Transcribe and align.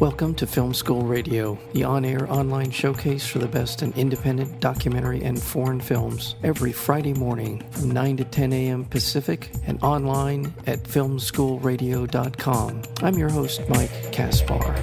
Welcome 0.00 0.34
to 0.34 0.46
Film 0.46 0.74
School 0.74 1.04
Radio, 1.04 1.58
the 1.72 1.84
on 1.84 2.04
air 2.04 2.30
online 2.30 2.70
showcase 2.70 3.26
for 3.26 3.38
the 3.38 3.48
best 3.48 3.82
in 3.82 3.94
independent 3.94 4.60
documentary 4.60 5.24
and 5.24 5.42
foreign 5.42 5.80
films, 5.80 6.34
every 6.42 6.70
Friday 6.70 7.14
morning 7.14 7.64
from 7.70 7.92
9 7.92 8.18
to 8.18 8.24
10 8.24 8.52
a.m. 8.52 8.84
Pacific 8.84 9.50
and 9.64 9.82
online 9.82 10.52
at 10.66 10.82
filmschoolradio.com. 10.82 12.82
I'm 13.02 13.14
your 13.14 13.30
host, 13.30 13.62
Mike 13.70 14.12
Kaspar. 14.12 14.74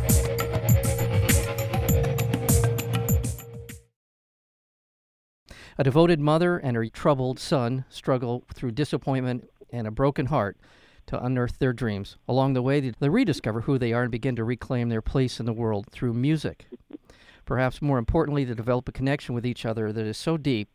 A 5.78 5.84
devoted 5.84 6.20
mother 6.20 6.58
and 6.58 6.76
her 6.76 6.88
troubled 6.88 7.40
son 7.40 7.86
struggle 7.88 8.46
through 8.52 8.72
disappointment 8.72 9.48
and 9.72 9.86
a 9.86 9.92
broken 9.92 10.26
heart 10.26 10.58
to 11.08 11.24
unearth 11.24 11.60
their 11.60 11.74
dreams. 11.74 12.18
Along 12.28 12.54
the 12.54 12.62
way, 12.62 12.80
they 12.80 13.10
rediscover 13.10 13.62
who 13.62 13.78
they 13.78 13.94
are 13.94 14.04
and 14.04 14.12
begin 14.12 14.36
to 14.36 14.44
reclaim 14.44 14.90
their 14.90 15.02
place 15.02 15.40
in 15.40 15.46
the 15.46 15.54
world 15.54 15.88
through 15.92 16.14
music. 16.14 16.66
Perhaps 17.46 17.82
more 17.82 17.98
importantly, 17.98 18.44
they 18.46 18.54
develop 18.54 18.88
a 18.88 18.94
connection 18.94 19.36
with 19.36 19.46
each 19.46 19.66
other 19.66 19.92
that 19.92 20.06
is 20.06 20.18
so 20.18 20.38
deep, 20.38 20.70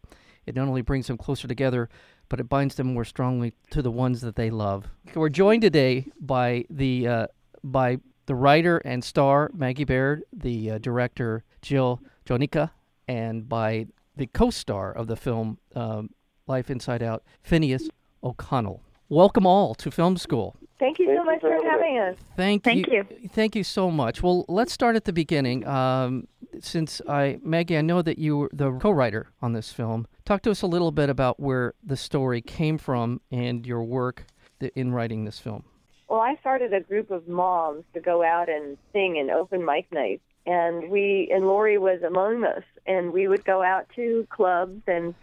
it 0.46 0.54
not 0.54 0.68
only 0.68 0.82
brings 0.82 1.06
them 1.06 1.18
closer 1.18 1.48
together, 1.48 1.88
but 2.28 2.40
it 2.40 2.48
binds 2.48 2.74
them 2.74 2.94
more 2.94 3.04
strongly 3.04 3.52
to 3.70 3.82
the 3.82 3.90
ones 3.90 4.20
that 4.20 4.36
they 4.36 4.50
love. 4.50 4.88
We're 5.14 5.28
joined 5.28 5.62
today 5.62 6.06
by 6.20 6.64
the 6.70 7.08
uh, 7.08 7.26
by 7.64 7.98
the 8.26 8.34
writer 8.34 8.78
and 8.78 9.02
star 9.02 9.50
Maggie 9.54 9.84
Baird, 9.84 10.22
the 10.32 10.72
uh, 10.72 10.78
director 10.78 11.44
Jill 11.62 12.00
D'Agnenica, 12.26 12.72
and 13.06 13.48
by 13.48 13.86
the 14.16 14.26
co-star 14.26 14.92
of 14.92 15.06
the 15.06 15.16
film 15.16 15.58
um, 15.74 16.10
Life 16.46 16.70
Inside 16.70 17.02
Out, 17.02 17.22
Phineas 17.42 17.88
O'Connell. 18.22 18.82
Welcome 19.10 19.46
all 19.46 19.74
to 19.76 19.90
film 19.90 20.18
school. 20.18 20.56
Thank 20.78 20.98
you 20.98 21.06
so 21.16 21.24
much 21.24 21.40
for 21.40 21.50
having 21.64 21.98
us. 21.98 22.16
Thank, 22.36 22.62
Thank 22.62 22.88
you. 22.88 23.06
Thank 23.32 23.56
you 23.56 23.64
so 23.64 23.90
much. 23.90 24.22
Well, 24.22 24.44
let's 24.48 24.72
start 24.72 24.96
at 24.96 25.06
the 25.06 25.14
beginning. 25.14 25.66
Um, 25.66 26.28
since 26.60 27.00
I, 27.08 27.38
Maggie, 27.42 27.78
I 27.78 27.80
know 27.80 28.02
that 28.02 28.18
you 28.18 28.36
were 28.36 28.50
the 28.52 28.72
co-writer 28.72 29.28
on 29.40 29.54
this 29.54 29.72
film. 29.72 30.06
Talk 30.26 30.42
to 30.42 30.50
us 30.50 30.60
a 30.60 30.66
little 30.66 30.92
bit 30.92 31.08
about 31.08 31.40
where 31.40 31.72
the 31.82 31.96
story 31.96 32.42
came 32.42 32.76
from 32.76 33.22
and 33.32 33.66
your 33.66 33.82
work 33.82 34.26
in 34.74 34.92
writing 34.92 35.24
this 35.24 35.38
film. 35.38 35.64
Well, 36.08 36.20
I 36.20 36.36
started 36.40 36.74
a 36.74 36.80
group 36.80 37.10
of 37.10 37.26
moms 37.26 37.84
to 37.94 38.00
go 38.00 38.22
out 38.22 38.48
and 38.48 38.76
sing 38.92 39.16
in 39.16 39.30
open 39.30 39.64
mic 39.64 39.90
nights, 39.90 40.22
and 40.46 40.90
we 40.90 41.30
and 41.32 41.46
Lori 41.46 41.78
was 41.78 42.02
among 42.02 42.44
us, 42.44 42.64
and 42.86 43.12
we 43.12 43.26
would 43.26 43.44
go 43.44 43.62
out 43.62 43.86
to 43.96 44.26
clubs 44.30 44.82
and 44.86 45.14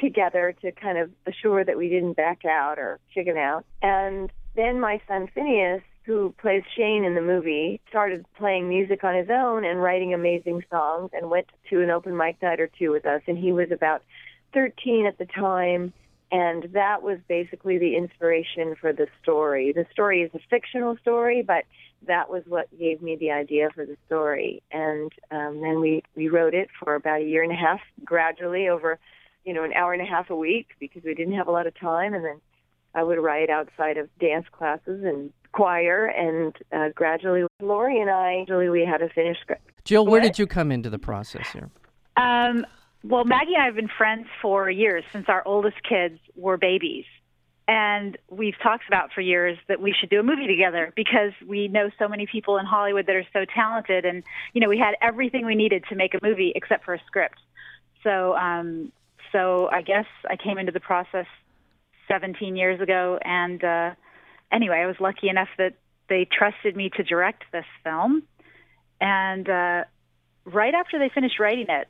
together 0.00 0.54
to 0.62 0.72
kind 0.72 0.96
of 0.96 1.10
assure 1.26 1.62
that 1.62 1.76
we 1.76 1.88
didn't 1.88 2.14
back 2.14 2.44
out 2.44 2.78
or 2.78 2.98
chicken 3.12 3.36
out. 3.36 3.64
And 3.82 4.32
then 4.54 4.80
my 4.80 5.00
son 5.06 5.28
Phineas, 5.34 5.82
who 6.04 6.34
plays 6.40 6.62
Shane 6.74 7.04
in 7.04 7.14
the 7.14 7.20
movie, 7.20 7.80
started 7.88 8.24
playing 8.38 8.68
music 8.68 9.04
on 9.04 9.14
his 9.14 9.28
own 9.28 9.64
and 9.64 9.82
writing 9.82 10.14
amazing 10.14 10.62
songs 10.70 11.10
and 11.12 11.28
went 11.28 11.46
to 11.68 11.82
an 11.82 11.90
open 11.90 12.16
mic 12.16 12.40
night 12.40 12.58
or 12.58 12.70
two 12.78 12.90
with 12.90 13.04
us. 13.04 13.20
And 13.26 13.36
he 13.36 13.52
was 13.52 13.70
about 13.70 14.02
13 14.54 15.04
at 15.06 15.18
the 15.18 15.26
time. 15.26 15.92
And 16.32 16.70
that 16.72 17.02
was 17.02 17.18
basically 17.28 17.78
the 17.78 17.96
inspiration 17.96 18.76
for 18.80 18.92
the 18.92 19.06
story. 19.22 19.72
The 19.72 19.86
story 19.92 20.22
is 20.22 20.30
a 20.34 20.40
fictional 20.50 20.96
story, 20.96 21.42
but 21.42 21.64
that 22.06 22.30
was 22.30 22.42
what 22.46 22.66
gave 22.78 23.02
me 23.02 23.16
the 23.16 23.30
idea 23.30 23.68
for 23.74 23.84
the 23.84 23.96
story. 24.06 24.62
And 24.72 25.12
um, 25.30 25.60
then 25.60 25.80
we, 25.80 26.02
we 26.16 26.28
wrote 26.28 26.54
it 26.54 26.68
for 26.80 26.94
about 26.94 27.20
a 27.20 27.24
year 27.24 27.42
and 27.42 27.52
a 27.52 27.56
half, 27.56 27.80
gradually 28.04 28.68
over 28.68 28.98
you 29.46 29.54
know, 29.54 29.62
an 29.62 29.72
hour 29.72 29.92
and 29.92 30.02
a 30.02 30.04
half 30.04 30.28
a 30.28 30.36
week 30.36 30.70
because 30.80 31.04
we 31.04 31.14
didn't 31.14 31.34
have 31.34 31.46
a 31.46 31.52
lot 31.52 31.66
of 31.66 31.78
time. 31.78 32.12
And 32.12 32.24
then 32.24 32.40
I 32.94 33.02
would 33.04 33.18
write 33.18 33.48
outside 33.48 33.96
of 33.96 34.10
dance 34.18 34.46
classes 34.50 35.04
and 35.04 35.32
choir. 35.52 36.06
And 36.06 36.54
uh, 36.72 36.88
gradually, 36.94 37.44
Lori 37.62 38.00
and 38.00 38.10
I, 38.10 38.44
usually 38.46 38.68
we 38.68 38.84
had 38.84 39.02
a 39.02 39.08
finished 39.08 39.40
script. 39.40 39.62
Jill, 39.84 40.04
where 40.04 40.20
did 40.20 40.38
you 40.38 40.46
come 40.46 40.72
into 40.72 40.90
the 40.90 40.98
process 40.98 41.48
here? 41.52 41.70
Um, 42.16 42.66
well, 43.04 43.24
Maggie 43.24 43.54
and 43.54 43.62
I 43.62 43.66
have 43.66 43.76
been 43.76 43.90
friends 43.96 44.26
for 44.42 44.68
years 44.68 45.04
since 45.12 45.26
our 45.28 45.42
oldest 45.46 45.76
kids 45.88 46.18
were 46.34 46.56
babies. 46.56 47.04
And 47.68 48.16
we've 48.28 48.54
talked 48.62 48.84
about 48.88 49.12
for 49.12 49.20
years 49.20 49.58
that 49.68 49.80
we 49.80 49.94
should 49.98 50.08
do 50.08 50.20
a 50.20 50.22
movie 50.22 50.46
together 50.46 50.92
because 50.96 51.32
we 51.46 51.68
know 51.68 51.90
so 51.98 52.08
many 52.08 52.26
people 52.26 52.58
in 52.58 52.66
Hollywood 52.66 53.06
that 53.06 53.16
are 53.16 53.26
so 53.32 53.44
talented. 53.44 54.04
And, 54.04 54.24
you 54.54 54.60
know, 54.60 54.68
we 54.68 54.78
had 54.78 54.94
everything 55.00 55.46
we 55.46 55.54
needed 55.56 55.84
to 55.88 55.96
make 55.96 56.14
a 56.14 56.18
movie 56.22 56.52
except 56.54 56.84
for 56.84 56.94
a 56.94 57.00
script. 57.06 57.38
So 58.02 58.36
um, 58.36 58.92
so 59.32 59.68
I 59.70 59.82
guess 59.82 60.06
I 60.28 60.36
came 60.36 60.58
into 60.58 60.72
the 60.72 60.80
process 60.80 61.26
17 62.08 62.56
years 62.56 62.80
ago, 62.80 63.18
and 63.22 63.62
uh, 63.62 63.90
anyway, 64.52 64.78
I 64.78 64.86
was 64.86 64.96
lucky 65.00 65.28
enough 65.28 65.48
that 65.58 65.74
they 66.08 66.26
trusted 66.30 66.76
me 66.76 66.90
to 66.96 67.02
direct 67.02 67.44
this 67.52 67.64
film. 67.82 68.22
And 69.00 69.48
uh, 69.48 69.84
right 70.44 70.74
after 70.74 70.98
they 70.98 71.10
finished 71.12 71.38
writing 71.38 71.66
it, 71.68 71.88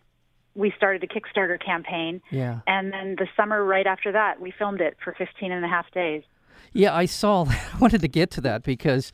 we 0.55 0.73
started 0.77 1.05
a 1.05 1.07
Kickstarter 1.07 1.63
campaign. 1.63 2.23
Yeah. 2.31 2.61
And 2.67 2.93
then 2.93 3.17
the 3.19 3.29
summer 3.37 3.63
right 3.63 3.87
after 3.87 4.13
that, 4.13 4.41
we 4.41 4.53
filmed 4.59 4.81
it 4.81 4.97
for 5.05 5.15
15 5.17 5.53
and 5.53 5.65
a 5.65 5.69
half 5.69 5.91
days. 5.93 6.23
Yeah, 6.73 6.95
I 6.95 7.07
saw. 7.07 7.45
I 7.49 7.79
wanted 7.81 8.01
to 8.01 8.09
get 8.09 8.31
to 8.33 8.41
that 8.43 8.63
because 8.63 9.13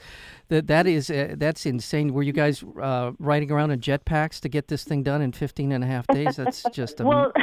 that 0.48 0.66
that 0.68 0.86
is 0.86 1.10
uh, 1.10 1.34
that's 1.36 1.66
insane. 1.66 2.12
Were 2.12 2.22
you 2.22 2.32
guys 2.32 2.64
uh, 2.80 3.12
riding 3.18 3.50
around 3.50 3.72
in 3.72 3.80
jetpacks 3.80 4.40
to 4.40 4.48
get 4.48 4.68
this 4.68 4.84
thing 4.84 5.02
done 5.02 5.20
in 5.20 5.32
15 5.32 5.72
and 5.72 5.84
a 5.84 5.86
half 5.86 6.06
days? 6.06 6.36
That's 6.36 6.64
just 6.72 7.00
a 7.00 7.04
well. 7.04 7.32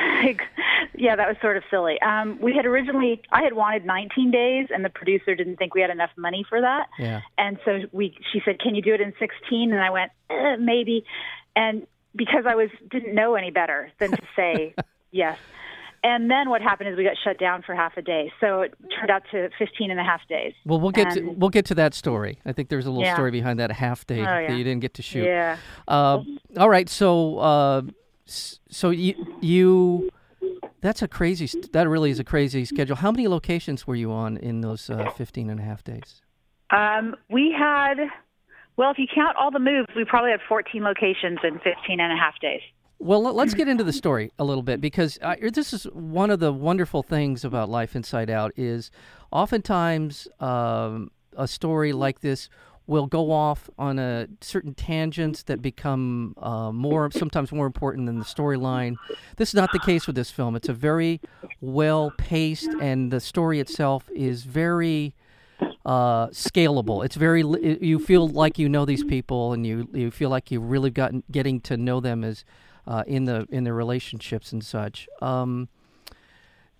yeah, 0.99 1.15
that 1.15 1.27
was 1.27 1.37
sort 1.41 1.55
of 1.55 1.63
silly. 1.71 1.99
Um, 2.01 2.37
we 2.41 2.53
had 2.53 2.65
originally, 2.65 3.21
I 3.31 3.41
had 3.41 3.53
wanted 3.53 3.85
19 3.85 4.31
days, 4.31 4.67
and 4.69 4.83
the 4.83 4.89
producer 4.89 5.33
didn't 5.33 5.55
think 5.55 5.73
we 5.73 5.81
had 5.81 5.89
enough 5.89 6.11
money 6.17 6.45
for 6.47 6.59
that. 6.59 6.87
Yeah. 6.99 7.21
And 7.37 7.57
so 7.63 7.79
we, 7.91 8.15
she 8.33 8.41
said, 8.43 8.59
"Can 8.59 8.75
you 8.75 8.81
do 8.81 8.93
it 8.93 9.01
in 9.01 9.13
16?" 9.17 9.71
And 9.71 9.81
I 9.81 9.89
went, 9.89 10.11
eh, 10.29 10.57
"Maybe," 10.59 11.05
and 11.55 11.87
because 12.15 12.43
I 12.45 12.55
was 12.55 12.69
didn't 12.91 13.15
know 13.15 13.35
any 13.35 13.49
better 13.49 13.91
than 13.99 14.11
to 14.11 14.21
say 14.35 14.75
yes. 15.11 15.37
And 16.01 16.31
then 16.31 16.49
what 16.49 16.61
happened 16.61 16.89
is 16.89 16.97
we 16.97 17.03
got 17.03 17.17
shut 17.21 17.37
down 17.37 17.61
for 17.61 17.75
half 17.75 17.97
a 17.97 18.01
day. 18.01 18.31
So 18.39 18.61
it 18.61 18.73
turned 18.97 19.11
out 19.11 19.23
to 19.31 19.49
15 19.59 19.91
and 19.91 19.99
a 19.99 20.03
half 20.03 20.21
days. 20.29 20.53
Well, 20.65 20.79
we'll 20.79 20.91
get 20.91 21.07
and, 21.07 21.15
to 21.15 21.21
we'll 21.31 21.49
get 21.49 21.65
to 21.65 21.75
that 21.75 21.93
story. 21.93 22.39
I 22.45 22.53
think 22.53 22.69
there's 22.69 22.85
a 22.85 22.89
little 22.89 23.03
yeah. 23.03 23.15
story 23.15 23.31
behind 23.31 23.59
that 23.59 23.71
half 23.71 24.07
day 24.07 24.19
oh, 24.19 24.23
yeah. 24.23 24.47
that 24.47 24.57
you 24.57 24.63
didn't 24.63 24.79
get 24.79 24.93
to 24.95 25.01
shoot. 25.01 25.25
Yeah. 25.25 25.57
Uh, 25.89 26.23
all 26.57 26.69
right. 26.69 26.87
So 26.87 27.39
uh, 27.39 27.81
so 28.25 28.91
you 28.91 29.37
you 29.41 30.09
that's 30.81 31.01
a 31.01 31.07
crazy 31.07 31.49
that 31.73 31.87
really 31.87 32.11
is 32.11 32.19
a 32.19 32.23
crazy 32.23 32.65
schedule. 32.65 32.95
How 32.95 33.11
many 33.11 33.27
locations 33.27 33.85
were 33.85 33.95
you 33.95 34.11
on 34.11 34.37
in 34.37 34.61
those 34.61 34.89
uh, 34.89 35.09
15 35.11 35.49
and 35.49 35.59
a 35.59 35.63
half 35.63 35.83
days? 35.83 36.21
Um, 36.71 37.15
we 37.29 37.55
had 37.57 37.97
well, 38.79 38.91
if 38.91 38.97
you 38.97 39.07
count 39.13 39.35
all 39.35 39.51
the 39.51 39.59
moves, 39.59 39.89
we 39.93 40.05
probably 40.05 40.31
had 40.31 40.39
14 40.47 40.81
locations 40.81 41.39
in 41.43 41.55
15 41.55 41.99
and 41.99 42.13
a 42.13 42.15
half 42.15 42.39
days. 42.39 42.61
Well, 42.97 43.21
let's 43.21 43.53
get 43.55 43.67
into 43.67 43.83
the 43.83 43.91
story 43.91 44.31
a 44.39 44.45
little 44.45 44.63
bit 44.63 44.79
because 44.79 45.19
uh, 45.21 45.35
this 45.51 45.73
is 45.73 45.83
one 45.91 46.29
of 46.29 46.39
the 46.39 46.53
wonderful 46.53 47.03
things 47.03 47.43
about 47.43 47.67
Life 47.67 47.93
Inside 47.93 48.29
Out 48.29 48.53
is 48.55 48.89
oftentimes 49.31 50.29
um, 50.39 51.11
a 51.35 51.45
story 51.45 51.91
like 51.91 52.21
this 52.21 52.47
will 52.89 53.05
go 53.05 53.31
off 53.31 53.69
on 53.77 53.99
a 53.99 54.27
certain 54.41 54.73
tangents 54.73 55.43
that 55.43 55.61
become 55.61 56.33
uh, 56.37 56.71
more 56.71 57.11
sometimes 57.11 57.51
more 57.51 57.67
important 57.67 58.07
than 58.07 58.17
the 58.17 58.25
storyline. 58.25 58.95
This 59.37 59.49
is 59.49 59.55
not 59.55 59.71
the 59.71 59.79
case 59.79 60.07
with 60.07 60.15
this 60.15 60.31
film. 60.31 60.55
It's 60.55 60.69
a 60.69 60.73
very 60.73 61.21
well 61.61 62.11
paced, 62.17 62.69
and 62.81 63.11
the 63.11 63.19
story 63.19 63.59
itself 63.59 64.09
is 64.13 64.43
very 64.43 65.13
uh, 65.85 66.27
scalable. 66.27 67.05
It's 67.05 67.15
very 67.15 67.41
you 67.41 67.99
feel 67.99 68.27
like 68.27 68.57
you 68.57 68.67
know 68.67 68.85
these 68.85 69.03
people, 69.03 69.53
and 69.53 69.67
you 69.67 69.87
you 69.93 70.09
feel 70.09 70.31
like 70.31 70.49
you've 70.49 70.69
really 70.69 70.89
gotten 70.89 71.23
getting 71.31 71.61
to 71.61 71.77
know 71.77 71.99
them 71.99 72.23
as 72.23 72.43
uh, 72.87 73.03
in 73.05 73.25
the 73.25 73.47
in 73.51 73.65
their 73.65 73.75
relationships 73.75 74.51
and 74.51 74.65
such. 74.65 75.07
Um, 75.21 75.69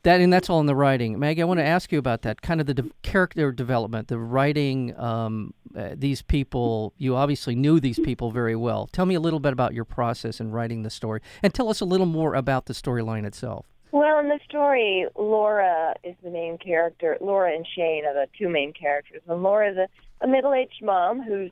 that 0.04 0.22
and 0.22 0.32
that's 0.32 0.50
all 0.50 0.60
in 0.60 0.66
the 0.66 0.76
writing. 0.76 1.20
Maggie, 1.20 1.42
I 1.42 1.46
want 1.46 1.60
to 1.60 1.66
ask 1.66 1.92
you 1.92 2.00
about 2.00 2.22
that 2.24 2.42
kind 2.42 2.62
of 2.62 2.68
the 2.68 2.74
de- 2.74 2.92
character 3.02 3.52
development, 3.52 4.08
the 4.08 4.18
writing. 4.18 4.98
Um, 4.98 5.54
uh, 5.76 5.90
these 5.96 6.22
people, 6.22 6.94
you 6.98 7.16
obviously 7.16 7.56
knew 7.56 7.80
these 7.80 8.00
people 8.00 8.32
very 8.32 8.56
well. 8.56 8.88
Tell 8.92 9.06
me 9.06 9.16
a 9.16 9.20
little 9.20 9.40
bit 9.40 9.54
about 9.54 9.74
your 9.74 9.86
process 9.86 10.40
in 10.40 10.52
writing 10.52 10.84
the 10.84 10.90
story, 10.90 11.22
and 11.44 11.54
tell 11.54 11.70
us 11.70 11.82
a 11.82 11.86
little 11.86 12.06
more 12.08 12.34
about 12.34 12.66
the 12.66 12.74
storyline 12.74 13.26
itself. 13.26 13.66
Well, 13.92 14.20
in 14.20 14.30
the 14.30 14.40
story, 14.48 15.08
Laura 15.16 15.96
is 16.04 16.16
the 16.24 16.30
main 16.30 16.58
character. 16.58 17.18
Laura 17.22 17.54
and 17.56 17.66
Shane 17.76 18.06
are 18.06 18.14
the 18.14 18.28
two 18.38 18.48
main 18.48 18.72
characters. 18.72 19.22
And 19.28 19.42
Laura 19.42 19.72
is 19.72 19.78
a, 19.78 19.88
a 20.22 20.28
middle-aged 20.28 20.84
mom 20.84 21.22
who's 21.22 21.52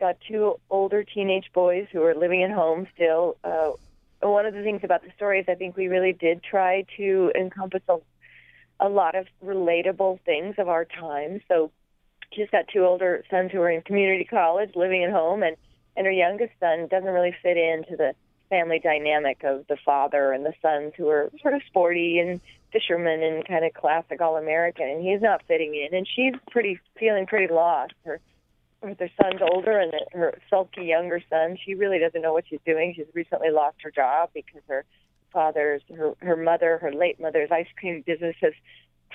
got 0.00 0.16
two 0.28 0.58
older 0.70 1.04
teenage 1.04 1.50
boys 1.52 1.86
who 1.92 2.02
are 2.02 2.14
living 2.14 2.42
at 2.42 2.50
home 2.50 2.86
still. 2.94 3.36
Uh, 3.44 3.70
one 4.20 4.46
of 4.46 4.54
the 4.54 4.62
things 4.62 4.80
about 4.82 5.02
the 5.02 5.10
story 5.16 5.40
is 5.40 5.46
I 5.48 5.54
think 5.54 5.76
we 5.76 5.88
really 5.88 6.12
did 6.12 6.42
try 6.42 6.84
to 6.96 7.32
encompass 7.34 7.82
a, 7.88 7.98
a 8.80 8.88
lot 8.88 9.14
of 9.14 9.26
relatable 9.44 10.20
things 10.22 10.56
of 10.58 10.68
our 10.68 10.84
time. 10.84 11.40
So 11.48 11.70
she's 12.32 12.50
got 12.50 12.66
two 12.72 12.84
older 12.84 13.24
sons 13.30 13.52
who 13.52 13.60
are 13.60 13.70
in 13.70 13.82
community 13.82 14.24
college, 14.24 14.70
living 14.74 15.04
at 15.04 15.10
home, 15.10 15.42
and 15.42 15.56
and 15.96 16.06
her 16.06 16.12
youngest 16.12 16.52
son 16.60 16.86
doesn't 16.88 17.10
really 17.10 17.34
fit 17.42 17.56
into 17.56 17.96
the 17.96 18.14
family 18.50 18.78
dynamic 18.78 19.42
of 19.42 19.66
the 19.68 19.76
father 19.84 20.32
and 20.32 20.46
the 20.46 20.54
sons 20.62 20.92
who 20.96 21.08
are 21.08 21.28
sort 21.42 21.54
of 21.54 21.62
sporty 21.66 22.18
and 22.18 22.40
fishermen 22.72 23.22
and 23.22 23.46
kind 23.46 23.64
of 23.64 23.74
classic 23.74 24.20
all 24.20 24.36
American, 24.36 24.88
and 24.88 25.02
he's 25.02 25.20
not 25.20 25.42
fitting 25.48 25.74
in, 25.74 25.96
and 25.96 26.06
she's 26.06 26.34
pretty 26.50 26.78
feeling 26.98 27.26
pretty 27.26 27.52
lost. 27.52 27.94
Her 28.04 28.20
their 28.82 29.10
son's 29.20 29.40
older 29.52 29.78
and 29.78 29.92
her 30.12 30.38
sulky 30.48 30.84
younger 30.84 31.20
son. 31.28 31.58
She 31.64 31.74
really 31.74 31.98
doesn't 31.98 32.22
know 32.22 32.32
what 32.32 32.44
she's 32.48 32.60
doing. 32.64 32.94
She's 32.96 33.06
recently 33.14 33.50
lost 33.50 33.76
her 33.82 33.90
job 33.90 34.30
because 34.34 34.62
her 34.68 34.84
father's 35.32 35.82
her 35.94 36.14
her 36.20 36.36
mother, 36.36 36.78
her 36.78 36.92
late 36.92 37.20
mother's 37.20 37.50
ice 37.50 37.66
cream 37.78 38.02
business 38.06 38.36
has 38.40 38.52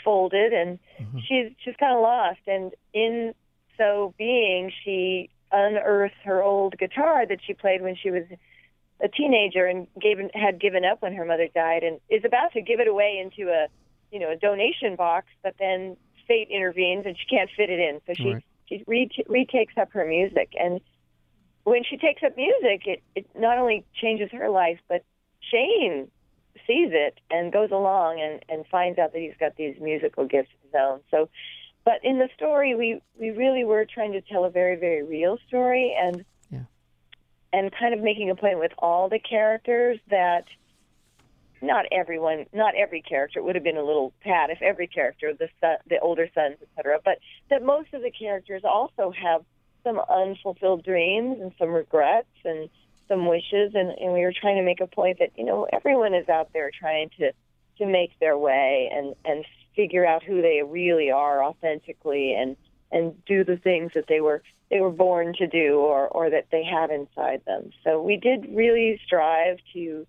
folded, 0.03 0.53
and 0.53 0.79
mm-hmm. 0.99 1.19
she's 1.19 1.51
she's 1.63 1.75
kind 1.79 1.95
of 1.95 2.01
lost. 2.01 2.41
And 2.47 2.73
in 2.93 3.33
so 3.77 4.13
being, 4.17 4.71
she 4.83 5.29
unearths 5.51 6.15
her 6.25 6.41
old 6.41 6.77
guitar 6.77 7.25
that 7.25 7.39
she 7.45 7.53
played 7.53 7.81
when 7.81 7.95
she 7.95 8.11
was 8.11 8.23
a 9.01 9.07
teenager 9.07 9.65
and 9.65 9.87
gave 10.01 10.17
had 10.33 10.59
given 10.59 10.83
up 10.85 11.01
when 11.01 11.13
her 11.13 11.25
mother 11.25 11.47
died, 11.53 11.83
and 11.83 11.99
is 12.09 12.23
about 12.25 12.51
to 12.53 12.61
give 12.61 12.79
it 12.79 12.87
away 12.87 13.19
into 13.23 13.49
a 13.49 13.67
you 14.11 14.19
know 14.19 14.31
a 14.31 14.35
donation 14.35 14.95
box, 14.95 15.27
but 15.41 15.55
then 15.57 15.95
fate 16.27 16.47
intervenes 16.49 17.05
and 17.05 17.17
she 17.17 17.25
can't 17.25 17.49
fit 17.55 17.69
it 17.69 17.79
in, 17.79 18.01
so 18.05 18.13
she 18.13 18.33
right. 18.33 18.43
She 18.77 18.83
re- 18.87 19.25
retakes 19.27 19.73
up 19.77 19.91
her 19.93 20.05
music 20.05 20.53
and. 20.59 20.79
When 21.65 21.85
she 21.89 21.95
takes 21.95 22.21
up 22.23 22.35
music, 22.35 22.85
it, 22.85 23.03
it 23.15 23.25
not 23.39 23.57
only 23.57 23.85
changes 23.95 24.29
her 24.33 24.49
life, 24.49 24.79
but 24.89 25.05
Shane 25.39 26.11
sees 26.67 26.89
it 26.91 27.19
and 27.29 27.51
goes 27.51 27.71
along 27.71 28.19
and, 28.19 28.43
and 28.49 28.65
finds 28.67 28.99
out 28.99 29.13
that 29.13 29.19
he's 29.19 29.37
got 29.39 29.55
these 29.55 29.75
musical 29.79 30.25
gifts 30.25 30.49
of 30.53 30.71
his 30.71 30.79
own. 30.79 30.99
So, 31.11 31.29
but 31.85 32.03
in 32.03 32.19
the 32.19 32.29
story, 32.35 32.75
we 32.75 33.01
we 33.19 33.31
really 33.31 33.63
were 33.63 33.85
trying 33.85 34.13
to 34.13 34.21
tell 34.21 34.45
a 34.45 34.49
very 34.49 34.75
very 34.77 35.03
real 35.03 35.37
story 35.47 35.95
and 35.99 36.23
yeah. 36.49 36.63
and 37.51 37.71
kind 37.71 37.93
of 37.93 38.01
making 38.01 38.29
a 38.29 38.35
point 38.35 38.59
with 38.59 38.71
all 38.77 39.09
the 39.09 39.19
characters 39.19 39.99
that 40.09 40.45
not 41.63 41.85
everyone, 41.91 42.45
not 42.53 42.75
every 42.75 43.01
character. 43.01 43.39
It 43.39 43.43
would 43.43 43.55
have 43.55 43.63
been 43.63 43.77
a 43.77 43.83
little 43.83 44.13
pat 44.21 44.49
if 44.49 44.61
every 44.61 44.87
character, 44.87 45.33
the 45.33 45.49
son, 45.61 45.77
the 45.89 45.99
older 45.99 46.29
sons, 46.35 46.57
etc. 46.61 46.99
But 47.03 47.19
that 47.49 47.63
most 47.63 47.93
of 47.93 48.01
the 48.01 48.11
characters 48.11 48.63
also 48.65 49.11
have 49.11 49.43
some 49.83 49.99
unfulfilled 50.09 50.83
dreams 50.83 51.39
and 51.41 51.51
some 51.57 51.69
regrets 51.69 52.27
and 52.45 52.69
some 53.07 53.27
wishes, 53.27 53.73
and, 53.75 53.89
and 53.89 54.13
we 54.13 54.21
were 54.21 54.33
trying 54.33 54.57
to 54.57 54.63
make 54.63 54.81
a 54.81 54.87
point 54.87 55.19
that 55.19 55.31
you 55.37 55.45
know 55.45 55.67
everyone 55.71 56.13
is 56.13 56.27
out 56.29 56.51
there 56.53 56.69
trying 56.77 57.09
to 57.17 57.31
to 57.77 57.85
make 57.85 58.11
their 58.19 58.37
way 58.37 58.89
and 58.93 59.15
and 59.25 59.45
figure 59.75 60.05
out 60.05 60.23
who 60.23 60.41
they 60.41 60.61
really 60.65 61.11
are 61.11 61.43
authentically 61.43 62.33
and 62.33 62.55
and 62.91 63.25
do 63.25 63.43
the 63.43 63.57
things 63.57 63.91
that 63.95 64.05
they 64.07 64.21
were 64.21 64.41
they 64.69 64.79
were 64.79 64.91
born 64.91 65.33
to 65.37 65.47
do 65.47 65.77
or 65.77 66.07
or 66.07 66.29
that 66.29 66.47
they 66.51 66.63
have 66.63 66.91
inside 66.91 67.41
them. 67.45 67.71
So 67.83 68.01
we 68.01 68.17
did 68.17 68.55
really 68.55 68.99
strive 69.05 69.59
to 69.73 70.05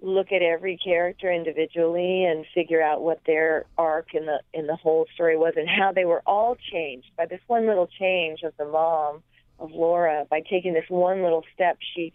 look 0.00 0.30
at 0.32 0.42
every 0.42 0.76
character 0.76 1.30
individually 1.32 2.24
and 2.24 2.44
figure 2.54 2.80
out 2.82 3.02
what 3.02 3.20
their 3.26 3.64
arc 3.76 4.14
in 4.14 4.26
the 4.26 4.40
in 4.54 4.66
the 4.66 4.76
whole 4.76 5.06
story 5.14 5.36
was 5.36 5.54
and 5.56 5.68
how 5.68 5.92
they 5.92 6.04
were 6.04 6.22
all 6.24 6.56
changed 6.72 7.08
by 7.16 7.26
this 7.26 7.40
one 7.48 7.66
little 7.66 7.88
change 7.98 8.42
of 8.42 8.52
the 8.58 8.64
mom 8.64 9.22
of 9.58 9.72
Laura 9.72 10.24
by 10.30 10.40
taking 10.40 10.72
this 10.72 10.84
one 10.88 11.22
little 11.22 11.44
step. 11.54 11.78
She, 11.94 12.12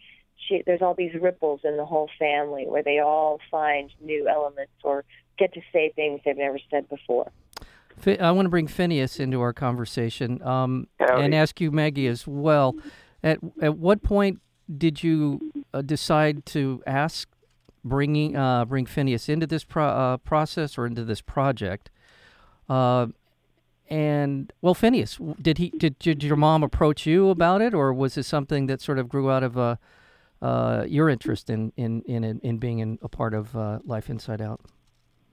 she, 0.47 0.63
there's 0.65 0.81
all 0.81 0.93
these 0.93 1.13
ripples 1.19 1.61
in 1.63 1.77
the 1.77 1.85
whole 1.85 2.09
family 2.17 2.65
where 2.67 2.83
they 2.83 2.99
all 2.99 3.39
find 3.51 3.91
new 4.01 4.27
elements 4.27 4.71
or 4.83 5.03
get 5.37 5.53
to 5.53 5.61
say 5.71 5.91
things 5.95 6.21
they've 6.23 6.37
never 6.37 6.59
said 6.69 6.87
before. 6.89 7.31
I 8.19 8.31
want 8.31 8.47
to 8.47 8.49
bring 8.49 8.67
Phineas 8.67 9.19
into 9.19 9.39
our 9.41 9.53
conversation 9.53 10.41
um, 10.41 10.87
and 10.99 11.33
ask 11.35 11.61
you, 11.61 11.71
Maggie, 11.71 12.07
as 12.07 12.25
well. 12.25 12.75
At 13.21 13.39
at 13.61 13.77
what 13.77 14.01
point 14.01 14.41
did 14.77 15.03
you 15.03 15.51
uh, 15.73 15.81
decide 15.81 16.45
to 16.47 16.81
ask 16.87 17.29
bringing 17.83 18.35
uh, 18.35 18.65
bring 18.65 18.85
Phineas 18.85 19.29
into 19.29 19.47
this 19.47 19.63
pro- 19.63 19.85
uh, 19.85 20.17
process 20.17 20.77
or 20.77 20.85
into 20.85 21.03
this 21.03 21.21
project? 21.21 21.89
Uh, 22.69 23.07
and 23.89 24.51
well, 24.61 24.73
Phineas, 24.73 25.19
did 25.41 25.57
he 25.57 25.69
did, 25.69 25.99
did 25.99 26.23
your 26.23 26.37
mom 26.37 26.63
approach 26.63 27.05
you 27.05 27.29
about 27.29 27.61
it, 27.61 27.73
or 27.73 27.93
was 27.93 28.17
it 28.17 28.23
something 28.23 28.67
that 28.67 28.81
sort 28.81 28.97
of 28.97 29.09
grew 29.09 29.29
out 29.29 29.43
of 29.43 29.57
uh, 29.57 29.75
uh, 30.41 30.85
your 30.87 31.09
interest 31.09 31.49
in 31.49 31.71
in 31.75 32.01
in 32.03 32.39
in 32.39 32.57
being 32.57 32.79
in 32.79 32.97
a 33.01 33.09
part 33.09 33.33
of 33.33 33.55
uh, 33.55 33.79
Life 33.85 34.09
Inside 34.09 34.41
Out? 34.41 34.61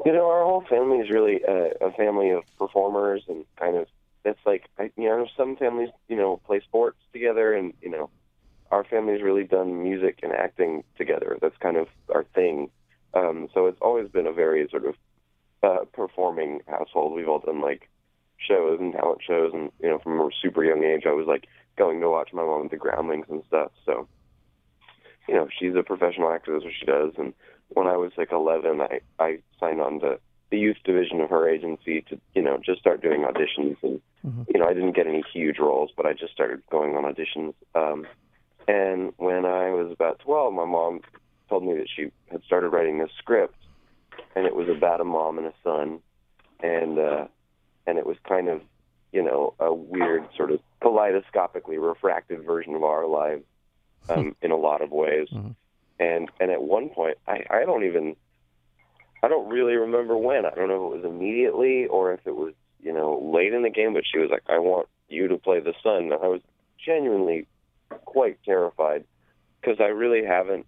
You 0.05 0.13
know, 0.13 0.29
our 0.29 0.45
whole 0.45 0.65
family 0.69 0.99
is 0.99 1.11
really 1.11 1.43
a, 1.43 1.73
a 1.81 1.93
family 1.93 2.31
of 2.31 2.43
performers, 2.59 3.23
and 3.29 3.45
kind 3.57 3.77
of 3.77 3.87
it's 4.25 4.41
like 4.45 4.69
you 4.79 5.09
know 5.09 5.27
some 5.37 5.57
families 5.57 5.91
you 6.09 6.17
know 6.17 6.39
play 6.45 6.61
sports 6.61 6.99
together, 7.13 7.55
and 7.55 7.73
you 7.81 7.91
know 7.91 8.11
our 8.71 8.85
family's 8.85 9.23
really 9.23 9.45
done 9.45 9.83
music 9.83 10.21
and 10.23 10.33
acting 10.33 10.85
together. 10.97 11.39
That's 11.41 11.57
kind 11.59 11.77
of 11.77 11.89
our 12.15 12.25
thing. 12.35 12.71
Um, 13.15 13.49
so 13.53 13.67
it's 13.67 13.81
always 13.81 14.09
been 14.09 14.27
a 14.27 14.33
very 14.33 14.69
sort 14.71 14.85
of 14.87 14.95
uh, 15.63 15.85
performing 15.93 16.61
household. 16.67 17.15
We've 17.15 17.29
all 17.29 17.41
done 17.41 17.61
like 17.61 17.89
shows 18.39 18.79
and 18.81 18.93
talent 18.93 19.21
shows, 19.27 19.51
and 19.53 19.71
you 19.81 19.89
know, 19.89 19.99
from 19.99 20.21
a 20.21 20.29
super 20.41 20.65
young 20.65 20.85
age, 20.85 21.03
I 21.07 21.13
was 21.13 21.27
like 21.27 21.47
going 21.77 22.01
to 22.01 22.09
watch 22.09 22.31
my 22.33 22.43
mom 22.43 22.67
at 22.67 22.71
the 22.71 22.77
Groundlings 22.77 23.27
and 23.29 23.43
stuff. 23.49 23.73
So, 23.85 24.09
you 25.29 25.35
know, 25.35 25.49
she's 25.59 25.75
a 25.75 25.83
professional 25.83 26.31
actor. 26.31 26.53
That's 26.53 26.65
what 26.65 26.75
she 26.79 26.87
does. 26.87 27.13
And 27.19 27.35
when 27.69 27.87
I 27.87 27.97
was 27.97 28.13
like 28.17 28.33
11, 28.33 28.81
I 28.81 29.01
I 29.19 29.39
signed 29.59 29.81
on 29.81 30.01
to 30.01 30.21
the 30.51 30.59
youth 30.59 30.79
division 30.85 31.21
of 31.21 31.31
her 31.31 31.49
agency 31.49 32.03
to 32.03 32.21
you 32.35 32.43
know 32.43 32.59
just 32.65 32.81
start 32.81 33.03
doing 33.03 33.23
auditions 33.23 33.77
and 33.83 34.01
mm-hmm. 34.27 34.43
you 34.53 34.59
know 34.59 34.67
I 34.67 34.75
didn't 34.75 34.97
get 34.97 35.07
any 35.07 35.23
huge 35.33 35.59
roles 35.59 35.91
but 35.97 36.07
I 36.07 36.13
just 36.13 36.33
started 36.33 36.63
going 36.71 36.97
on 36.97 37.05
auditions 37.05 37.55
um 37.75 38.07
and 38.71 39.13
when 39.17 39.45
I 39.45 39.71
was 39.71 39.93
about 39.93 40.21
12 40.21 40.53
my 40.55 40.65
mom 40.65 41.01
told 41.49 41.65
me 41.65 41.75
that 41.75 41.89
she 41.95 42.11
had 42.31 42.43
started 42.45 42.69
writing 42.69 42.99
this 42.99 43.11
script 43.19 43.57
and 44.37 44.47
it 44.47 44.55
was 44.55 44.69
about 44.69 45.01
a 45.01 45.05
mom 45.05 45.39
and 45.39 45.47
a 45.47 45.55
son 45.65 46.01
and 46.63 46.99
uh 46.99 47.27
and 47.87 47.99
it 47.99 48.07
was 48.07 48.17
kind 48.27 48.49
of, 48.49 48.63
you 49.13 49.23
know, 49.23 49.55
a 49.59 49.73
weird 49.73 50.27
sort 50.37 50.53
of 50.53 50.61
kaleidoscopically 50.81 51.79
refracted 51.79 52.45
version 52.45 52.75
of 52.75 52.85
our 52.85 53.07
lives 53.07 53.45
um, 54.09 54.37
in 54.41 54.51
a 54.51 54.57
lot 54.57 54.81
of 54.83 54.91
ways. 54.91 55.29
Mm-hmm. 55.33 55.51
And 55.99 56.31
and 56.41 56.51
at 56.51 56.63
one 56.63 56.89
point, 56.89 57.19
I 57.27 57.45
I 57.51 57.65
don't 57.67 57.85
even, 57.85 58.17
I 59.23 59.29
don't 59.29 59.51
really 59.51 59.75
remember 59.75 60.17
when. 60.17 60.47
I 60.47 60.51
don't 60.51 60.69
know 60.69 60.93
if 60.93 60.95
it 60.95 61.03
was 61.03 61.05
immediately 61.05 61.87
or 61.87 62.15
if 62.15 62.21
it 62.25 62.35
was 62.35 62.55
you 62.81 62.93
know 62.93 63.21
late 63.35 63.53
in 63.53 63.63
the 63.63 63.71
game. 63.71 63.93
But 63.93 64.05
she 64.11 64.19
was 64.19 64.31
like, 64.31 64.45
"I 64.49 64.59
want 64.61 64.89
you 65.11 65.29
to 65.29 65.37
play 65.37 65.61
the 65.61 65.75
son." 65.83 66.05
And 66.05 66.15
I 66.15 66.29
was 66.29 66.41
genuinely 66.83 67.47
quite 67.99 68.39
terrified 68.45 69.05
because 69.61 69.79
I 69.81 69.89
really 69.89 70.25
haven't, 70.25 70.67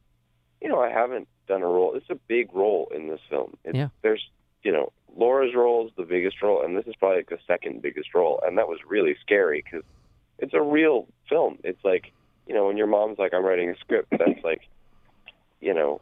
you 0.60 0.68
know, 0.68 0.80
I 0.80 0.90
haven't 0.90 1.28
done 1.48 1.62
a 1.62 1.66
role. 1.66 1.94
It's 1.94 2.10
a 2.10 2.14
big 2.14 2.54
role 2.54 2.90
in 2.94 3.08
this 3.08 3.20
film. 3.28 3.56
It's, 3.64 3.76
yeah. 3.76 3.88
There's, 4.02 4.22
you 4.62 4.72
know, 4.72 4.92
Laura's 5.16 5.54
role 5.54 5.86
is 5.86 5.92
the 5.96 6.04
biggest 6.04 6.42
role, 6.42 6.62
and 6.64 6.76
this 6.76 6.86
is 6.86 6.94
probably 6.96 7.18
like 7.18 7.30
the 7.30 7.38
second 7.46 7.82
biggest 7.82 8.14
role, 8.14 8.40
and 8.46 8.58
that 8.58 8.68
was 8.68 8.78
really 8.88 9.16
scary 9.20 9.62
because 9.62 9.84
it's 10.38 10.54
a 10.54 10.62
real 10.62 11.06
film. 11.28 11.58
It's 11.64 11.84
like 11.84 12.12
you 12.46 12.54
know 12.54 12.66
when 12.66 12.76
your 12.76 12.86
mom's 12.86 13.18
like, 13.18 13.34
"I'm 13.34 13.44
writing 13.44 13.70
a 13.70 13.76
script," 13.76 14.08
that's 14.10 14.38
like, 14.44 14.62
you 15.60 15.74
know, 15.74 16.00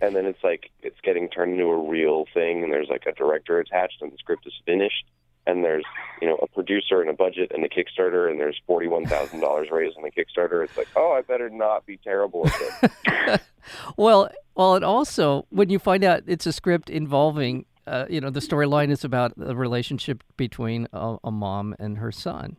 and 0.00 0.14
then 0.14 0.26
it's 0.26 0.42
like 0.42 0.70
it's 0.82 1.00
getting 1.02 1.28
turned 1.28 1.52
into 1.52 1.66
a 1.66 1.88
real 1.88 2.26
thing, 2.32 2.62
and 2.62 2.72
there's 2.72 2.88
like 2.88 3.06
a 3.06 3.12
director 3.12 3.58
attached, 3.58 4.00
and 4.00 4.12
the 4.12 4.18
script 4.18 4.46
is 4.46 4.54
finished, 4.64 5.04
and 5.46 5.64
there's 5.64 5.84
you 6.20 6.28
know 6.28 6.36
a 6.36 6.46
producer 6.46 7.00
and 7.00 7.10
a 7.10 7.14
budget 7.14 7.52
and 7.54 7.64
a 7.64 7.68
Kickstarter, 7.68 8.30
and 8.30 8.38
there's 8.38 8.60
forty 8.66 8.86
one 8.86 9.06
thousand 9.06 9.40
dollars 9.40 9.68
raised 9.72 9.96
on 9.96 10.02
the 10.02 10.10
Kickstarter. 10.10 10.64
It's 10.64 10.76
like, 10.76 10.88
oh, 10.96 11.12
I 11.12 11.22
better 11.22 11.50
not 11.50 11.86
be 11.86 11.96
terrible 11.96 12.46
at 12.46 12.92
this. 13.06 13.40
well, 13.96 14.30
well, 14.54 14.74
and 14.74 14.84
also 14.84 15.46
when 15.50 15.70
you 15.70 15.78
find 15.78 16.04
out 16.04 16.22
it's 16.26 16.46
a 16.46 16.52
script 16.52 16.90
involving 16.90 17.64
uh, 17.86 18.06
you 18.08 18.20
know, 18.20 18.30
the 18.30 18.40
storyline 18.40 18.90
is 18.90 19.04
about 19.04 19.32
the 19.36 19.56
relationship 19.56 20.22
between 20.36 20.86
a, 20.92 21.16
a 21.24 21.30
mom 21.30 21.74
and 21.80 21.98
her 21.98 22.12
son. 22.12 22.56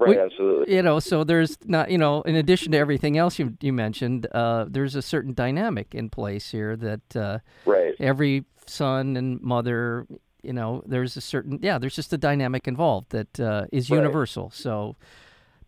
Right, 0.00 0.10
we, 0.10 0.18
absolutely. 0.18 0.74
You 0.74 0.82
know, 0.82 0.98
so 0.98 1.22
there's 1.22 1.58
not, 1.64 1.90
you 1.90 1.98
know, 1.98 2.22
in 2.22 2.34
addition 2.34 2.72
to 2.72 2.78
everything 2.78 3.16
else 3.16 3.38
you 3.38 3.56
you 3.60 3.72
mentioned, 3.72 4.26
uh, 4.32 4.66
there's 4.68 4.94
a 4.94 5.02
certain 5.02 5.34
dynamic 5.34 5.94
in 5.94 6.08
place 6.08 6.50
here 6.50 6.76
that 6.76 7.16
uh, 7.16 7.38
right. 7.66 7.94
every 8.00 8.44
son 8.66 9.16
and 9.16 9.40
mother, 9.40 10.06
you 10.48 10.54
know, 10.54 10.82
there's 10.86 11.14
a 11.18 11.20
certain, 11.20 11.58
yeah, 11.62 11.76
there's 11.76 11.94
just 11.94 12.10
a 12.14 12.18
dynamic 12.18 12.66
involved 12.66 13.10
that 13.10 13.38
uh, 13.38 13.66
is 13.70 13.90
right. 13.90 13.98
universal. 13.98 14.50
So 14.50 14.96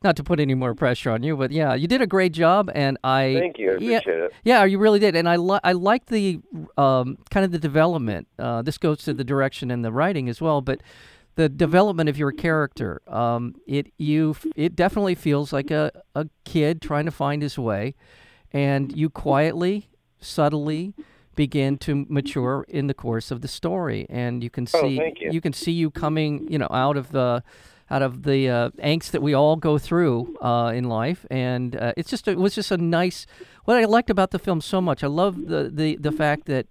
not 0.03 0.17
to 0.17 0.25
put 0.25 0.41
any 0.41 0.55
more 0.55 0.75
pressure 0.75 1.11
on 1.11 1.23
you, 1.23 1.37
but 1.37 1.51
yeah, 1.51 1.75
you 1.75 1.87
did 1.87 2.01
a 2.01 2.07
great 2.07 2.33
job, 2.33 2.71
and 2.75 2.97
I 3.05 3.37
thank 3.39 3.59
you. 3.59 3.73
I 3.73 3.77
yeah, 3.77 4.01
it. 4.07 4.33
Yeah, 4.43 4.65
you 4.65 4.79
really 4.79 4.99
did, 4.99 5.15
and 5.15 5.29
I 5.29 5.37
li- 5.37 5.61
I 5.63 5.73
like 5.73 6.07
the 6.07 6.41
um, 6.79 7.19
kind 7.31 7.45
of 7.45 7.53
the 7.53 7.59
development. 7.59 8.27
Uh, 8.39 8.63
this 8.63 8.79
goes 8.79 9.05
to 9.05 9.13
the 9.13 9.25
direction 9.25 9.71
and 9.71 9.85
the 9.85 9.93
writing 9.93 10.31
as 10.31 10.41
well, 10.41 10.63
but 10.63 10.81
the 11.35 11.51
development 11.51 12.09
of 12.09 12.17
your 12.17 12.33
character. 12.33 13.03
Um, 13.07 13.57
it 13.67 13.93
you 13.99 14.37
it 14.57 14.75
definitely 14.75 15.15
feels 15.15 15.53
like 15.53 15.71
a 15.71 15.93
a 16.15 16.27
kid 16.47 16.81
trying 16.81 17.05
to 17.05 17.13
find 17.13 17.43
his 17.43 17.59
way, 17.59 17.95
and 18.55 18.97
you 18.97 19.11
quietly, 19.11 19.91
subtly 20.19 20.95
begin 21.35 21.79
to 21.79 22.07
mature 22.09 22.65
in 22.69 22.87
the 22.87 22.95
course 22.95 23.31
of 23.31 23.41
the 23.41 23.49
story, 23.49 24.07
and 24.09 24.43
you 24.43 24.51
can 24.51 24.67
oh, 24.75 24.81
see 24.81 25.01
oh, 25.01 25.13
you. 25.21 25.33
you 25.33 25.41
can 25.41 25.53
see 25.53 25.73
you 25.73 25.91
coming, 25.91 26.51
you 26.51 26.59
know, 26.59 26.69
out 26.71 26.97
of 26.97 27.13
the 27.13 27.43
out 27.91 28.03
of 28.03 28.23
the 28.23 28.49
uh, 28.49 28.71
angst 28.79 29.11
that 29.11 29.23
we 29.23 29.35
all 29.35 29.57
go 29.57 29.77
through 29.77 30.37
uh, 30.41 30.73
in 30.75 30.85
life, 30.85 31.27
and 31.31 31.75
uh, 31.77 31.93
it's 31.97 32.11
just 32.11 32.29
it 32.29 32.39
was 32.39 32.55
just 32.55 32.71
a 32.71 32.77
nice. 32.77 33.27
What 33.65 33.77
I 33.77 33.85
liked 33.85 34.11
about 34.11 34.31
the 34.31 34.39
film 34.39 34.61
so 34.61 34.81
much, 34.81 35.03
I 35.03 35.09
love 35.09 35.47
the 35.47 35.71
the 35.73 35.97
the 35.97 36.13
fact 36.13 36.47
that. 36.47 36.67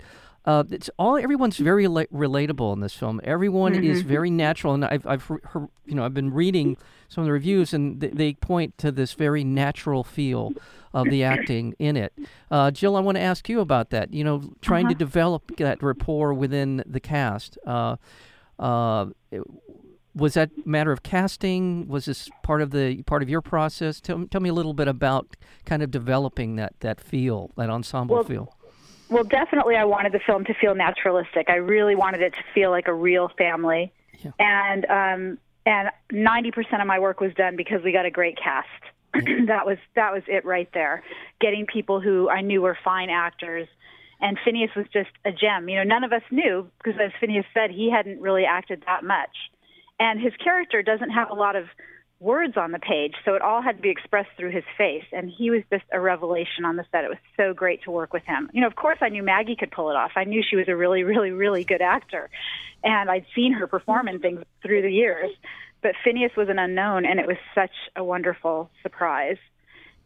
Uh, 0.49 0.63
it's 0.71 0.89
all 0.97 1.15
everyone's 1.17 1.57
very 1.57 1.87
la- 1.87 2.11
relatable 2.25 2.73
in 2.75 2.79
this 2.85 2.93
film. 3.01 3.19
Everyone 3.23 3.73
is 3.75 3.99
Mm-hmm. 3.99 4.09
very 4.15 4.31
natural, 4.31 4.73
and 4.73 4.83
I've 4.93 5.05
I've 5.13 5.23
heard, 5.23 5.67
you 5.85 5.95
know 5.95 6.03
I've 6.05 6.13
been 6.21 6.33
reading 6.33 6.77
some 7.11 7.21
of 7.23 7.25
the 7.29 7.31
reviews, 7.41 7.73
and 7.73 7.99
th- 8.01 8.13
they 8.13 8.33
point 8.33 8.77
to 8.83 8.91
this 8.91 9.13
very 9.13 9.43
natural 9.43 10.03
feel 10.03 10.51
of 10.93 11.05
the 11.09 11.23
acting 11.23 11.75
in 11.79 11.95
it. 11.97 12.11
Uh, 12.49 12.71
Jill, 12.71 12.95
I 12.95 12.99
want 12.99 13.15
to 13.17 13.21
ask 13.21 13.47
you 13.49 13.59
about 13.61 13.89
that. 13.91 14.13
You 14.13 14.23
know, 14.23 14.37
trying 14.61 14.85
Uh-huh. 14.85 14.93
to 14.95 15.05
develop 15.07 15.43
that 15.57 15.81
rapport 15.83 16.33
within 16.33 16.83
the 16.85 16.99
cast. 16.99 17.57
Uh, 17.65 17.95
uh, 18.59 19.07
it- 19.31 19.43
was 20.15 20.33
that 20.33 20.49
matter 20.65 20.91
of 20.91 21.01
casting? 21.03 21.87
Was 21.87 22.05
this 22.05 22.29
part 22.43 22.61
of 22.61 22.71
the 22.71 23.03
part 23.03 23.21
of 23.21 23.29
your 23.29 23.41
process? 23.41 24.01
Tell, 24.01 24.25
tell 24.25 24.41
me 24.41 24.49
a 24.49 24.53
little 24.53 24.73
bit 24.73 24.87
about 24.87 25.37
kind 25.65 25.81
of 25.83 25.91
developing 25.91 26.55
that 26.57 26.73
that 26.79 26.99
feel, 26.99 27.51
that 27.57 27.69
ensemble 27.69 28.15
Well, 28.15 28.23
feel. 28.23 28.55
Well, 29.09 29.23
definitely, 29.23 29.75
I 29.75 29.85
wanted 29.85 30.11
the 30.11 30.19
film 30.19 30.45
to 30.45 30.53
feel 30.53 30.75
naturalistic. 30.75 31.49
I 31.49 31.55
really 31.55 31.95
wanted 31.95 32.21
it 32.21 32.33
to 32.33 32.43
feel 32.53 32.69
like 32.69 32.87
a 32.87 32.93
real 32.93 33.29
family, 33.37 33.91
Yeah. 34.23 34.31
and 34.39 34.85
um, 34.85 35.37
and 35.65 35.89
ninety 36.11 36.51
percent 36.51 36.81
of 36.81 36.87
my 36.87 36.99
work 36.99 37.19
was 37.19 37.33
done 37.33 37.55
because 37.55 37.83
we 37.83 37.91
got 37.91 38.05
a 38.05 38.11
great 38.11 38.37
cast. 38.37 38.67
that 39.13 39.65
was 39.65 39.77
that 39.95 40.13
was 40.13 40.23
it 40.27 40.45
right 40.45 40.69
there. 40.73 41.03
Getting 41.41 41.65
people 41.65 41.99
who 41.99 42.29
I 42.29 42.41
knew 42.41 42.61
were 42.61 42.77
fine 42.83 43.09
actors, 43.09 43.67
and 44.21 44.37
Phineas 44.45 44.71
was 44.75 44.85
just 44.93 45.09
a 45.25 45.31
gem. 45.31 45.67
You 45.69 45.77
know, 45.77 45.83
none 45.83 46.03
of 46.03 46.13
us 46.13 46.21
knew 46.29 46.69
because, 46.77 46.99
as 47.01 47.11
Phineas 47.19 47.45
said, 47.53 47.71
he 47.71 47.89
hadn't 47.89 48.21
really 48.21 48.45
acted 48.45 48.83
that 48.85 49.03
much, 49.03 49.35
and 49.99 50.19
his 50.21 50.33
character 50.43 50.83
doesn't 50.83 51.09
have 51.09 51.31
a 51.31 51.35
lot 51.35 51.55
of 51.55 51.65
words 52.19 52.57
on 52.57 52.71
the 52.71 52.79
page, 52.79 53.13
so 53.23 53.35
it 53.35 53.41
all 53.41 53.61
had 53.61 53.77
to 53.77 53.81
be 53.81 53.89
expressed 53.89 54.29
through 54.37 54.51
his 54.51 54.63
face. 54.77 55.05
And 55.11 55.31
he 55.31 55.49
was 55.49 55.63
just 55.71 55.85
a 55.91 55.99
revelation 55.99 56.65
on 56.65 56.75
the 56.75 56.85
set. 56.91 57.03
It 57.03 57.09
was 57.09 57.17
so 57.37 57.53
great 57.53 57.83
to 57.83 57.91
work 57.91 58.13
with 58.13 58.23
him. 58.23 58.49
You 58.53 58.61
know, 58.61 58.67
of 58.67 58.75
course, 58.75 58.97
I 59.01 59.09
knew 59.09 59.23
Maggie 59.23 59.55
could 59.55 59.71
pull 59.71 59.89
it 59.89 59.95
off. 59.95 60.11
I 60.15 60.25
knew 60.25 60.43
she 60.47 60.55
was 60.55 60.67
a 60.67 60.75
really, 60.75 61.03
really, 61.03 61.31
really 61.31 61.63
good 61.63 61.81
actor, 61.81 62.29
and 62.83 63.09
I'd 63.09 63.25
seen 63.35 63.53
her 63.53 63.67
perform 63.67 64.07
in 64.07 64.19
things 64.19 64.41
through 64.61 64.81
the 64.81 64.91
years. 64.91 65.31
But 65.81 65.93
Phineas 66.03 66.31
was 66.35 66.49
an 66.49 66.59
unknown, 66.59 67.05
and 67.05 67.19
it 67.19 67.27
was 67.27 67.37
such 67.55 67.71
a 67.95 68.03
wonderful 68.03 68.69
surprise. 68.83 69.37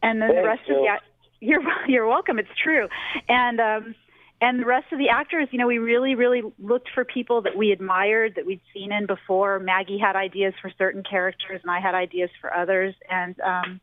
And 0.03 0.21
then 0.21 0.35
the 0.35 0.43
rest 0.43 0.69
of 0.69 0.75
the 0.75 0.99
you're 1.39 1.61
you're 1.87 2.07
welcome. 2.07 2.39
It's 2.39 2.49
true, 2.61 2.87
and 3.27 3.59
um, 3.59 3.95
and 4.43 4.59
the 4.59 4.65
rest 4.65 4.91
of 4.91 4.99
the 4.99 5.07
actors, 5.07 5.47
you 5.51 5.57
know, 5.57 5.67
we 5.67 5.77
really, 5.77 6.15
really 6.15 6.41
looked 6.59 6.89
for 6.93 7.05
people 7.05 7.43
that 7.43 7.55
we 7.55 7.71
admired, 7.71 8.33
that 8.35 8.45
we'd 8.45 8.59
seen 8.73 8.91
in 8.91 9.05
before. 9.05 9.57
Maggie 9.57 9.97
had 9.97 10.17
ideas 10.17 10.53
for 10.61 10.69
certain 10.77 11.01
characters, 11.01 11.61
and 11.63 11.71
I 11.71 11.79
had 11.79 11.95
ideas 11.95 12.29
for 12.41 12.53
others, 12.53 12.93
and 13.09 13.39
um, 13.39 13.79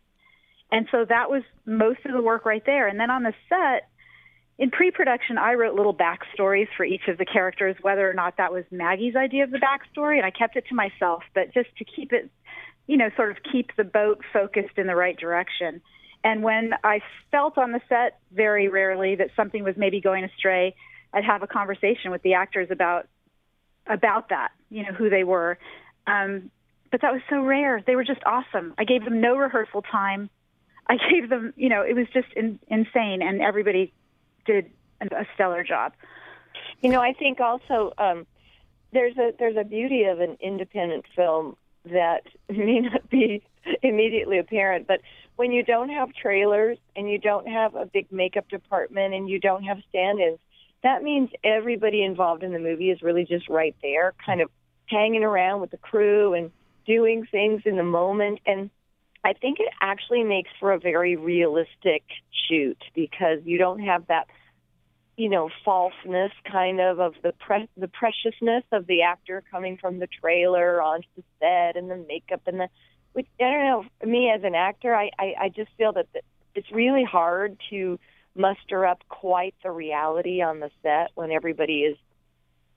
and 0.70 0.86
so 0.92 1.06
that 1.08 1.30
was 1.30 1.44
most 1.64 2.00
of 2.04 2.12
the 2.12 2.20
work 2.20 2.44
right 2.44 2.62
there. 2.66 2.88
And 2.88 3.00
then 3.00 3.10
on 3.10 3.22
the 3.22 3.32
set, 3.48 3.88
in 4.58 4.70
pre-production, 4.70 5.38
I 5.38 5.54
wrote 5.54 5.74
little 5.74 5.94
backstories 5.94 6.68
for 6.76 6.84
each 6.84 7.08
of 7.08 7.16
the 7.16 7.24
characters, 7.24 7.76
whether 7.80 8.08
or 8.08 8.12
not 8.12 8.36
that 8.36 8.52
was 8.52 8.64
Maggie's 8.70 9.16
idea 9.16 9.44
of 9.44 9.50
the 9.50 9.58
backstory, 9.58 10.18
and 10.18 10.26
I 10.26 10.30
kept 10.30 10.56
it 10.56 10.64
to 10.68 10.74
myself, 10.74 11.22
but 11.34 11.54
just 11.54 11.74
to 11.78 11.86
keep 11.86 12.12
it, 12.12 12.30
you 12.86 12.98
know, 12.98 13.08
sort 13.16 13.30
of 13.30 13.38
keep 13.50 13.74
the 13.78 13.84
boat 13.84 14.20
focused 14.30 14.76
in 14.76 14.86
the 14.86 14.94
right 14.94 15.16
direction. 15.16 15.80
And 16.22 16.42
when 16.42 16.72
I 16.84 17.00
felt 17.30 17.56
on 17.56 17.72
the 17.72 17.80
set 17.88 18.18
very 18.32 18.68
rarely 18.68 19.16
that 19.16 19.30
something 19.36 19.64
was 19.64 19.74
maybe 19.76 20.00
going 20.00 20.24
astray, 20.24 20.74
I'd 21.12 21.24
have 21.24 21.42
a 21.42 21.46
conversation 21.46 22.10
with 22.10 22.22
the 22.22 22.34
actors 22.34 22.68
about 22.70 23.08
about 23.86 24.28
that, 24.28 24.50
you 24.68 24.84
know, 24.84 24.92
who 24.92 25.10
they 25.10 25.24
were. 25.24 25.58
Um, 26.06 26.50
but 26.90 27.00
that 27.02 27.12
was 27.12 27.22
so 27.30 27.42
rare. 27.42 27.82
They 27.84 27.96
were 27.96 28.04
just 28.04 28.20
awesome. 28.24 28.74
I 28.78 28.84
gave 28.84 29.04
them 29.04 29.20
no 29.20 29.36
rehearsal 29.36 29.82
time. 29.82 30.28
I 30.86 30.96
gave 31.10 31.28
them, 31.28 31.52
you 31.56 31.68
know, 31.68 31.82
it 31.82 31.94
was 31.94 32.06
just 32.12 32.28
in, 32.36 32.58
insane, 32.68 33.22
and 33.22 33.40
everybody 33.40 33.92
did 34.44 34.70
a, 35.00 35.26
stellar 35.34 35.64
job. 35.64 35.92
You 36.82 36.90
know, 36.90 37.00
I 37.00 37.12
think 37.12 37.40
also 37.40 37.92
um, 37.98 38.26
there's 38.92 39.16
a 39.16 39.32
there's 39.38 39.56
a 39.56 39.64
beauty 39.64 40.04
of 40.04 40.20
an 40.20 40.36
independent 40.40 41.04
film 41.14 41.56
that 41.84 42.22
may 42.48 42.80
not 42.80 43.08
be 43.08 43.42
immediately 43.82 44.38
apparent, 44.38 44.86
but 44.86 45.00
when 45.40 45.52
you 45.52 45.62
don't 45.62 45.88
have 45.88 46.10
trailers 46.12 46.76
and 46.94 47.10
you 47.10 47.16
don't 47.16 47.48
have 47.48 47.74
a 47.74 47.86
big 47.86 48.12
makeup 48.12 48.46
department 48.50 49.14
and 49.14 49.26
you 49.26 49.40
don't 49.40 49.62
have 49.62 49.78
stand-ins, 49.88 50.38
that 50.82 51.02
means 51.02 51.30
everybody 51.42 52.02
involved 52.02 52.42
in 52.42 52.52
the 52.52 52.58
movie 52.58 52.90
is 52.90 53.00
really 53.00 53.24
just 53.24 53.48
right 53.48 53.74
there, 53.80 54.12
kind 54.26 54.42
of 54.42 54.50
hanging 54.84 55.24
around 55.24 55.62
with 55.62 55.70
the 55.70 55.78
crew 55.78 56.34
and 56.34 56.50
doing 56.86 57.26
things 57.30 57.62
in 57.64 57.76
the 57.76 57.82
moment. 57.82 58.40
And 58.44 58.68
I 59.24 59.32
think 59.32 59.60
it 59.60 59.72
actually 59.80 60.24
makes 60.24 60.50
for 60.60 60.72
a 60.72 60.78
very 60.78 61.16
realistic 61.16 62.02
shoot 62.46 62.76
because 62.94 63.38
you 63.42 63.56
don't 63.56 63.80
have 63.80 64.08
that 64.08 64.26
you 65.16 65.30
know 65.30 65.48
falseness 65.64 66.32
kind 66.50 66.80
of 66.80 67.00
of 67.00 67.14
the 67.22 67.32
pre- 67.32 67.68
the 67.76 67.88
preciousness 67.88 68.64
of 68.72 68.86
the 68.86 69.02
actor 69.02 69.42
coming 69.50 69.76
from 69.76 69.98
the 69.98 70.06
trailer 70.06 70.80
onto 70.80 71.08
the 71.16 71.22
set 71.38 71.76
and 71.76 71.90
the 71.90 71.96
makeup 72.08 72.42
and 72.46 72.60
the 72.60 72.68
which 73.12 73.26
I 73.40 73.44
don't 73.44 73.64
know 73.64 73.84
me 74.10 74.30
as 74.30 74.42
an 74.44 74.54
actor 74.54 74.94
I 74.94 75.10
I, 75.18 75.34
I 75.42 75.48
just 75.48 75.70
feel 75.78 75.92
that 75.94 76.06
the, 76.12 76.20
it's 76.54 76.70
really 76.72 77.04
hard 77.04 77.56
to 77.70 77.98
muster 78.36 78.86
up 78.86 79.02
quite 79.08 79.54
the 79.62 79.70
reality 79.70 80.40
on 80.42 80.60
the 80.60 80.70
set 80.82 81.10
when 81.14 81.30
everybody 81.30 81.80
is 81.82 81.96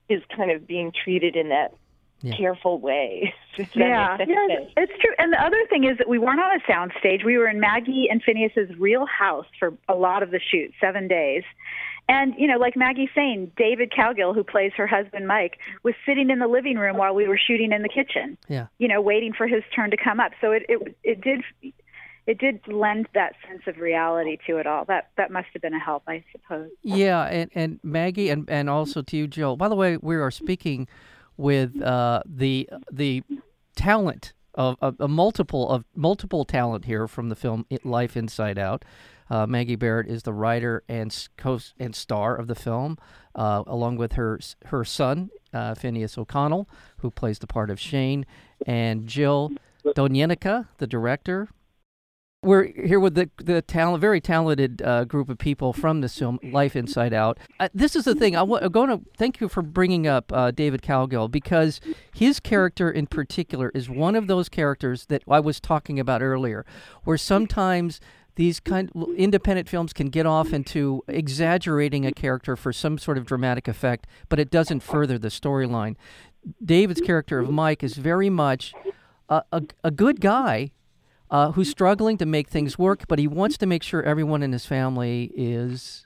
is 0.10 0.22
kind 0.36 0.52
of 0.52 0.68
being 0.68 0.92
treated 0.92 1.36
in 1.36 1.50
that 1.50 1.74
Yeah. 2.22 2.36
careful 2.38 2.80
way. 2.80 3.34
Yeah, 3.76 4.16
make 4.18 4.28
yeah, 4.30 4.48
it's 4.78 4.92
true. 5.00 5.14
And 5.20 5.32
the 5.32 5.40
other 5.40 5.64
thing 5.70 5.84
is 5.84 6.00
that 6.00 6.10
we 6.10 6.18
weren't 6.18 6.40
on 6.40 6.56
a 6.60 6.64
sound 6.68 6.92
stage. 7.00 7.22
We 7.24 7.38
were 7.38 7.48
in 7.48 7.60
Maggie 7.60 8.08
and 8.10 8.22
Phineas's 8.24 8.76
real 8.80 9.06
house 9.06 9.46
for 9.60 9.74
a 9.88 9.94
lot 9.94 10.24
of 10.24 10.32
the 10.32 10.40
shoot, 10.40 10.74
seven 10.82 11.08
days. 11.08 11.44
And 12.10 12.34
you 12.38 12.48
know, 12.48 12.58
like 12.58 12.76
Maggie 12.76 13.10
saying, 13.16 13.52
David 13.56 13.92
Cowgill, 13.92 14.36
who 14.36 14.44
plays 14.44 14.72
her 14.76 14.88
husband 14.88 15.28
Mike, 15.28 15.58
was 15.84 15.94
sitting 16.06 16.30
in 16.30 16.40
the 16.40 16.48
living 16.48 16.78
room 16.78 16.98
while 16.98 17.16
we 17.16 17.28
were 17.28 17.38
shooting 17.38 17.72
in 17.72 17.82
the 17.82 17.90
kitchen. 17.90 18.38
Yeah. 18.48 18.68
You 18.78 18.88
know, 18.88 19.02
waiting 19.02 19.34
for 19.34 19.48
his 19.48 19.64
turn 19.76 19.92
to 19.92 19.98
come 19.98 20.20
up. 20.20 20.32
So 20.42 20.52
it 20.52 20.66
it 20.68 20.98
it 21.04 21.22
did 21.22 21.42
it 22.26 22.38
did 22.38 22.62
lend 22.68 23.08
that 23.14 23.34
sense 23.48 23.64
of 23.68 23.78
reality 23.78 24.38
to 24.48 24.58
it 24.58 24.68
all. 24.68 24.86
That 24.86 25.10
that 25.18 25.32
must 25.32 25.48
have 25.54 25.62
been 25.62 25.74
a 25.74 25.80
help, 25.80 26.04
I 26.08 26.24
suppose. 26.32 26.70
Yeah, 26.82 27.24
and, 27.26 27.52
and 27.56 27.80
Maggie, 27.84 28.30
and, 28.30 28.50
and 28.50 28.70
also 28.70 29.02
to 29.02 29.18
you, 29.18 29.28
Jill. 29.28 29.56
By 29.56 29.70
the 29.70 29.76
way, 29.76 29.98
we 29.98 30.16
are 30.16 30.32
speaking 30.32 30.88
with 31.38 31.82
uh, 31.82 32.22
the 32.26 32.70
the 32.92 33.24
talent 33.76 34.34
of, 34.56 34.78
of 34.82 34.96
a 35.00 35.08
multiple 35.08 35.70
of 35.70 35.86
multiple 35.96 36.46
talent 36.46 36.86
here 36.86 37.08
from 37.08 37.30
the 37.30 37.36
film 37.36 37.66
Life 37.84 38.16
Inside 38.18 38.58
Out. 38.58 38.86
Uh, 39.30 39.48
Maggie 39.48 39.76
Baird 39.76 40.08
is 40.08 40.24
the 40.24 40.34
writer 40.34 40.84
and 40.88 41.28
co 41.38 41.60
and 41.80 41.96
star 41.96 42.36
of 42.36 42.48
the 42.48 42.56
film, 42.56 42.98
uh, 43.36 43.64
along 43.66 43.98
with 43.98 44.14
her 44.14 44.40
her 44.66 44.84
son 44.84 45.30
uh, 45.54 45.76
Phineas 45.76 46.18
O'Connell, 46.18 46.68
who 46.98 47.10
plays 47.10 47.40
the 47.40 47.48
part 47.48 47.70
of 47.70 47.80
Shane, 47.80 48.26
and 48.66 49.08
Jill 49.08 49.52
D'Agnenica, 49.96 50.70
the 50.78 50.88
director, 50.88 51.48
we're 52.44 52.66
here 52.66 53.00
with 53.00 53.16
the 53.16 53.30
the 53.38 53.62
talent, 53.62 54.02
very 54.02 54.22
talented 54.22 54.82
uh, 54.82 55.06
group 55.06 55.30
of 55.30 55.38
people 55.38 55.74
from 55.74 56.02
this 56.02 56.18
film, 56.18 56.40
Life 56.44 56.76
Inside 56.76 57.14
Out. 57.14 57.40
Uh, 57.60 57.70
this 57.74 57.96
is 57.96 58.06
the 58.06 58.16
thing. 58.16 58.36
I 58.36 58.40
w- 58.40 58.62
I'm 58.62 58.72
going 58.72 58.90
to 58.90 59.02
thank 59.18 59.42
you 59.42 59.48
for 59.50 59.62
bringing 59.62 60.06
up 60.08 60.32
uh, 60.32 60.52
David 60.52 60.82
Cowgill 60.82 61.32
because 61.32 61.80
his 62.14 62.40
character 62.40 62.92
in 62.92 63.08
particular 63.08 63.72
is 63.74 63.90
one 63.90 64.16
of 64.16 64.28
those 64.28 64.50
characters 64.50 65.06
that 65.08 65.24
I 65.28 65.40
was 65.40 65.60
talking 65.60 66.00
about 66.00 66.22
earlier, 66.22 66.66
where 67.04 67.18
sometimes 67.18 68.00
these 68.36 68.60
kind 68.60 68.92
independent 69.16 69.70
films 69.70 69.94
can 69.94 70.10
get 70.10 70.26
off 70.26 70.54
into 70.54 71.04
exaggerating 71.08 72.06
a 72.06 72.12
character 72.12 72.56
for 72.56 72.74
some 72.74 72.98
sort 72.98 73.18
of 73.18 73.26
dramatic 73.26 73.68
effect, 73.68 74.08
but 74.28 74.40
it 74.40 74.50
doesn't 74.50 74.82
further 74.82 75.18
the 75.18 75.28
storyline. 75.30 75.96
David's 76.64 77.02
character 77.02 77.40
of 77.40 77.50
Mike 77.50 77.84
is 77.84 77.96
very 77.96 78.30
much 78.30 78.74
a, 79.30 79.44
a, 79.52 79.64
a 79.84 79.92
good 79.92 80.20
guy 80.20 80.72
uh, 81.32 81.52
who's 81.52 81.70
struggling 81.70 82.18
to 82.18 82.26
make 82.26 82.50
things 82.50 82.78
work, 82.78 83.08
but 83.08 83.20
he 83.20 83.28
wants 83.28 83.58
to 83.58 83.66
make 83.66 83.84
sure 83.84 84.04
everyone 84.04 84.44
in 84.44 84.52
his 84.52 84.66
family 84.66 85.32
is 85.36 86.06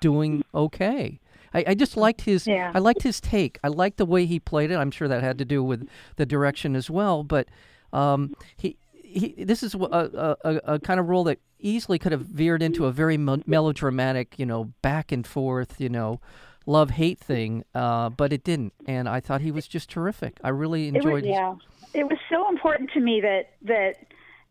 doing 0.00 0.44
okay. 0.54 1.20
I, 1.54 1.64
I 1.68 1.74
just 1.74 1.96
liked 1.96 2.22
his. 2.22 2.46
Yeah. 2.46 2.72
I 2.74 2.78
liked 2.78 3.02
his 3.02 3.20
take. 3.20 3.58
I 3.64 3.68
liked 3.68 3.96
the 3.96 4.06
way 4.06 4.26
he 4.26 4.38
played 4.38 4.70
it. 4.70 4.76
I'm 4.76 4.90
sure 4.90 5.08
that 5.08 5.22
had 5.22 5.38
to 5.38 5.44
do 5.44 5.62
with 5.62 5.88
the 6.16 6.26
direction 6.26 6.76
as 6.76 6.90
well. 6.90 7.24
But 7.24 7.48
um, 7.92 8.34
he, 8.56 8.76
he, 8.92 9.34
this 9.44 9.62
is 9.62 9.74
a, 9.74 10.36
a, 10.44 10.60
a, 10.74 10.78
kind 10.78 11.00
of 11.00 11.08
role 11.08 11.24
that 11.24 11.38
easily 11.58 11.98
could 11.98 12.12
have 12.12 12.20
veered 12.20 12.62
into 12.62 12.84
a 12.84 12.92
very 12.92 13.16
melodramatic, 13.16 14.38
you 14.38 14.46
know, 14.46 14.72
back 14.82 15.10
and 15.10 15.26
forth, 15.26 15.80
you 15.80 15.88
know, 15.88 16.20
love 16.66 16.90
hate 16.90 17.18
thing. 17.18 17.64
Uh, 17.74 18.10
but 18.10 18.32
it 18.32 18.44
didn't, 18.44 18.74
and 18.86 19.08
I 19.08 19.20
thought 19.20 19.40
he 19.40 19.50
was 19.50 19.66
just 19.66 19.88
terrific. 19.88 20.38
I 20.44 20.50
really 20.50 20.88
It 20.88 20.94
was, 20.94 21.04
enjoyed. 21.04 21.24
his- 21.24 21.30
yeah. 21.30 21.54
It 21.94 22.04
was 22.04 22.18
so 22.28 22.48
important 22.50 22.90
to 22.92 23.00
me 23.00 23.22
that 23.22 23.52
that 23.62 23.94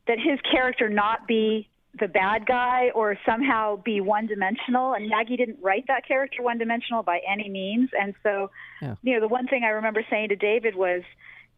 that 0.07 0.19
his 0.19 0.39
character 0.41 0.89
not 0.89 1.27
be 1.27 1.67
the 1.99 2.07
bad 2.07 2.45
guy 2.45 2.89
or 2.93 3.17
somehow 3.25 3.75
be 3.77 4.01
one 4.01 4.27
dimensional. 4.27 4.93
And 4.93 5.09
Maggie 5.09 5.35
didn't 5.35 5.57
write 5.61 5.85
that 5.87 6.07
character 6.07 6.43
one 6.43 6.57
dimensional 6.57 7.01
by 7.03 7.19
any 7.27 7.49
means. 7.49 7.89
And 7.99 8.13
so, 8.21 8.51
Yeah. 8.81 8.95
you 9.01 9.13
know, 9.13 9.19
the 9.19 9.27
one 9.27 9.47
thing 9.47 9.63
I 9.63 9.69
remember 9.69 10.03
saying 10.09 10.29
to 10.29 10.35
David 10.35 10.75
was, 10.75 11.01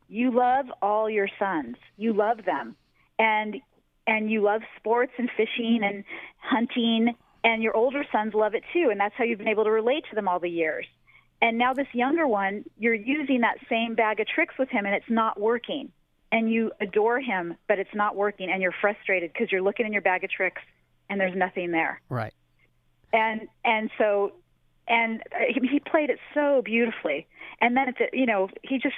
"You 0.08 0.32
love 0.32 0.72
all 0.82 1.10
your 1.10 1.28
sons. 1.40 1.78
You 1.98 2.14
love 2.14 2.46
them, 2.46 2.76
and 3.18 3.62
and 4.08 4.32
you 4.32 4.42
love 4.42 4.64
sports 4.78 5.12
and 5.18 5.30
fishing 5.32 5.84
and 5.84 6.04
hunting." 6.38 7.16
And 7.44 7.64
your 7.64 7.76
older 7.76 8.04
sons 8.12 8.34
love 8.34 8.54
it 8.56 8.64
too, 8.74 8.90
and 8.90 9.00
that's 9.00 9.16
how 9.16 9.24
you've 9.24 9.40
been 9.40 9.48
able 9.48 9.64
to 9.66 9.72
relate 9.72 10.06
to 10.10 10.16
them 10.16 10.28
all 10.28 10.40
the 10.40 10.50
years. 10.50 10.86
And 11.42 11.58
now 11.58 11.74
this 11.74 11.88
younger 11.94 12.28
one, 12.28 12.66
you're 12.78 12.94
using 12.94 13.42
that 13.42 13.58
same 13.70 13.96
bag 13.96 14.20
of 14.20 14.28
tricks 14.28 14.58
with 14.58 14.70
him, 14.70 14.86
and 14.86 14.94
it's 14.94 15.10
not 15.10 15.40
working. 15.40 15.92
And 16.32 16.52
you 16.52 16.72
adore 16.80 17.20
him, 17.20 17.56
but 17.68 17.80
it's 17.80 17.94
not 17.96 18.16
working, 18.16 18.52
and 18.52 18.62
you're 18.62 18.76
frustrated 18.80 19.34
because 19.34 19.52
you're 19.52 19.64
looking 19.64 19.88
in 19.88 19.94
your 19.94 20.04
bag 20.04 20.24
of 20.24 20.30
tricks, 20.30 20.62
and 21.10 21.20
there's 21.20 21.36
nothing 21.36 21.72
there. 21.72 22.02
Right. 22.08 22.34
And 23.12 23.48
and 23.66 23.90
so, 23.98 24.34
and 24.88 25.22
uh, 25.34 25.46
he 25.48 25.68
he 25.68 25.80
played 25.80 26.12
it 26.12 26.20
so 26.36 26.62
beautifully. 26.64 27.28
And 27.62 27.76
then 27.76 27.90
it's 27.90 28.00
you 28.14 28.28
know 28.28 28.50
he 28.62 28.78
just 28.78 28.96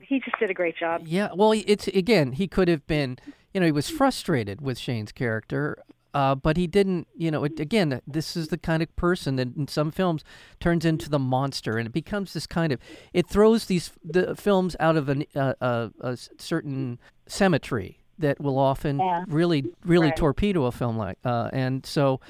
he 0.00 0.20
just 0.20 0.38
did 0.38 0.50
a 0.50 0.54
great 0.54 0.76
job. 0.76 1.02
Yeah, 1.04 1.30
well, 1.34 1.52
it's 1.52 1.88
again, 1.88 2.32
he 2.32 2.46
could 2.46 2.68
have 2.68 2.86
been, 2.86 3.18
you 3.52 3.60
know, 3.60 3.66
he 3.66 3.72
was 3.72 3.90
frustrated 3.90 4.60
with 4.60 4.78
Shane's 4.78 5.12
character, 5.12 5.82
uh, 6.14 6.34
but 6.34 6.56
he 6.56 6.66
didn't, 6.66 7.06
you 7.14 7.30
know, 7.30 7.44
it, 7.44 7.60
again, 7.60 8.00
this 8.06 8.36
is 8.36 8.48
the 8.48 8.58
kind 8.58 8.82
of 8.82 8.94
person 8.96 9.36
that 9.36 9.54
in 9.56 9.68
some 9.68 9.90
films 9.90 10.24
turns 10.60 10.84
into 10.84 11.08
the 11.10 11.18
monster, 11.18 11.78
and 11.78 11.86
it 11.86 11.92
becomes 11.92 12.32
this 12.32 12.46
kind 12.46 12.72
of, 12.72 12.80
it 13.12 13.26
throws 13.28 13.66
these 13.66 13.92
the 14.04 14.34
films 14.34 14.74
out 14.80 14.96
of 14.96 15.08
an, 15.08 15.24
uh, 15.34 15.54
a, 15.60 15.90
a 16.00 16.16
certain 16.38 16.98
symmetry 17.26 17.98
that 18.18 18.40
will 18.40 18.58
often 18.58 18.98
Yeah. 18.98 19.24
really, 19.28 19.66
really 19.84 20.08
Right. 20.08 20.16
torpedo 20.16 20.64
a 20.64 20.72
film 20.72 20.96
like, 20.96 21.18
uh, 21.24 21.50
and 21.52 21.84
so. 21.86 22.20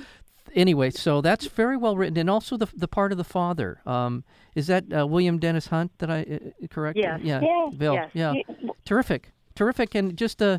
Anyway, 0.55 0.89
so 0.89 1.21
that's 1.21 1.47
very 1.47 1.77
well 1.77 1.95
written, 1.95 2.17
and 2.17 2.31
also 2.31 2.57
the 2.57 2.67
the 2.75 2.89
part 2.89 3.13
of 3.13 3.19
the 3.19 3.23
father. 3.25 3.83
Um, 3.85 4.25
is 4.55 4.67
that 4.69 4.85
uh, 4.91 5.07
William 5.07 5.39
Dennis 5.39 5.67
Hunt? 5.67 5.93
That 5.99 6.11
I 6.11 6.23
uh, 6.23 6.67
correct? 6.71 6.97
Yes. 6.99 7.21
Yeah. 7.23 7.41
Yeah. 7.43 7.69
Bill. 7.77 7.99
Yeah 8.15 8.33
He- 8.33 8.47
terrific, 8.87 9.33
terrific, 9.55 9.95
and 9.95 10.17
just 10.17 10.41
uh, 10.41 10.59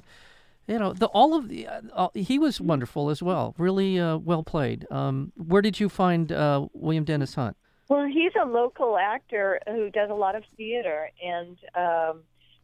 you 0.69 0.77
know, 0.77 0.93
the 0.93 1.07
all 1.07 1.33
of 1.33 1.49
the 1.49 1.67
uh, 1.67 2.09
he 2.13 2.37
was 2.37 2.61
wonderful 2.61 3.09
as 3.09 3.23
well. 3.23 3.55
Really 3.57 3.99
uh, 3.99 4.17
well 4.17 4.43
played. 4.43 4.85
Um, 4.91 5.33
where 5.35 5.63
did 5.63 5.79
you 5.79 5.89
find 5.89 6.31
uh, 6.31 6.67
William 6.73 7.03
Dennis 7.03 7.33
Hunt? 7.33 7.57
Well, 7.89 8.05
he's 8.05 8.33
a 8.39 8.45
local 8.45 8.97
actor 8.99 9.59
who 9.67 9.89
does 9.89 10.11
a 10.11 10.13
lot 10.13 10.35
of 10.35 10.43
theater, 10.55 11.09
and 11.25 11.57
um, 11.73 12.21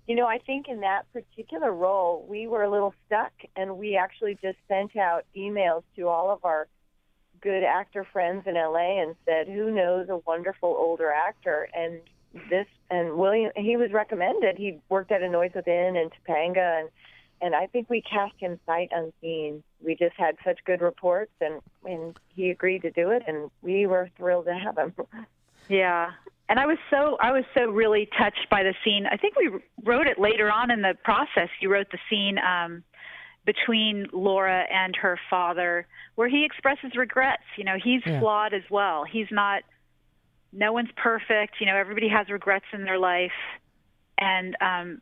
you 0.07 0.15
know, 0.15 0.27
I 0.27 0.37
think 0.37 0.67
in 0.67 0.81
that 0.81 1.11
particular 1.13 1.73
role, 1.73 2.27
we 2.29 2.45
were 2.45 2.61
a 2.61 2.69
little 2.69 2.93
stuck, 3.07 3.33
and 3.55 3.77
we 3.77 3.97
actually 3.97 4.37
just 4.39 4.59
sent 4.67 4.95
out 4.95 5.25
emails 5.35 5.81
to 5.95 6.07
all 6.07 6.29
of 6.29 6.45
our 6.45 6.67
good 7.41 7.63
actor 7.63 8.05
friends 8.13 8.43
in 8.45 8.53
LA 8.53 9.01
and 9.01 9.15
said, 9.25 9.47
"Who 9.47 9.71
knows 9.71 10.09
a 10.09 10.17
wonderful 10.17 10.69
older 10.69 11.11
actor?" 11.11 11.67
And 11.73 12.01
this 12.51 12.67
and 12.91 13.15
William, 13.15 13.51
he 13.55 13.77
was 13.77 13.91
recommended. 13.91 14.57
He 14.57 14.79
worked 14.89 15.11
at 15.11 15.23
a 15.23 15.29
Noise 15.29 15.53
Within 15.55 15.95
and 15.95 16.11
Topanga, 16.11 16.81
and 16.81 16.89
and 17.41 17.53
I 17.55 17.67
think 17.67 17.89
we 17.89 18.01
cast 18.01 18.33
him 18.39 18.59
sight 18.65 18.89
unseen. 18.91 19.63
We 19.83 19.95
just 19.95 20.15
had 20.17 20.35
such 20.45 20.59
good 20.65 20.81
reports, 20.81 21.31
and 21.41 21.61
and 21.85 22.17
he 22.35 22.49
agreed 22.49 22.81
to 22.83 22.91
do 22.91 23.11
it, 23.11 23.23
and 23.27 23.49
we 23.61 23.85
were 23.87 24.09
thrilled 24.17 24.45
to 24.45 24.53
have 24.55 24.77
him. 24.77 24.93
Yeah. 25.67 26.11
And 26.47 26.59
I 26.59 26.67
was 26.67 26.77
so 26.91 27.17
I 27.19 27.31
was 27.31 27.43
so 27.55 27.65
really 27.71 28.07
touched 28.19 28.47
by 28.51 28.61
the 28.61 28.75
scene. 28.83 29.07
I 29.11 29.17
think 29.17 29.35
we 29.35 29.49
wrote 29.83 30.05
it 30.05 30.19
later 30.19 30.51
on 30.51 30.69
in 30.69 30.83
the 30.83 30.93
process. 31.03 31.49
You 31.59 31.71
wrote 31.71 31.87
the 31.91 31.97
scene 32.07 32.37
um, 32.37 32.83
between 33.45 34.05
Laura 34.13 34.63
and 34.71 34.95
her 34.95 35.19
father, 35.27 35.87
where 36.13 36.27
he 36.29 36.45
expresses 36.45 36.95
regrets. 36.95 37.41
You 37.57 37.63
know, 37.63 37.77
he's 37.83 38.01
Yeah. 38.05 38.19
flawed 38.19 38.53
as 38.53 38.61
well. 38.69 39.05
He's 39.05 39.25
not. 39.31 39.63
No 40.53 40.71
one's 40.71 40.91
perfect. 40.95 41.55
You 41.59 41.65
know, 41.65 41.75
everybody 41.75 42.09
has 42.09 42.29
regrets 42.29 42.65
in 42.73 42.83
their 42.83 42.99
life, 42.99 43.31
and 44.19 44.55
um, 44.61 45.01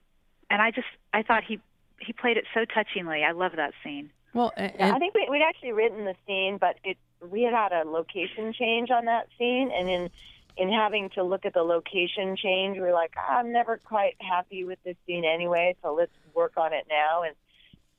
and 0.50 0.62
I 0.62 0.72
just 0.72 0.88
I 1.14 1.24
thought 1.24 1.44
he 1.44 1.60
he 2.06 2.14
played 2.14 2.38
it 2.38 2.46
so 2.54 2.66
touchingly. 2.66 3.24
I 3.24 3.32
love 3.32 3.54
that 3.56 3.74
scene. 3.84 4.12
Well, 4.34 4.52
and, 4.58 4.74
Yeah, 4.78 4.94
I 4.96 5.00
think 5.00 5.14
we, 5.14 5.28
we'd 5.30 5.42
actually 5.42 5.74
written 5.74 6.06
the 6.06 6.16
scene, 6.28 6.58
but 6.58 6.78
it 6.84 6.98
we 7.30 7.44
had 7.44 7.54
had 7.54 7.72
a 7.72 7.90
location 7.90 8.52
change 8.52 8.92
on 8.92 9.06
that 9.06 9.28
scene, 9.38 9.72
and 9.72 9.90
in 9.90 10.10
in 10.58 10.72
having 10.72 11.10
to 11.12 11.24
look 11.24 11.46
at 11.46 11.54
the 11.54 11.64
location 11.64 12.36
change, 12.36 12.76
we 12.76 12.82
were 12.82 12.94
like, 12.94 13.14
I'm 13.18 13.52
never 13.52 13.78
quite 13.78 14.16
happy 14.20 14.64
with 14.64 14.78
this 14.84 14.96
scene 15.08 15.26
anyway, 15.26 15.76
so 15.82 15.96
let's 15.96 16.12
work 16.36 16.58
on 16.58 16.74
it 16.74 16.86
now. 16.90 17.24
And 17.24 17.36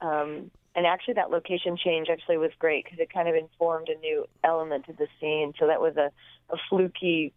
um, 0.00 0.50
and 0.76 0.86
actually, 0.86 1.14
that 1.14 1.30
location 1.30 1.76
change 1.76 2.08
actually 2.08 2.36
was 2.36 2.50
great 2.58 2.84
because 2.84 2.98
it 2.98 3.12
kind 3.12 3.28
of 3.28 3.34
informed 3.34 3.88
a 3.88 3.98
new 3.98 4.26
element 4.42 4.86
to 4.86 4.92
the 4.92 5.06
scene. 5.20 5.54
So 5.58 5.66
that 5.68 5.80
was 5.80 5.96
a, 5.96 6.10
a 6.50 6.56
fluky 6.68 7.32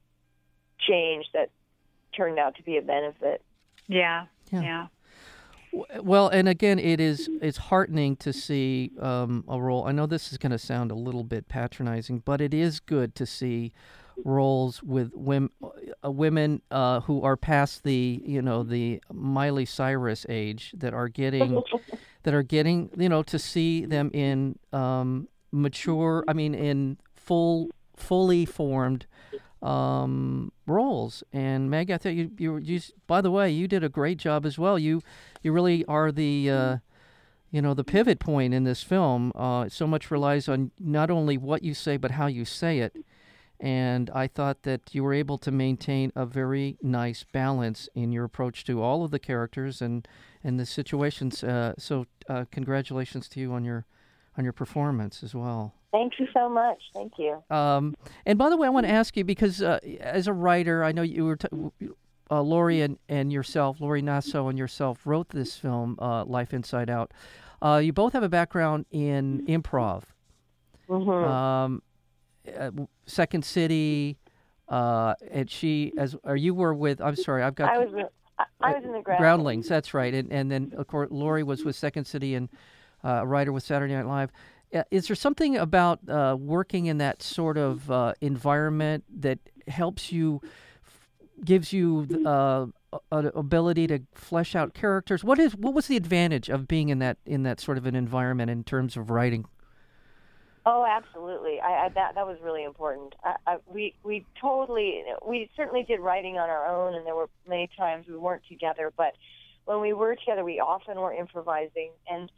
change 0.80 1.26
that 1.34 1.50
turned 2.16 2.40
out 2.40 2.56
to 2.56 2.64
be 2.64 2.78
a 2.78 2.82
benefit. 2.82 3.44
Yeah. 3.88 4.26
Yeah. 4.52 4.62
yeah. 4.62 4.88
Well, 6.02 6.30
and 6.30 6.48
again, 6.48 6.80
it 6.80 7.00
is 7.00 7.30
it's 7.42 7.58
heartening 7.58 8.16
to 8.18 8.34
see 8.34 8.92
um, 9.00 9.44
a 9.48 9.60
role. 9.60 9.86
I 9.86 9.92
know 9.92 10.06
this 10.06 10.32
is 10.32 10.38
going 10.38 10.52
to 10.52 10.60
sound 10.60 10.92
a 10.92 10.96
little 10.96 11.24
bit 11.24 11.48
patronizing, 11.48 12.20
but 12.20 12.42
it 12.42 12.54
is 12.54 12.80
good 12.80 13.16
to 13.16 13.26
see 13.26 13.74
roles 14.24 14.82
with 14.82 15.12
women, 15.14 15.50
uh, 16.04 16.12
women 16.12 16.62
uh, 16.72 17.02
who 17.02 17.22
are 17.22 17.38
past 17.38 17.84
the 17.84 18.22
you 18.26 18.42
know 18.42 18.64
the 18.64 19.02
Miley 19.12 19.66
Cyrus 19.66 20.26
age 20.30 20.74
that 20.78 20.94
are 20.94 21.08
getting 21.08 21.62
that 22.24 22.34
are 22.34 22.44
getting 22.44 22.90
you 22.98 23.10
know 23.10 23.24
to 23.24 23.40
see 23.40 23.86
them 23.86 24.10
in 24.14 24.58
um, 24.74 25.28
mature. 25.52 26.24
I 26.28 26.34
mean, 26.34 26.56
in 26.56 26.98
full 27.16 27.70
fully 27.96 28.46
formed 28.46 29.06
um, 29.62 30.52
roles. 30.66 31.24
And 31.34 31.70
Maggie, 31.70 31.94
I 31.94 31.98
thought 31.98 32.14
you, 32.14 32.32
you, 32.38 32.58
you, 32.58 32.82
by 33.08 33.22
the 33.22 33.32
way, 33.32 33.50
you 33.50 33.68
did 33.68 33.84
a 33.84 33.90
great 33.90 34.18
job 34.18 34.46
as 34.46 34.58
well. 34.58 34.78
You, 34.78 35.02
you 35.42 35.52
really 35.52 35.86
are 35.86 36.12
the, 36.12 36.50
uh, 36.50 36.78
you 37.52 37.62
know, 37.62 37.74
the 37.74 37.84
pivot 37.84 38.20
point 38.20 38.54
in 38.54 38.64
this 38.64 38.84
film. 38.84 39.32
Uh, 39.36 39.70
so 39.70 39.88
much 39.88 40.12
relies 40.12 40.48
on 40.48 40.72
not 40.80 41.10
only 41.10 41.38
what 41.38 41.64
you 41.64 41.74
say, 41.74 41.98
but 41.98 42.12
how 42.12 42.28
you 42.28 42.46
say 42.46 42.80
it. 42.80 42.96
And 43.60 44.12
I 44.12 44.28
thought 44.28 44.64
that 44.64 44.94
you 44.94 45.04
were 45.04 45.16
able 45.16 45.40
to 45.40 45.52
maintain 45.52 46.12
a 46.16 46.28
very 46.28 46.78
nice 46.84 47.26
balance 47.32 47.90
in 47.96 48.12
your 48.12 48.26
approach 48.26 48.64
to 48.66 48.84
all 48.84 49.04
of 49.04 49.10
the 49.10 49.18
characters 49.18 49.82
and, 49.82 50.08
and 50.44 50.60
the 50.60 50.66
situations. 50.66 51.44
Uh, 51.44 51.74
so, 51.80 52.06
uh, 52.30 52.46
congratulations 52.52 53.28
to 53.30 53.40
you 53.40 53.54
on 53.54 53.66
your, 53.66 53.86
on 54.38 54.44
your 54.44 54.54
performance 54.54 55.24
as 55.24 55.34
well. 55.34 55.74
Thank 55.92 56.20
you 56.20 56.28
so 56.34 56.50
much. 56.50 56.82
Thank 56.94 57.14
you. 57.18 57.44
Um, 57.50 57.96
and 58.26 58.38
by 58.38 58.50
the 58.50 58.58
way, 58.58 58.68
I 58.68 58.70
want 58.70 58.86
to 58.86 58.92
ask 58.92 59.16
you 59.18 59.24
because 59.24 59.62
uh, 59.62 59.80
as 60.00 60.28
a 60.28 60.34
writer, 60.34 60.84
I 60.84 60.92
know 60.92 61.02
you 61.02 61.26
were 61.26 61.38
t- 61.38 61.48
uh, 62.30 62.42
Lori 62.42 62.82
and, 62.82 62.98
and 63.08 63.32
yourself, 63.32 63.80
Lori 63.80 64.02
Nasso 64.02 64.50
and 64.50 64.58
yourself 64.58 65.00
wrote 65.06 65.30
this 65.30 65.56
film, 65.56 65.98
uh, 66.00 66.26
Life 66.26 66.54
Inside 66.54 66.90
Out. 66.90 67.14
Uh, 67.62 67.82
you 67.84 67.94
both 67.94 68.14
have 68.14 68.24
a 68.24 68.30
background 68.30 68.86
in 68.92 69.46
improv. 69.48 70.04
mm-hmm. 70.90 71.10
Um, 71.10 71.82
uh, 72.58 72.72
Second 73.06 73.44
City, 73.44 74.18
uh, 74.70 75.16
and 75.32 75.50
she 75.50 75.94
as 75.98 76.16
or 76.24 76.36
you 76.36 76.54
were 76.54 76.74
with. 76.74 77.02
I'm 77.02 77.16
sorry, 77.16 77.44
I've 77.44 77.56
got 77.56 77.70
I 77.70 77.80
was 77.80 78.06
I, 78.62 78.74
was 78.74 78.84
in 78.84 78.92
the 78.92 79.02
ground. 79.02 79.20
Groundlings. 79.20 79.68
That's 79.68 79.94
right, 79.94 80.14
and 80.14 80.32
and 80.32 80.52
then 80.52 80.74
of 80.78 80.88
course 80.88 81.10
Lori 81.12 81.44
was 81.44 81.66
with 81.66 81.76
Second 81.76 82.06
City 82.06 82.36
and 82.36 82.50
uh, 83.04 83.20
a 83.22 83.28
writer 83.28 83.52
with 83.52 83.64
Saturday 83.64 83.94
Night 83.94 84.08
Live. 84.08 84.32
Uh, 84.74 84.84
Is 84.92 85.08
there 85.08 85.16
something 85.16 85.56
about 85.58 86.00
uh, 86.10 86.36
working 86.40 86.88
in 86.88 86.98
that 86.98 87.24
sort 87.24 87.58
of 87.58 87.90
uh, 87.90 88.14
environment 88.22 89.06
that 89.22 89.40
helps 89.68 90.12
you, 90.12 90.42
f- 90.86 91.08
gives 91.46 91.72
you 91.72 92.06
uh, 92.26 92.66
an 93.12 93.32
ability 93.34 93.88
to 93.88 94.02
flesh 94.14 94.56
out 94.56 94.74
characters? 94.74 95.24
What 95.24 95.40
is 95.40 95.56
what 95.56 95.74
was 95.74 95.88
the 95.88 95.96
advantage 95.96 96.50
of 96.50 96.68
being 96.68 96.90
in 96.90 97.00
that 97.00 97.18
in 97.26 97.44
that 97.44 97.60
sort 97.62 97.78
of 97.78 97.86
an 97.86 97.96
environment 97.96 98.50
in 98.50 98.64
terms 98.64 98.98
of 98.98 99.10
writing? 99.10 99.46
Oh, 100.66 100.86
absolutely. 100.86 101.62
I, 101.62 101.86
I 101.86 101.90
that 101.96 102.16
that 102.16 102.28
was 102.28 102.38
really 102.44 102.66
important. 102.66 103.16
I, 103.24 103.36
I, 103.46 103.58
we 103.68 103.96
we 104.04 104.26
totally 104.42 105.04
we 105.26 105.50
certainly 105.56 105.84
did 105.84 106.02
writing 106.02 106.38
on 106.38 106.50
our 106.50 106.68
own, 106.68 106.94
and 106.94 107.06
there 107.06 107.16
were 107.16 107.30
many 107.48 107.70
times 107.78 108.06
we 108.08 108.18
weren't 108.18 108.44
together. 108.50 108.92
But 108.98 109.14
when 109.64 109.80
we 109.80 109.94
were 109.94 110.16
together, 110.16 110.44
we 110.44 110.60
often 110.60 111.00
were 111.00 111.14
improvising 111.14 111.92
and 112.10 112.30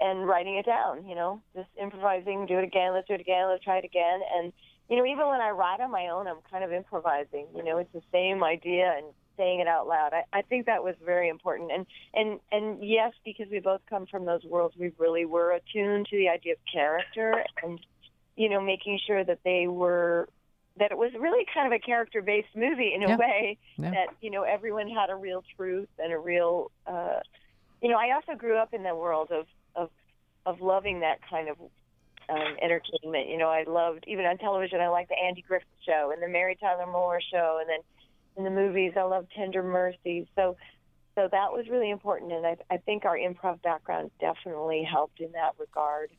and 0.00 0.26
writing 0.26 0.56
it 0.56 0.66
down. 0.66 1.06
You 1.06 1.14
know, 1.14 1.40
just 1.54 1.68
improvising. 1.80 2.46
Do 2.46 2.58
it 2.58 2.64
again. 2.64 2.92
Let's 2.92 3.08
do 3.08 3.14
it 3.14 3.20
again. 3.20 3.48
Let's 3.48 3.64
try 3.64 3.78
it 3.78 3.84
again. 3.84 4.20
And 4.36 4.52
you 4.88 4.96
know, 4.96 5.06
even 5.06 5.26
when 5.26 5.40
I 5.40 5.50
write 5.50 5.80
on 5.80 5.90
my 5.90 6.08
own, 6.08 6.26
I'm 6.26 6.38
kind 6.50 6.64
of 6.64 6.72
improvising. 6.72 7.46
You 7.54 7.64
know, 7.64 7.78
it's 7.78 7.92
the 7.92 8.02
same 8.12 8.44
idea 8.44 8.94
and 8.96 9.06
saying 9.36 9.60
it 9.60 9.66
out 9.66 9.88
loud. 9.88 10.12
I, 10.12 10.22
I 10.32 10.42
think 10.42 10.66
that 10.66 10.84
was 10.84 10.94
very 11.04 11.28
important. 11.28 11.72
And 11.72 11.86
and 12.14 12.40
and 12.52 12.84
yes, 12.86 13.12
because 13.24 13.46
we 13.50 13.60
both 13.60 13.80
come 13.88 14.06
from 14.06 14.24
those 14.26 14.44
worlds, 14.44 14.76
we 14.78 14.92
really 14.98 15.24
were 15.24 15.52
attuned 15.52 16.06
to 16.10 16.16
the 16.16 16.28
idea 16.28 16.52
of 16.52 16.58
character 16.72 17.44
and 17.62 17.80
you 18.36 18.48
know 18.48 18.60
making 18.60 18.98
sure 19.06 19.24
that 19.24 19.38
they 19.44 19.66
were 19.68 20.28
that 20.76 20.90
it 20.90 20.98
was 20.98 21.12
really 21.18 21.46
kind 21.54 21.72
of 21.72 21.76
a 21.76 21.78
character 21.78 22.20
based 22.20 22.48
movie 22.56 22.92
in 22.94 23.04
a 23.04 23.08
Yeah. 23.10 23.16
way 23.16 23.58
Yeah. 23.76 23.90
that 23.90 24.06
you 24.20 24.30
know 24.30 24.42
everyone 24.42 24.88
had 24.88 25.08
a 25.08 25.14
real 25.14 25.44
truth 25.56 25.88
and 26.00 26.12
a 26.12 26.18
real 26.18 26.70
uh 26.86 27.20
you 27.80 27.88
know 27.88 27.96
I 27.96 28.12
also 28.12 28.34
grew 28.36 28.56
up 28.56 28.74
in 28.74 28.82
the 28.82 28.94
world 28.94 29.30
of 29.30 29.46
of 29.76 29.90
of 30.46 30.60
loving 30.60 31.00
that 31.00 31.18
kind 31.28 31.48
of 31.48 31.56
um, 32.28 32.56
entertainment. 32.62 33.28
You 33.28 33.38
know, 33.38 33.48
I 33.48 33.64
loved 33.66 34.04
even 34.06 34.24
on 34.24 34.38
television. 34.38 34.80
I 34.80 34.88
liked 34.88 35.10
the 35.10 35.18
Andy 35.18 35.42
Griffith 35.46 35.68
Show 35.86 36.10
and 36.12 36.22
the 36.22 36.28
Mary 36.28 36.56
Tyler 36.60 36.86
Moore 36.86 37.20
Show, 37.32 37.58
and 37.60 37.68
then 37.68 37.80
in 38.36 38.44
the 38.44 38.50
movies, 38.50 38.92
I 38.96 39.02
loved 39.02 39.32
Tender 39.36 39.62
Mercies. 39.62 40.26
So, 40.34 40.56
so 41.14 41.28
that 41.30 41.52
was 41.52 41.66
really 41.70 41.90
important, 41.90 42.32
and 42.32 42.46
I, 42.46 42.56
I 42.70 42.76
think 42.78 43.04
our 43.04 43.16
improv 43.16 43.62
background 43.62 44.10
definitely 44.20 44.86
helped 44.90 45.20
in 45.20 45.32
that 45.32 45.52
regard. 45.58 46.10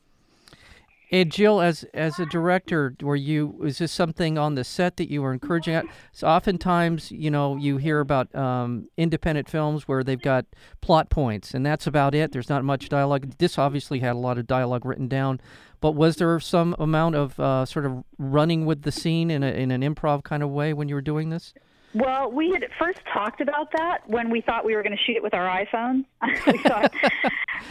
And 1.12 1.32
Jill, 1.32 1.62
as 1.62 1.84
as 1.94 2.20
a 2.20 2.26
director, 2.26 2.96
were 3.02 3.16
you 3.16 3.62
is 3.64 3.78
this 3.78 3.92
something 3.92 4.38
on 4.38 4.56
the 4.56 4.64
set 4.64 4.98
that 4.98 5.10
you 5.10 5.22
were 5.22 5.34
encouraging? 5.34 5.76
At 5.76 5.86
so 6.12 6.28
oftentimes, 6.28 7.12
you 7.12 7.30
know, 7.30 7.56
you 7.56 7.78
hear 7.78 8.00
about 8.00 8.34
um, 8.36 8.90
independent 8.98 9.48
films 9.48 9.88
where 9.88 10.04
they've 10.04 10.22
got 10.22 10.46
plot 10.82 11.10
points, 11.10 11.54
and 11.54 11.66
that's 11.66 11.86
about 11.86 12.16
it. 12.16 12.32
There's 12.32 12.50
not 12.50 12.64
much 12.64 12.90
dialogue. 12.90 13.38
This 13.38 13.58
obviously 13.58 14.00
had 14.00 14.16
a 14.16 14.20
lot 14.20 14.38
of 14.38 14.48
dialogue 14.48 14.86
written 14.86 15.08
down, 15.08 15.40
but 15.80 15.92
was 15.92 16.16
there 16.16 16.40
some 16.40 16.76
amount 16.80 17.16
of 17.16 17.40
uh, 17.40 17.66
sort 17.66 17.86
of 17.86 18.04
running 18.18 18.66
with 18.66 18.82
the 18.82 18.92
scene 18.92 19.30
in 19.30 19.44
a, 19.44 19.52
in 19.52 19.72
an 19.72 19.82
improv 19.82 20.24
kind 20.24 20.42
of 20.42 20.50
way 20.50 20.74
when 20.74 20.90
you 20.90 20.96
were 20.96 21.02
doing 21.02 21.30
this? 21.30 21.54
Well, 21.96 22.30
we 22.30 22.52
had 22.52 22.68
first 22.78 23.00
talked 23.14 23.40
about 23.40 23.72
that 23.72 24.00
when 24.08 24.30
we 24.30 24.42
thought 24.42 24.66
we 24.66 24.76
were 24.76 24.84
going 24.84 24.98
to 24.98 25.04
shoot 25.04 25.16
it 25.16 25.24
with 25.24 25.34
our 25.34 25.48
iPhones. 25.48 26.04
we 26.48 26.58
thought 26.58 26.94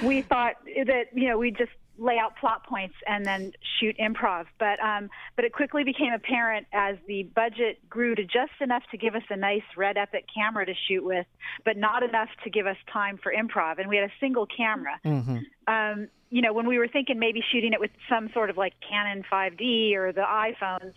we 0.02 0.22
thought 0.22 0.54
that 0.86 1.08
you 1.12 1.28
know 1.28 1.36
we 1.36 1.50
just 1.50 1.72
lay 1.98 2.18
out 2.18 2.36
plot 2.36 2.66
points 2.66 2.94
and 3.06 3.24
then 3.24 3.52
shoot 3.78 3.96
improv. 3.98 4.46
But 4.58 4.80
um, 4.80 5.10
but 5.36 5.44
it 5.44 5.52
quickly 5.52 5.84
became 5.84 6.12
apparent 6.12 6.66
as 6.72 6.96
the 7.06 7.24
budget 7.34 7.88
grew 7.88 8.14
to 8.14 8.24
just 8.24 8.52
enough 8.60 8.82
to 8.90 8.98
give 8.98 9.14
us 9.14 9.22
a 9.30 9.36
nice 9.36 9.62
red 9.76 9.96
epic 9.96 10.26
camera 10.34 10.66
to 10.66 10.74
shoot 10.88 11.04
with, 11.04 11.26
but 11.64 11.76
not 11.76 12.02
enough 12.02 12.28
to 12.44 12.50
give 12.50 12.66
us 12.66 12.76
time 12.92 13.18
for 13.22 13.32
improv. 13.32 13.78
And 13.78 13.88
we 13.88 13.96
had 13.96 14.08
a 14.08 14.12
single 14.20 14.46
camera. 14.46 14.98
Mm-hmm. 15.04 15.38
Um, 15.72 16.08
you 16.30 16.42
know, 16.42 16.52
when 16.52 16.66
we 16.66 16.78
were 16.78 16.88
thinking 16.88 17.18
maybe 17.18 17.42
shooting 17.52 17.72
it 17.72 17.80
with 17.80 17.92
some 18.08 18.28
sort 18.34 18.50
of 18.50 18.56
like 18.56 18.74
Canon 18.88 19.24
5D 19.30 19.94
or 19.94 20.12
the 20.12 20.22
iPhones, 20.22 20.92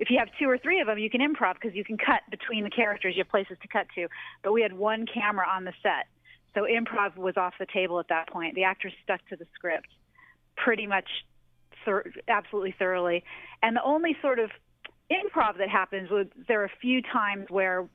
if 0.00 0.10
you 0.10 0.18
have 0.18 0.28
two 0.38 0.48
or 0.48 0.58
three 0.58 0.80
of 0.80 0.86
them, 0.86 0.98
you 0.98 1.10
can 1.10 1.20
improv 1.20 1.54
because 1.54 1.76
you 1.76 1.84
can 1.84 1.96
cut 1.96 2.22
between 2.30 2.64
the 2.64 2.70
characters. 2.70 3.14
You 3.14 3.22
have 3.22 3.28
places 3.30 3.58
to 3.62 3.68
cut 3.68 3.86
to. 3.94 4.08
But 4.42 4.52
we 4.52 4.62
had 4.62 4.72
one 4.72 5.06
camera 5.06 5.46
on 5.48 5.64
the 5.64 5.72
set. 5.82 6.06
So 6.54 6.62
improv 6.62 7.16
was 7.16 7.36
off 7.36 7.54
the 7.60 7.66
table 7.72 8.00
at 8.00 8.08
that 8.08 8.28
point. 8.28 8.54
The 8.54 8.64
actors 8.64 8.92
stuck 9.04 9.20
to 9.28 9.36
the 9.36 9.46
script 9.54 9.86
pretty 10.64 10.86
much 10.86 11.08
thir- 11.84 12.12
absolutely 12.28 12.74
thoroughly. 12.78 13.24
And 13.62 13.76
the 13.76 13.82
only 13.82 14.16
sort 14.20 14.38
of 14.38 14.50
improv 15.10 15.58
that 15.58 15.68
happens 15.68 16.10
was 16.10 16.26
there 16.48 16.60
are 16.62 16.66
a 16.66 16.78
few 16.80 17.02
times 17.02 17.46
where 17.48 17.88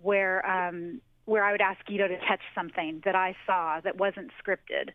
where 0.00 0.44
um, 0.48 1.00
where 1.24 1.44
I 1.44 1.52
would 1.52 1.60
ask 1.60 1.84
Guido 1.86 2.08
to 2.08 2.18
touch 2.26 2.40
something 2.54 3.02
that 3.04 3.14
I 3.14 3.34
saw 3.46 3.80
that 3.80 3.96
wasn't 3.96 4.30
scripted, 4.42 4.90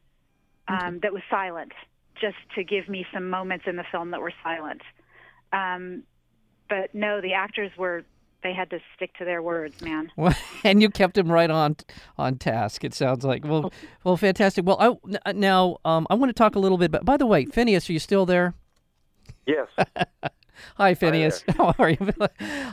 um, 0.67 0.99
that 1.03 1.13
was 1.13 1.21
silent, 1.29 1.73
just 2.19 2.37
to 2.55 2.63
give 2.63 2.89
me 2.89 3.05
some 3.13 3.29
moments 3.29 3.65
in 3.67 3.75
the 3.75 3.83
film 3.91 4.11
that 4.11 4.21
were 4.21 4.33
silent. 4.43 4.81
Um, 5.51 6.03
but 6.69 6.95
no, 6.95 7.21
the 7.21 7.33
actors 7.33 7.71
were 7.77 8.03
they 8.43 8.53
had 8.53 8.69
to 8.69 8.79
stick 8.95 9.13
to 9.17 9.25
their 9.25 9.41
words, 9.41 9.81
man. 9.81 10.11
Well, 10.17 10.35
and 10.63 10.81
you 10.81 10.89
kept 10.89 11.17
him 11.17 11.31
right 11.31 11.49
on 11.49 11.77
on 12.17 12.37
task. 12.37 12.83
It 12.83 12.93
sounds 12.93 13.23
like 13.25 13.45
well, 13.45 13.71
well, 14.03 14.17
fantastic. 14.17 14.65
Well, 14.65 14.99
I, 15.25 15.31
now 15.33 15.77
um, 15.85 16.05
I 16.09 16.15
want 16.15 16.29
to 16.29 16.33
talk 16.33 16.55
a 16.55 16.59
little 16.59 16.77
bit. 16.77 16.91
But 16.91 17.05
by 17.05 17.17
the 17.17 17.25
way, 17.25 17.45
Phineas, 17.45 17.89
are 17.89 17.93
you 17.93 17.99
still 17.99 18.25
there? 18.25 18.53
Yes. 19.45 19.67
Hi, 20.77 20.93
Phineas. 20.93 21.43
How 21.57 21.73
are 21.79 21.89
you? 21.89 22.13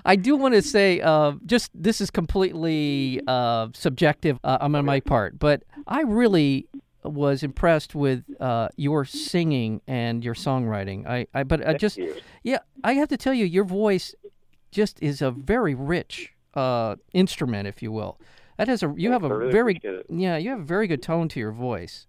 I 0.05 0.17
do 0.17 0.37
want 0.37 0.55
to 0.55 0.63
say, 0.63 1.01
uh, 1.01 1.33
just 1.47 1.71
this 1.75 2.01
is 2.01 2.11
completely 2.11 3.21
uh, 3.27 3.69
subjective 3.75 4.39
uh, 4.45 4.59
on 4.61 4.85
my 4.85 5.01
part, 5.01 5.39
but 5.39 5.65
I 5.87 6.03
really 6.03 6.69
was 7.03 7.43
impressed 7.43 7.95
with 7.95 8.25
uh, 8.41 8.69
your 8.77 9.05
singing 9.05 9.81
and 9.87 10.23
your 10.25 10.35
songwriting. 10.35 11.07
I, 11.07 11.27
I 11.33 11.45
but 11.45 11.67
I 11.67 11.75
just, 11.75 11.99
yeah, 12.43 12.59
I 12.85 12.95
have 12.95 13.09
to 13.09 13.17
tell 13.17 13.33
you, 13.33 13.47
your 13.47 13.65
voice 13.65 14.15
just 14.71 15.03
is 15.03 15.23
a 15.23 15.31
very 15.31 15.75
rich 15.75 16.33
uh, 16.55 16.97
instrument, 17.13 17.69
if 17.69 17.83
you 17.83 17.93
will. 17.93 18.19
That 18.57 18.69
has 18.69 18.83
a 18.83 18.93
you 18.97 19.13
have 19.13 19.25
a 19.25 19.35
really 19.35 19.53
very 19.53 19.81
yeah 20.11 20.37
you 20.37 20.51
have 20.51 20.61
a 20.61 20.65
very 20.65 20.87
good 20.87 21.03
tone 21.03 21.29
to 21.31 21.41
your 21.41 21.53
voice. 21.53 22.07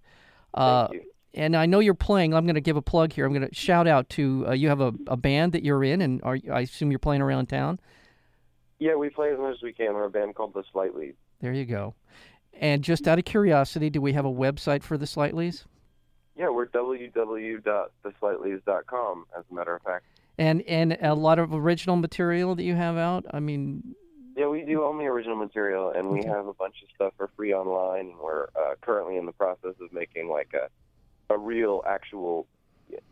Uh, 0.54 0.88
Thank 0.88 1.04
you. 1.04 1.10
and 1.34 1.56
I 1.56 1.66
know 1.66 1.80
you're 1.80 1.94
playing. 1.94 2.34
I'm 2.34 2.46
going 2.46 2.56
to 2.56 2.62
give 2.62 2.76
a 2.76 2.82
plug 2.82 3.14
here. 3.14 3.26
I'm 3.26 3.32
going 3.34 3.48
to 3.48 3.56
shout 3.56 3.88
out 3.88 4.10
to 4.10 4.48
uh, 4.50 4.52
you 4.52 4.68
have 4.68 4.82
a, 4.82 4.94
a 5.08 5.16
band 5.16 5.54
that 5.54 5.64
you're 5.64 5.82
in, 5.84 6.02
and 6.02 6.22
are, 6.24 6.38
I 6.52 6.62
assume 6.62 6.92
you're 6.92 7.00
playing 7.00 7.22
around 7.22 7.48
town. 7.48 7.80
Yeah, 8.80 8.96
we 8.96 9.10
play 9.10 9.32
as 9.32 9.40
much 9.40 9.56
as 9.56 9.62
we 9.62 9.72
can. 9.72 9.94
We're 9.94 10.04
a 10.06 10.10
band 10.10 10.36
called 10.36 10.54
The 10.54 10.64
Slightlies. 10.74 11.14
There 11.40 11.54
you 11.54 11.66
go. 11.66 11.96
And 12.54 12.84
just 12.84 13.08
out 13.08 13.18
of 13.18 13.24
curiosity, 13.26 13.90
do 13.90 14.02
we 14.02 14.12
have 14.14 14.26
a 14.26 14.32
website 14.32 14.84
for 14.84 14.98
the 14.98 15.06
Slightlies? 15.06 15.64
Yeah, 16.36 16.50
we're 16.50 16.68
www.theslightlies.com, 16.68 19.26
as 19.38 19.44
a 19.50 19.54
matter 19.54 19.76
of 19.76 19.82
fact. 19.84 20.06
And 20.42 20.64
and 20.64 20.98
a 21.02 21.14
lot 21.14 21.38
of 21.38 21.54
original 21.54 21.96
material 21.96 22.56
that 22.56 22.64
you 22.64 22.74
have 22.74 22.98
out. 22.98 23.26
I 23.32 23.40
mean, 23.40 23.96
Yeah, 24.36 24.48
we 24.48 24.64
do 24.64 24.84
only 24.84 25.06
original 25.06 25.36
material, 25.36 25.92
and 25.92 26.10
we 26.10 26.24
have 26.24 26.48
a 26.48 26.54
bunch 26.54 26.78
of 26.82 26.90
stuff 26.96 27.14
for 27.16 27.30
free 27.36 27.54
online. 27.54 28.08
And 28.08 28.18
we're 28.18 28.46
uh, 28.56 28.74
currently 28.82 29.18
in 29.18 29.28
the 29.28 29.34
process 29.34 29.76
of 29.80 29.94
making 29.94 30.30
like 30.30 30.52
a 30.56 30.70
a 31.32 31.38
real, 31.38 31.84
actual, 31.88 32.48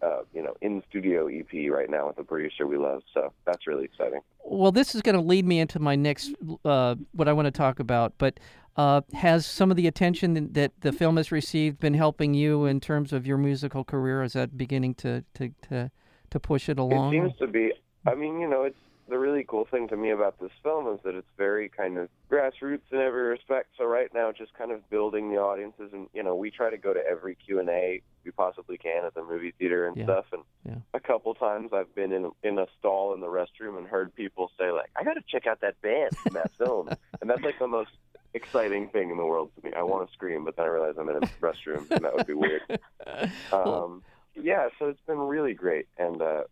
uh, 0.01 0.21
you 0.33 0.41
know, 0.41 0.55
in 0.61 0.83
studio 0.89 1.27
EP 1.27 1.71
right 1.71 1.89
now 1.89 2.07
with 2.07 2.17
a 2.17 2.23
producer 2.23 2.67
we 2.67 2.77
love. 2.77 3.03
So 3.13 3.31
that's 3.45 3.67
really 3.67 3.85
exciting. 3.85 4.21
well, 4.43 4.71
this 4.71 4.95
is 4.95 5.01
going 5.01 5.15
to 5.15 5.21
lead 5.21 5.45
me 5.45 5.59
into 5.59 5.79
my 5.79 5.95
next 5.95 6.33
uh, 6.65 6.95
what 7.11 7.27
I 7.27 7.33
want 7.33 7.45
to 7.45 7.51
talk 7.51 7.79
about. 7.79 8.13
But 8.17 8.39
uh, 8.75 9.01
has 9.13 9.45
some 9.45 9.69
of 9.69 9.77
the 9.77 9.85
attention 9.85 10.51
that 10.53 10.71
the 10.81 10.91
film 10.91 11.17
has 11.17 11.31
received 11.31 11.79
been 11.79 11.93
helping 11.93 12.33
you 12.33 12.65
in 12.65 12.79
terms 12.79 13.13
of 13.13 13.27
your 13.27 13.37
musical 13.37 13.83
career? 13.83 14.23
Is 14.23 14.33
that 14.33 14.57
beginning 14.57 14.95
to 14.95 15.23
to 15.35 15.51
to, 15.69 15.91
to 16.31 16.39
push 16.39 16.69
it 16.69 16.79
along? 16.79 17.13
It 17.13 17.17
seems 17.17 17.37
to 17.39 17.47
be. 17.47 17.73
I 18.07 18.15
mean, 18.15 18.39
you 18.39 18.47
know, 18.49 18.63
it's 18.63 18.77
the 19.07 19.17
really 19.17 19.43
cool 19.47 19.65
thing 19.69 19.87
to 19.87 19.97
me 19.97 20.11
about 20.11 20.39
this 20.39 20.51
film 20.61 20.87
is 20.93 20.99
that 21.03 21.15
it's 21.15 21.27
very 21.37 21.67
kind 21.67 21.97
of 21.97 22.09
grassroots 22.31 22.81
in 22.91 22.99
every 22.99 23.23
respect. 23.23 23.69
So 23.77 23.85
right 23.85 24.09
now, 24.13 24.31
just 24.31 24.53
kind 24.53 24.71
of 24.71 24.87
building 24.89 25.31
the 25.31 25.37
audiences, 25.37 25.89
and 25.93 26.07
you 26.13 26.21
know, 26.23 26.35
we 26.35 26.51
try 26.51 26.69
to 26.69 26.77
go 26.77 26.93
to 26.93 27.01
every 27.09 27.35
Q 27.35 27.59
and 27.59 27.69
A 27.69 28.01
we 28.23 28.31
possibly 28.31 28.77
can 28.77 29.05
at 29.05 29.13
the 29.15 29.23
movie 29.23 29.53
theater 29.57 29.87
and 29.87 29.97
Yeah. 29.97 30.03
stuff. 30.03 30.25
And 30.31 30.43
Yeah. 30.65 30.75
a 30.93 30.99
couple 30.99 31.33
times, 31.33 31.71
I've 31.73 31.93
been 31.95 32.11
in 32.11 32.31
in 32.43 32.59
a 32.59 32.67
stall 32.77 33.13
in 33.13 33.19
the 33.21 33.27
restroom 33.27 33.77
and 33.77 33.87
heard 33.87 34.13
people 34.13 34.51
say 34.59 34.71
like, 34.71 34.89
"I 34.95 35.03
got 35.03 35.13
to 35.15 35.23
check 35.27 35.47
out 35.47 35.61
that 35.61 35.81
band 35.81 36.11
in 36.27 36.33
that 36.33 36.51
film," 36.57 36.89
and 37.21 37.29
that's 37.29 37.43
like 37.43 37.57
the 37.59 37.67
most 37.67 37.91
exciting 38.35 38.89
thing 38.89 39.09
in 39.09 39.17
the 39.17 39.25
world 39.25 39.49
to 39.55 39.67
me. 39.67 39.73
I 39.75 39.81
want 39.83 40.07
to 40.07 40.13
scream, 40.13 40.45
but 40.45 40.55
then 40.55 40.65
I 40.65 40.69
realize 40.69 40.93
I'm 40.99 41.09
in 41.09 41.15
a 41.15 41.23
restroom, 41.41 41.87
and 41.95 42.05
that 42.05 42.13
would 42.13 42.27
be 42.27 42.33
weird. 42.35 42.61
Um, 43.51 44.03
yeah, 44.35 44.69
so 44.77 44.85
it's 44.87 45.01
been 45.07 45.17
really 45.19 45.53
great, 45.53 45.87
and 45.97 46.21
uh, 46.21 46.43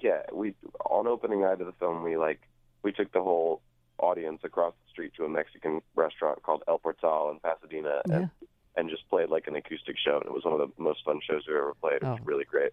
yeah, 0.00 0.22
we 0.32 0.54
on 0.88 1.06
opening 1.06 1.40
night 1.42 1.60
of 1.60 1.66
the 1.66 1.72
film, 1.78 2.02
we 2.02 2.16
like 2.16 2.40
we 2.82 2.92
took 2.92 3.12
the 3.12 3.22
whole 3.22 3.60
audience 3.98 4.40
across 4.44 4.72
the 4.84 4.90
street 4.90 5.12
to 5.16 5.24
a 5.24 5.28
Mexican 5.28 5.82
restaurant 5.94 6.42
called 6.42 6.62
El 6.68 6.78
Portal 6.78 7.30
in 7.30 7.38
Pasadena, 7.40 8.00
Yeah. 8.08 8.14
and 8.16 8.30
and 8.76 8.88
just 8.88 9.08
played 9.10 9.28
like 9.28 9.46
an 9.48 9.56
acoustic 9.56 9.96
show, 9.98 10.16
and 10.16 10.24
it 10.26 10.32
was 10.32 10.44
one 10.44 10.58
of 10.58 10.60
the 10.60 10.82
most 10.82 11.04
fun 11.04 11.20
shows 11.28 11.42
we've 11.46 11.56
ever 11.56 11.74
played. 11.80 11.96
It 11.96 12.02
was 12.04 12.18
Oh. 12.20 12.24
really 12.24 12.44
great. 12.44 12.72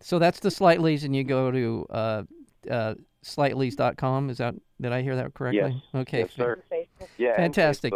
So 0.00 0.18
that's 0.18 0.40
the 0.40 0.48
Slightlies, 0.50 1.04
and 1.04 1.14
you 1.14 1.24
go 1.24 1.50
to 1.50 1.86
uh, 1.90 2.22
uh, 2.70 2.94
slightlies.com. 3.24 4.30
Is 4.30 4.38
that 4.38 4.54
did 4.80 4.92
I 4.92 5.02
hear 5.02 5.16
that 5.16 5.34
correctly? 5.34 5.60
Yes. 5.72 6.02
Okay. 6.02 6.18
Yes, 6.20 6.32
sir. 6.32 6.62
Facebook. 6.70 7.08
Yeah, 7.18 7.36
Fantastic. 7.36 7.92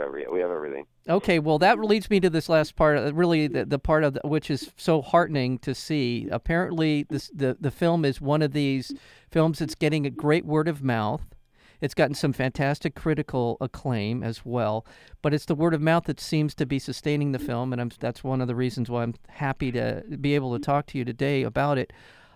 And 0.00 0.12
Facebook 0.12 0.14
and 0.14 0.14
Twitter 0.14 0.14
and 0.14 0.14
whatever. 0.14 0.18
Yeah, 0.18 0.28
we 0.34 0.40
have 0.40 0.50
everything. 0.50 0.86
Okay, 1.08 1.38
well, 1.38 1.58
that 1.58 1.78
leads 1.78 2.10
me 2.10 2.20
to 2.20 2.30
this 2.30 2.48
last 2.48 2.76
part. 2.76 2.98
uh, 2.98 3.12
Really, 3.14 3.46
the, 3.48 3.64
the 3.64 3.78
part 3.78 4.04
of 4.04 4.14
the, 4.14 4.20
which 4.24 4.50
is 4.50 4.72
so 4.76 5.02
heartening 5.02 5.58
to 5.60 5.74
see. 5.74 6.28
Apparently, 6.30 7.04
this 7.08 7.30
the 7.34 7.56
the 7.60 7.70
film 7.70 8.04
is 8.04 8.20
one 8.20 8.42
of 8.42 8.52
these 8.52 8.92
films 9.30 9.58
that's 9.60 9.74
getting 9.74 10.06
a 10.06 10.10
great 10.10 10.44
word 10.44 10.68
of 10.68 10.82
mouth. 10.82 11.22
It's 11.80 11.94
gotten 11.94 12.16
some 12.16 12.32
fantastic 12.32 12.96
critical 12.96 13.56
acclaim 13.60 14.24
as 14.24 14.44
well, 14.44 14.84
but 15.22 15.32
it's 15.32 15.44
the 15.44 15.54
word 15.54 15.74
of 15.74 15.80
mouth 15.80 16.04
that 16.06 16.18
seems 16.18 16.52
to 16.56 16.66
be 16.66 16.80
sustaining 16.80 17.30
the 17.30 17.38
film, 17.38 17.72
and 17.72 17.80
I'm, 17.80 17.92
that's 18.00 18.24
one 18.24 18.40
of 18.40 18.48
the 18.48 18.56
reasons 18.56 18.90
why 18.90 19.04
I'm 19.04 19.14
happy 19.28 19.70
to 19.72 20.02
be 20.20 20.34
able 20.34 20.52
to 20.54 20.58
talk 20.58 20.86
to 20.86 20.98
you 20.98 21.04
today 21.04 21.44
about 21.44 21.78
it. 21.78 21.92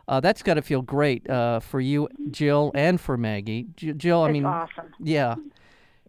Uh, 0.07 0.21
that's 0.21 0.45
got 0.45 0.55
to 0.55 0.63
feel 0.63 0.81
great 0.81 1.29
uh, 1.29 1.59
for 1.59 1.81
you, 1.81 2.09
Jill, 2.31 2.71
and 2.77 3.01
for 3.01 3.17
Maggie. 3.17 3.67
J- 3.77 3.95
Jill, 3.95 4.23
I 4.23 4.29
It's 4.29 4.33
mean, 4.33 4.45
awesome. 4.47 4.93
yeah. 5.01 5.35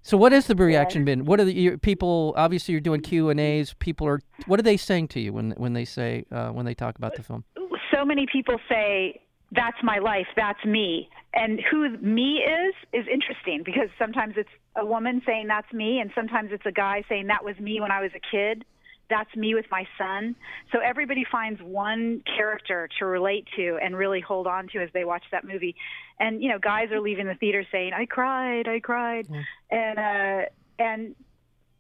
So 0.04 0.18
what 0.18 0.32
has 0.34 0.48
the 0.48 0.56
reaction 0.56 1.06
been? 1.06 1.26
What 1.26 1.40
are 1.40 1.46
the 1.46 1.78
people? 1.78 2.34
Obviously, 2.36 2.74
you're 2.74 2.82
doing 2.82 3.02
Q 3.02 3.30
and 3.30 3.40
A's. 3.40 3.74
People 3.80 4.06
are. 4.08 4.20
What 4.48 4.60
are 4.60 4.64
they 4.64 4.78
saying 4.78 5.08
to 5.10 5.20
you 5.20 5.34
when 5.34 5.52
when 5.52 5.74
they 5.74 5.86
say 5.86 6.26
uh, 6.32 6.50
when 6.50 6.66
they 6.66 6.76
talk 6.76 6.98
about 6.98 7.16
the 7.16 7.24
film? 7.24 7.46
so 7.94 8.06
many 8.06 8.26
people 8.32 8.58
say 8.68 9.22
that's 9.52 9.78
my 9.84 10.00
life 10.00 10.26
that's 10.36 10.64
me 10.66 11.10
and 11.34 11.60
who 11.70 11.98
me 12.00 12.40
is 12.40 12.74
is 12.92 13.06
interesting 13.12 13.62
because 13.64 13.90
sometimes 14.00 14.34
it's 14.36 14.50
a 14.76 14.86
woman 14.86 15.22
saying 15.26 15.48
that's 15.48 15.72
me 15.72 16.00
and 16.00 16.12
sometimes 16.16 16.50
it's 16.52 16.66
a 16.66 16.72
guy 16.72 17.04
saying 17.08 17.28
that 17.28 17.44
was 17.44 17.58
me 17.60 17.80
when 17.80 17.92
i 17.92 18.02
was 18.02 18.12
a 18.16 18.36
kid 18.36 18.66
that's 19.10 19.34
me 19.36 19.54
with 19.54 19.66
my 19.70 19.86
son. 19.98 20.36
So 20.72 20.80
everybody 20.80 21.26
finds 21.30 21.62
one 21.62 22.24
character 22.38 22.90
to 23.00 23.06
relate 23.06 23.48
to 23.56 23.78
and 23.82 23.96
really 23.96 24.22
hold 24.22 24.48
on 24.48 24.68
to 24.70 24.80
as 24.80 24.90
they 24.94 25.04
watch 25.04 25.24
that 25.32 25.46
movie. 25.46 25.76
And 26.20 26.42
you 26.42 26.50
know 26.50 26.60
guys 26.60 26.92
are 26.92 27.02
leaving 27.02 27.28
the 27.28 27.36
theater 27.36 27.66
saying 27.72 27.94
i 27.94 28.06
cried 28.06 28.68
i 28.68 28.80
cried. 28.80 29.28
And 29.70 30.00
uh 30.00 30.50
and 30.80 31.16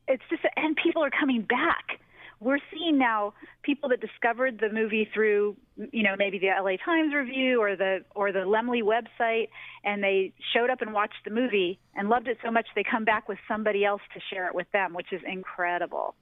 it's 0.07 0.23
just 0.29 0.43
and 0.55 0.75
people 0.75 1.03
are 1.03 1.11
coming 1.11 1.41
back. 1.41 1.99
We're 2.39 2.59
seeing 2.73 2.97
now 2.97 3.33
people 3.63 3.87
that 3.89 4.01
discovered 4.01 4.59
the 4.59 4.69
movie 4.69 5.09
through 5.13 5.55
you 5.91 6.03
know 6.03 6.15
maybe 6.17 6.39
the 6.39 6.47
LA 6.47 6.75
Times 6.83 7.13
review 7.13 7.61
or 7.61 7.75
the 7.75 8.03
or 8.15 8.31
the 8.31 8.39
Laemmle 8.39 8.83
website 8.83 9.47
and 9.83 10.03
they 10.03 10.33
showed 10.53 10.69
up 10.69 10.81
and 10.81 10.93
watched 10.93 11.23
the 11.25 11.31
movie 11.31 11.79
and 11.95 12.09
loved 12.09 12.27
it 12.27 12.37
so 12.43 12.51
much 12.51 12.67
they 12.75 12.83
come 12.83 13.05
back 13.05 13.27
with 13.29 13.39
somebody 13.47 13.85
else 13.85 14.01
to 14.13 14.19
share 14.31 14.47
it 14.47 14.53
with 14.53 14.69
them 14.71 14.93
which 14.93 15.11
is 15.11 15.21
incredible 15.25 16.15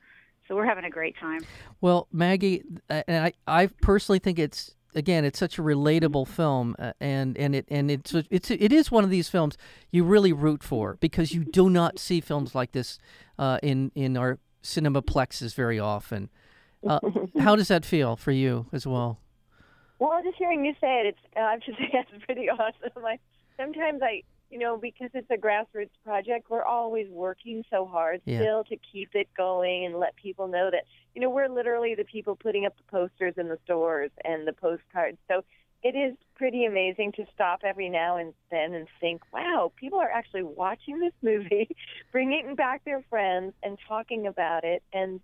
so 0.47 0.55
we're 0.55 0.65
having 0.65 0.85
a 0.85 0.89
great 0.89 1.15
time 1.17 1.41
Well, 1.81 2.07
Maggie, 2.11 2.63
uh, 2.89 3.03
and 3.07 3.25
I 3.25 3.33
I 3.47 3.67
personally 3.67 4.19
think 4.19 4.39
it's 4.39 4.75
again, 4.95 5.25
it's 5.25 5.39
such 5.39 5.57
a 5.57 5.61
relatable 5.61 6.27
film, 6.27 6.75
uh, 6.79 6.93
and 6.99 7.37
and 7.37 7.55
it 7.55 7.65
and 7.69 7.89
it's 7.89 8.13
it's 8.29 8.51
it 8.51 8.71
is 8.71 8.91
one 8.91 9.03
of 9.03 9.09
these 9.09 9.29
films 9.29 9.57
you 9.91 10.03
really 10.03 10.33
root 10.33 10.63
for 10.63 10.97
because 10.99 11.33
you 11.33 11.43
do 11.43 11.69
not 11.69 11.99
see 11.99 12.21
films 12.21 12.55
like 12.55 12.71
this 12.71 12.99
uh, 13.39 13.59
in 13.63 13.91
in 13.95 14.17
our 14.17 14.39
cinemaplexes 14.63 15.55
very 15.55 15.79
often. 15.79 16.29
Uh, 16.87 16.99
how 17.39 17.55
does 17.55 17.67
that 17.67 17.85
feel 17.85 18.15
for 18.15 18.31
you 18.31 18.67
as 18.71 18.85
well? 18.85 19.19
Well, 19.99 20.19
just 20.23 20.37
hearing 20.37 20.65
you 20.65 20.73
say 20.81 21.01
it, 21.01 21.05
it's 21.07 21.19
I 21.35 21.51
have 21.51 21.61
to 21.61 21.71
say 21.73 21.89
it's 21.93 22.25
pretty 22.25 22.49
awesome. 22.49 23.01
Like 23.01 23.21
sometimes 23.57 24.01
I 24.01 24.23
you 24.51 24.59
know, 24.59 24.77
because 24.77 25.09
it's 25.13 25.29
a 25.31 25.37
grassroots 25.37 25.89
project, 26.03 26.49
we're 26.49 26.63
always 26.63 27.09
working 27.09 27.63
so 27.69 27.85
hard 27.85 28.21
Yeah. 28.25 28.39
still 28.39 28.63
to 28.65 28.77
keep 28.77 29.15
it 29.15 29.29
going 29.35 29.85
and 29.85 29.97
let 29.97 30.15
people 30.17 30.47
know 30.47 30.69
that, 30.69 30.83
you 31.15 31.21
know, 31.21 31.29
we're 31.29 31.47
literally 31.47 31.95
the 31.95 32.03
people 32.03 32.35
putting 32.35 32.65
up 32.65 32.75
the 32.77 32.83
posters 32.83 33.33
in 33.37 33.47
the 33.47 33.57
stores 33.63 34.11
and 34.25 34.45
the 34.45 34.53
postcards. 34.53 35.17
So 35.29 35.43
it 35.83 35.95
is 35.95 36.15
pretty 36.35 36.65
amazing 36.65 37.13
to 37.13 37.25
stop 37.33 37.61
every 37.63 37.89
now 37.89 38.17
and 38.17 38.33
then 38.51 38.73
and 38.73 38.87
think, 38.99 39.21
wow, 39.33 39.71
people 39.77 39.99
are 39.99 40.11
actually 40.11 40.43
watching 40.43 40.99
this 40.99 41.13
movie, 41.21 41.75
bringing 42.11 42.55
back 42.55 42.83
their 42.83 43.01
friends 43.09 43.53
and 43.63 43.79
talking 43.87 44.27
about 44.27 44.63
it. 44.65 44.83
And, 44.91 45.21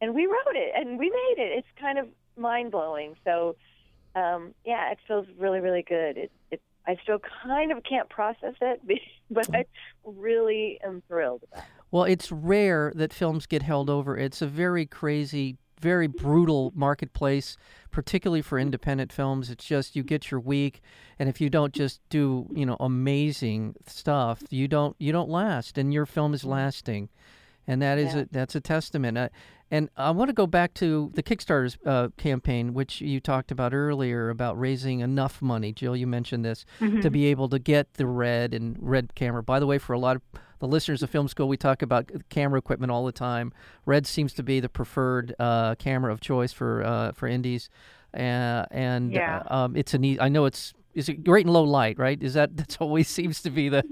and 0.00 0.14
we 0.14 0.26
wrote 0.26 0.56
it 0.56 0.72
and 0.74 0.98
we 0.98 1.08
made 1.08 1.42
it. 1.42 1.58
It's 1.58 1.68
kind 1.80 1.98
of 1.98 2.08
mind 2.36 2.72
blowing. 2.72 3.14
So, 3.24 3.56
um, 4.16 4.54
yeah, 4.64 4.90
it 4.90 4.98
feels 5.06 5.26
really, 5.38 5.60
really 5.60 5.82
good. 5.82 6.18
It, 6.18 6.32
it, 6.50 6.60
I 6.90 6.96
still 7.04 7.20
kind 7.44 7.70
of 7.70 7.84
can't 7.84 8.08
process 8.08 8.54
it, 8.60 8.80
but 9.30 9.54
I 9.54 9.64
really 10.04 10.80
am 10.84 11.02
thrilled 11.06 11.44
about 11.52 11.62
it. 11.62 11.70
Well, 11.92 12.04
it's 12.04 12.32
rare 12.32 12.92
that 12.96 13.12
films 13.12 13.46
get 13.46 13.62
held 13.62 13.88
over. 13.88 14.16
It's 14.16 14.42
a 14.42 14.46
very 14.48 14.86
crazy, 14.86 15.56
very 15.80 16.08
brutal 16.08 16.72
marketplace, 16.74 17.56
particularly 17.92 18.42
for 18.42 18.58
independent 18.58 19.12
films. 19.12 19.50
It's 19.50 19.64
just 19.64 19.94
you 19.94 20.02
get 20.02 20.32
your 20.32 20.40
week, 20.40 20.80
and 21.18 21.28
if 21.28 21.40
you 21.40 21.48
don't 21.48 21.72
just 21.72 22.00
do, 22.08 22.48
you 22.52 22.66
know, 22.66 22.76
amazing 22.80 23.76
stuff, 23.86 24.42
you 24.50 24.66
don't 24.66 24.96
you 24.98 25.12
don't 25.12 25.30
last, 25.30 25.78
and 25.78 25.94
your 25.94 26.06
film 26.06 26.34
is 26.34 26.44
lasting, 26.44 27.08
and 27.70 27.80
that 27.82 27.98
is 27.98 28.14
Yeah. 28.14 28.20
a, 28.22 28.26
that's 28.30 28.54
a 28.54 28.60
testament. 28.60 29.16
Uh, 29.18 29.28
and 29.70 29.88
I 29.96 30.10
want 30.10 30.28
to 30.28 30.34
go 30.34 30.46
back 30.48 30.74
to 30.74 31.10
the 31.14 31.22
Kickstarter 31.22 31.76
uh, 31.86 32.08
campaign, 32.16 32.74
which 32.74 33.00
you 33.00 33.20
talked 33.20 33.52
about 33.52 33.72
earlier 33.72 34.28
about 34.28 34.58
raising 34.58 34.98
enough 35.00 35.40
money. 35.40 35.72
Jill, 35.72 35.96
you 35.96 36.08
mentioned 36.08 36.44
this 36.44 36.64
to 37.02 37.08
be 37.10 37.26
able 37.26 37.48
to 37.50 37.58
get 37.60 37.94
the 37.94 38.06
red 38.06 38.52
and 38.52 38.76
red 38.80 39.14
camera. 39.14 39.42
By 39.44 39.60
the 39.60 39.66
way, 39.66 39.78
for 39.78 39.92
a 39.92 39.98
lot 39.98 40.16
of 40.16 40.22
the 40.58 40.66
listeners 40.66 41.02
of 41.04 41.10
Film 41.10 41.28
School, 41.28 41.48
we 41.48 41.56
talk 41.56 41.82
about 41.82 42.10
camera 42.30 42.58
equipment 42.58 42.90
all 42.90 43.04
the 43.06 43.12
time. 43.12 43.52
Red 43.86 44.06
seems 44.08 44.32
to 44.34 44.42
be 44.42 44.58
the 44.60 44.68
preferred 44.68 45.34
uh, 45.38 45.76
camera 45.76 46.12
of 46.12 46.20
choice 46.20 46.52
for 46.52 46.82
uh, 46.84 47.12
for 47.12 47.28
indies, 47.28 47.70
uh, 48.12 48.66
and 48.72 49.12
Yeah. 49.12 49.42
uh, 49.48 49.54
um, 49.66 49.76
it's 49.76 49.94
a 49.94 49.98
neat. 49.98 50.20
I 50.20 50.28
know 50.28 50.44
it's 50.46 50.74
is 50.94 51.08
it 51.08 51.22
great 51.24 51.46
in 51.46 51.52
low 51.52 51.62
light, 51.64 51.98
right? 51.98 52.20
Is 52.22 52.34
that 52.34 52.56
that's 52.56 52.76
always 52.80 53.08
seems 53.08 53.42
to 53.42 53.50
be 53.50 53.68
the 53.68 53.84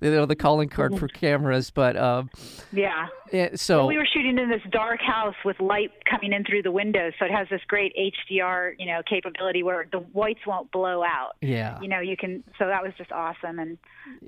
you 0.00 0.10
know 0.10 0.26
the 0.26 0.36
calling 0.36 0.68
card 0.68 0.98
for 0.98 1.08
cameras, 1.08 1.70
but 1.70 1.96
um, 1.96 2.30
Yeah. 2.72 3.06
yeah, 3.32 3.50
so 3.54 3.86
we 3.86 3.98
were 3.98 4.06
shooting 4.12 4.38
in 4.38 4.48
this 4.48 4.62
dark 4.70 5.00
house 5.00 5.34
with 5.44 5.60
light 5.60 5.90
coming 6.08 6.32
in 6.32 6.44
through 6.44 6.62
the 6.62 6.72
windows, 6.72 7.12
so 7.18 7.24
it 7.24 7.30
has 7.30 7.48
this 7.50 7.60
great 7.68 7.94
HDR, 7.96 8.74
you 8.78 8.86
know, 8.86 9.02
capability 9.08 9.62
where 9.62 9.86
the 9.90 9.98
whites 9.98 10.40
won't 10.46 10.70
blow 10.72 11.02
out. 11.02 11.36
yeah, 11.40 11.80
You 11.80 11.88
know, 11.88 12.00
you 12.00 12.16
can. 12.16 12.42
So 12.58 12.66
that 12.66 12.82
was 12.82 12.92
just 12.98 13.12
awesome, 13.12 13.58
and 13.58 13.78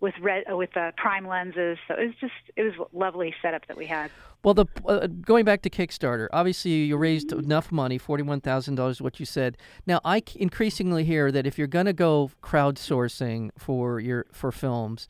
with 0.00 0.14
red 0.20 0.44
uh, 0.50 0.56
with 0.56 0.72
the 0.74 0.92
prime 0.96 1.26
lenses, 1.26 1.78
so 1.88 1.94
it 1.94 2.06
was 2.06 2.14
just 2.20 2.32
it 2.56 2.62
was 2.62 2.74
a 2.78 2.96
lovely 2.96 3.34
setup 3.42 3.66
that 3.66 3.76
we 3.76 3.86
had. 3.86 4.10
Well, 4.44 4.54
the 4.54 4.66
uh, 4.86 5.06
going 5.06 5.44
back 5.44 5.62
to 5.62 5.70
Kickstarter, 5.70 6.26
obviously 6.32 6.72
you 6.84 6.96
raised 6.96 7.30
enough 7.32 7.70
money, 7.70 7.96
forty-one 7.98 8.40
thousand 8.40 8.74
dollars, 8.74 9.00
what 9.00 9.20
you 9.20 9.26
said. 9.26 9.56
Now, 9.86 10.00
I 10.04 10.18
c- 10.26 10.40
increasingly 10.40 11.04
hear 11.04 11.30
that 11.30 11.46
if 11.46 11.58
you're 11.58 11.68
going 11.68 11.86
to 11.86 11.92
go 11.92 12.30
crowdsourcing 12.42 13.50
for 13.56 14.00
your 14.00 14.26
for 14.32 14.50
films, 14.50 15.06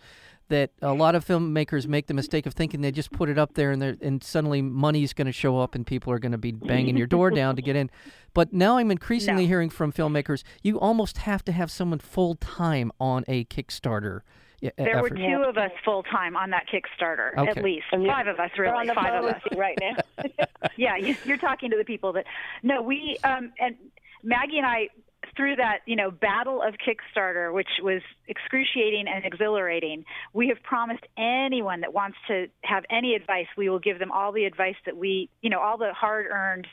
that 0.49 0.71
a 0.83 0.93
lot 0.93 1.15
of 1.15 1.25
filmmakers 1.25 1.87
make 1.87 2.09
the 2.09 2.15
mistake 2.15 2.45
of 2.45 2.53
thinking 2.53 2.83
they 2.83 2.91
just 2.93 3.11
put 3.11 3.31
it 3.31 3.39
up 3.39 3.55
there 3.55 3.71
and 3.71 3.81
they're- 3.81 3.97
and 4.03 4.23
suddenly 4.23 4.61
money's 4.61 5.15
going 5.15 5.27
to 5.27 5.33
show 5.33 5.59
up 5.59 5.75
and 5.75 5.87
people 5.87 6.13
are 6.13 6.19
going 6.19 6.33
to 6.33 6.37
be 6.39 6.53
banging 6.53 6.97
your 6.99 7.07
door 7.07 7.31
down 7.31 7.57
to 7.57 7.63
get 7.63 7.75
in. 7.75 7.91
But 8.35 8.53
now 8.53 8.77
I'm 8.77 8.91
increasingly 8.91 9.45
No. 9.45 9.49
hearing 9.49 9.71
from 9.71 9.93
filmmakers 9.95 10.43
you 10.63 10.79
almost 10.79 11.19
have 11.19 11.43
to 11.45 11.53
have 11.53 11.71
someone 11.71 12.01
full 12.01 12.35
time 12.35 12.93
on 13.01 13.25
a 13.29 13.45
Kickstarter. 13.47 14.21
E- 14.63 14.71
There 14.77 15.01
were 15.03 15.07
effort. 15.09 15.17
two 15.19 15.45
of 15.47 15.59
us 15.59 15.71
full 15.85 16.03
time 16.05 16.37
on 16.37 16.51
that 16.51 16.67
Kickstarter, 16.69 17.37
Okay. 17.37 17.51
at 17.51 17.63
least 17.63 17.87
And 17.93 18.03
you- 18.05 18.09
five 18.11 18.27
of 18.27 18.39
us, 18.39 18.51
We're 18.57 18.67
on 18.67 18.73
really 18.73 18.87
the 18.89 18.95
five 18.95 19.25
of 19.25 19.31
us. 19.35 19.43
right 19.57 19.79
now. 19.81 19.97
yeah, 20.77 20.97
you- 20.97 21.17
you're 21.25 21.37
talking 21.39 21.71
to 21.71 21.77
the 21.77 21.85
people 21.85 22.13
that. 22.15 22.27
No, 22.63 22.81
we 22.83 23.17
um, 23.25 23.53
and 23.59 23.77
Maggie 24.23 24.59
and 24.59 24.67
I 24.67 24.89
through 25.37 25.57
that 25.57 25.79
you 25.87 25.97
know 25.97 26.11
battle 26.11 26.63
of 26.63 26.75
Kickstarter, 26.75 27.53
which 27.53 27.69
was 27.83 28.03
excruciating 28.29 29.07
and 29.09 29.25
exhilarating. 29.25 30.05
We 30.33 30.49
have 30.49 30.63
promised 30.63 31.05
anyone 31.17 31.81
that 31.81 31.93
wants 31.93 32.19
to 32.29 32.49
have 32.63 32.85
any 32.91 33.15
advice, 33.15 33.47
we 33.57 33.69
will 33.69 33.79
give 33.79 33.99
them 33.99 34.13
all 34.13 34.33
the 34.33 34.45
advice 34.45 34.77
that 34.85 34.97
we, 34.97 35.31
you 35.41 35.49
know, 35.51 35.61
all 35.61 35.79
the 35.79 35.93
hard-earned 35.95 36.67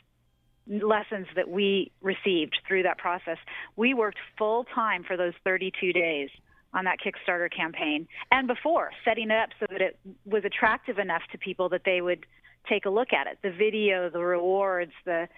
lessons 0.66 1.26
that 1.36 1.48
we 1.48 1.90
received 2.00 2.58
through 2.68 2.82
that 2.84 2.98
process. 2.98 3.38
We 3.76 3.94
worked 3.94 4.18
full 4.38 4.64
time 4.74 5.02
for 5.04 5.16
those 5.16 5.32
32 5.42 5.92
days 5.92 6.28
on 6.72 6.84
that 6.84 6.98
Kickstarter 7.04 7.52
campaign 7.54 8.06
and 8.30 8.46
before 8.46 8.90
setting 9.04 9.30
it 9.30 9.36
up 9.36 9.50
so 9.58 9.66
that 9.70 9.80
it 9.80 9.98
was 10.24 10.44
attractive 10.44 10.98
enough 10.98 11.22
to 11.32 11.38
people 11.38 11.68
that 11.70 11.82
they 11.84 12.00
would 12.00 12.24
take 12.68 12.84
a 12.84 12.90
look 12.90 13.12
at 13.12 13.26
it. 13.26 13.38
The 13.42 13.50
video, 13.50 14.08
the 14.10 14.20
rewards, 14.20 14.92
the 15.04 15.28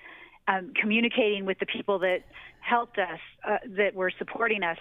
um, 0.49 0.73
communicating 0.81 1.47
with 1.47 1.59
the 1.61 1.67
people 1.67 1.99
that 2.01 2.21
helped 2.61 2.99
us, 2.99 3.21
uh, 3.49 3.59
that 3.79 3.95
were 3.95 4.11
supporting 4.19 4.63
us. 4.63 4.79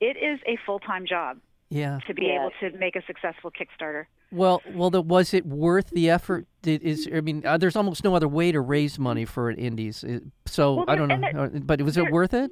It 0.00 0.16
is 0.16 0.40
a 0.46 0.58
full 0.66 0.78
time 0.78 1.06
job 1.06 1.38
yeah. 1.68 1.98
to 2.06 2.14
be 2.14 2.22
Yes. 2.22 2.50
able 2.62 2.72
to 2.72 2.78
make 2.78 2.96
a 2.96 3.02
successful 3.06 3.50
Kickstarter. 3.50 4.06
Well, 4.32 4.62
well, 4.74 4.90
the, 4.90 5.00
was 5.00 5.32
it 5.32 5.46
worth 5.46 5.90
the 5.90 6.10
effort? 6.10 6.46
Did, 6.62 6.82
is 6.82 7.08
I 7.14 7.20
mean, 7.20 7.46
uh, 7.46 7.56
there's 7.58 7.76
almost 7.76 8.02
no 8.02 8.16
other 8.16 8.26
way 8.26 8.50
to 8.50 8.60
raise 8.60 8.98
money 8.98 9.24
for 9.26 9.48
an 9.50 9.58
indies. 9.58 10.02
Uh, 10.02 10.20
So 10.46 10.76
Well, 10.76 10.84
I 10.88 10.96
don't 10.96 11.08
know, 11.08 11.44
Uh, 11.44 11.48
but 11.62 11.80
was 11.82 11.96
it 11.96 12.10
worth 12.10 12.34
it? 12.34 12.50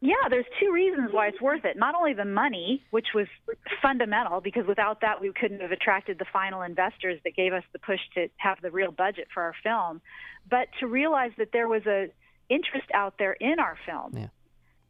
Yeah, 0.00 0.14
there's 0.28 0.44
two 0.60 0.72
reasons 0.72 1.10
why 1.12 1.28
it's 1.28 1.40
worth 1.40 1.64
it. 1.64 1.76
Not 1.76 1.94
only 1.94 2.12
the 2.12 2.24
money, 2.26 2.84
which 2.90 3.08
was 3.14 3.26
fundamental, 3.80 4.40
because 4.40 4.66
without 4.66 5.00
that 5.00 5.20
we 5.20 5.32
couldn't 5.32 5.60
have 5.60 5.72
attracted 5.72 6.18
the 6.18 6.26
final 6.30 6.62
investors 6.62 7.18
that 7.24 7.34
gave 7.34 7.52
us 7.54 7.62
the 7.72 7.78
push 7.78 8.00
to 8.14 8.28
have 8.36 8.60
the 8.60 8.70
real 8.70 8.90
budget 8.92 9.28
for 9.32 9.42
our 9.42 9.54
film, 9.62 10.02
but 10.50 10.68
to 10.80 10.86
realize 10.86 11.32
that 11.38 11.48
there 11.52 11.66
was 11.66 11.86
a 11.86 12.08
interest 12.48 12.86
out 12.92 13.14
there 13.18 13.32
in 13.32 13.58
our 13.58 13.76
film. 13.86 14.12
Yeah. 14.16 14.28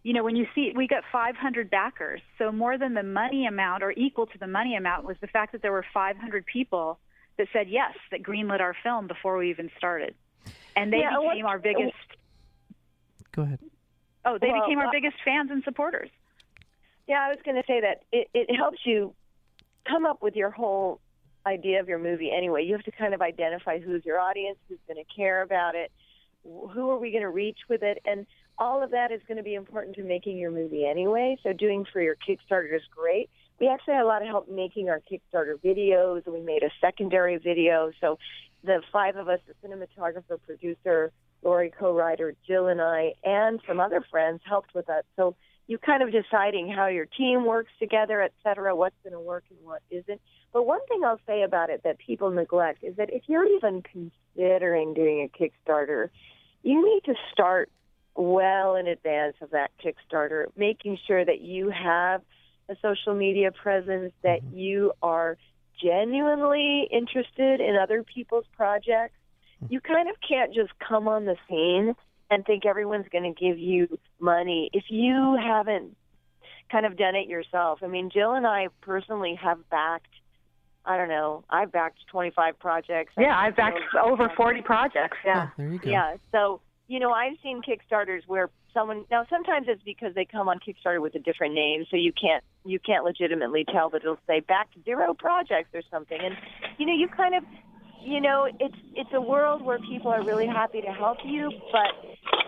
You 0.02 0.12
know, 0.12 0.24
when 0.24 0.36
you 0.36 0.46
see 0.54 0.72
we 0.74 0.86
got 0.88 1.04
500 1.10 1.70
backers, 1.70 2.20
so 2.38 2.50
more 2.52 2.76
than 2.76 2.94
the 2.94 3.02
money 3.02 3.46
amount 3.46 3.82
or 3.82 3.92
equal 3.92 4.26
to 4.26 4.38
the 4.38 4.46
money 4.46 4.76
amount 4.76 5.04
was 5.04 5.16
the 5.20 5.26
fact 5.28 5.52
that 5.52 5.62
there 5.62 5.72
were 5.72 5.84
500 5.94 6.44
people 6.46 6.98
that 7.38 7.46
said 7.52 7.68
yes, 7.68 7.94
that 8.10 8.22
greenlit 8.22 8.60
our 8.60 8.74
film 8.82 9.06
before 9.06 9.36
we 9.36 9.50
even 9.50 9.70
started, 9.78 10.14
and 10.74 10.92
they 10.92 10.98
Yeah, 10.98 11.14
and 11.16 11.24
what- 11.24 11.32
became 11.34 11.46
our 11.46 11.58
biggest. 11.58 11.94
Go 13.32 13.42
ahead. 13.42 13.60
Oh, 14.26 14.38
they 14.40 14.48
Well, 14.50 14.62
became 14.62 14.78
our 14.80 14.88
uh, 14.88 14.92
biggest 14.92 15.16
fans 15.24 15.50
and 15.50 15.62
supporters. 15.64 16.10
Yeah, 17.06 17.20
I 17.24 17.28
was 17.28 17.38
going 17.44 17.56
to 17.56 17.62
say 17.66 17.80
that 17.80 18.02
it, 18.10 18.28
it 18.34 18.56
helps 18.56 18.78
you 18.84 19.14
come 19.88 20.04
up 20.04 20.20
with 20.22 20.34
your 20.34 20.50
whole 20.50 21.00
idea 21.46 21.78
of 21.78 21.88
your 21.88 22.00
movie 22.00 22.32
anyway. 22.36 22.64
You 22.64 22.72
have 22.72 22.84
to 22.84 22.90
kind 22.90 23.14
of 23.14 23.22
identify 23.22 23.78
who's 23.78 24.04
your 24.04 24.18
audience, 24.18 24.58
who's 24.68 24.80
going 24.88 25.02
to 25.02 25.14
care 25.14 25.42
about 25.42 25.76
it, 25.76 25.92
who 26.42 26.90
are 26.90 26.98
we 26.98 27.12
going 27.12 27.22
to 27.22 27.30
reach 27.30 27.58
with 27.68 27.84
it, 27.84 28.02
and 28.04 28.26
all 28.58 28.82
of 28.82 28.90
that 28.90 29.12
is 29.12 29.20
going 29.28 29.36
to 29.36 29.44
be 29.44 29.54
important 29.54 29.94
to 29.96 30.02
making 30.02 30.38
your 30.38 30.50
movie 30.50 30.84
anyway. 30.84 31.36
So 31.44 31.52
doing 31.52 31.84
for 31.92 32.00
your 32.00 32.16
Kickstarter 32.16 32.74
is 32.74 32.82
great. 32.94 33.30
We 33.60 33.68
actually 33.68 33.94
had 33.94 34.02
a 34.02 34.06
lot 34.06 34.22
of 34.22 34.28
help 34.28 34.50
making 34.50 34.88
our 34.88 35.00
Kickstarter 35.00 35.54
videos. 35.64 36.26
We 36.26 36.40
made 36.40 36.62
a 36.62 36.70
secondary 36.80 37.36
video. 37.36 37.92
So 38.00 38.18
the 38.64 38.82
five 38.92 39.16
of 39.16 39.28
us, 39.28 39.38
the 39.46 39.68
cinematographer, 39.68 40.38
producer, 40.44 41.12
Lori, 41.46 41.72
co-writer, 41.78 42.34
Jill, 42.44 42.66
and 42.66 42.82
I, 42.82 43.12
and 43.22 43.60
some 43.68 43.78
other 43.78 44.04
friends 44.10 44.40
helped 44.44 44.74
with 44.74 44.86
that. 44.86 45.04
So 45.14 45.36
you 45.68 45.78
kind 45.78 46.02
of 46.02 46.10
deciding 46.10 46.68
how 46.68 46.88
your 46.88 47.06
team 47.06 47.44
works 47.44 47.70
together, 47.78 48.20
et 48.20 48.32
cetera, 48.42 48.74
what's 48.74 48.96
going 49.04 49.12
to 49.12 49.20
work 49.20 49.44
and 49.50 49.58
what 49.62 49.80
isn't. 49.88 50.20
But 50.52 50.64
one 50.64 50.80
thing 50.88 51.02
I'll 51.04 51.20
say 51.24 51.42
about 51.42 51.70
it 51.70 51.82
that 51.84 51.98
people 51.98 52.30
neglect 52.30 52.82
is 52.82 52.96
that 52.96 53.10
if 53.12 53.22
you're 53.28 53.46
even 53.46 53.82
considering 53.82 54.92
doing 54.94 55.28
a 55.28 55.28
Kickstarter, 55.38 56.08
you 56.62 56.84
need 56.84 57.02
to 57.04 57.14
start 57.32 57.70
well 58.16 58.74
in 58.74 58.88
advance 58.88 59.36
of 59.40 59.50
that 59.50 59.70
Kickstarter, 59.84 60.46
making 60.56 60.98
sure 61.06 61.24
that 61.24 61.40
you 61.40 61.70
have 61.70 62.22
a 62.68 62.74
social 62.82 63.14
media 63.14 63.52
presence, 63.52 64.12
that 64.22 64.42
mm-hmm. 64.42 64.58
you 64.58 64.92
are 65.00 65.36
genuinely 65.80 66.88
interested 66.90 67.60
in 67.60 67.76
other 67.80 68.02
people's 68.02 68.46
projects. 68.56 69.14
You 69.68 69.80
kind 69.80 70.08
of 70.08 70.16
can't 70.26 70.54
just 70.54 70.72
come 70.78 71.08
on 71.08 71.24
the 71.24 71.36
scene 71.48 71.94
and 72.30 72.44
think 72.44 72.66
everyone's 72.66 73.06
going 73.10 73.32
to 73.32 73.40
give 73.40 73.58
you 73.58 73.98
money 74.20 74.70
if 74.72 74.84
you 74.88 75.38
haven't 75.40 75.96
kind 76.70 76.84
of 76.86 76.96
done 76.96 77.14
it 77.14 77.28
yourself. 77.28 77.80
I 77.82 77.86
mean, 77.86 78.10
Jill 78.12 78.34
and 78.34 78.46
I 78.46 78.68
personally 78.80 79.38
have 79.42 79.58
backed. 79.70 80.12
I 80.84 80.96
don't 80.96 81.08
know. 81.08 81.44
I've 81.50 81.72
backed 81.72 81.98
25 82.10 82.58
projects. 82.58 83.12
Yeah, 83.18 83.36
I've 83.36 83.56
backed 83.56 83.78
over 84.00 84.30
40 84.36 84.62
projects. 84.62 85.16
Yeah. 85.24 85.48
Oh, 85.48 85.52
there 85.56 85.72
you 85.72 85.78
go. 85.78 85.90
Yeah. 85.90 86.16
So, 86.32 86.60
you 86.88 87.00
know, 87.00 87.10
I've 87.10 87.36
seen 87.42 87.60
Kickstarters 87.62 88.22
where 88.26 88.50
someone 88.76 89.04
now 89.10 89.26
sometimes 89.30 89.66
it's 89.68 89.82
because 89.82 90.14
they 90.14 90.24
come 90.24 90.48
on 90.48 90.58
Kickstarter 90.58 91.00
with 91.00 91.14
a 91.14 91.18
different 91.18 91.54
name, 91.54 91.86
so 91.90 91.96
you 91.96 92.12
can't 92.12 92.44
you 92.64 92.78
can't 92.78 93.04
legitimately 93.04 93.64
tell, 93.72 93.90
but 93.90 94.02
it'll 94.02 94.18
say 94.26 94.40
Back 94.40 94.68
Zero 94.84 95.14
Projects 95.14 95.70
or 95.74 95.82
something, 95.90 96.18
and 96.20 96.36
you 96.78 96.86
know 96.86 96.92
you 96.92 97.08
kind 97.08 97.34
of 97.34 97.42
you 98.06 98.20
know 98.20 98.48
it's 98.60 98.74
it's 98.94 99.10
a 99.12 99.20
world 99.20 99.62
where 99.62 99.78
people 99.80 100.10
are 100.10 100.22
really 100.22 100.46
happy 100.46 100.80
to 100.82 100.92
help 100.92 101.18
you, 101.24 101.50
but 101.72 101.90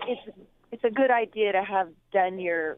it's 0.07 0.37
it's 0.71 0.83
a 0.83 0.89
good 0.89 1.11
idea 1.11 1.51
to 1.51 1.63
have 1.63 1.89
done 2.13 2.39
your 2.39 2.77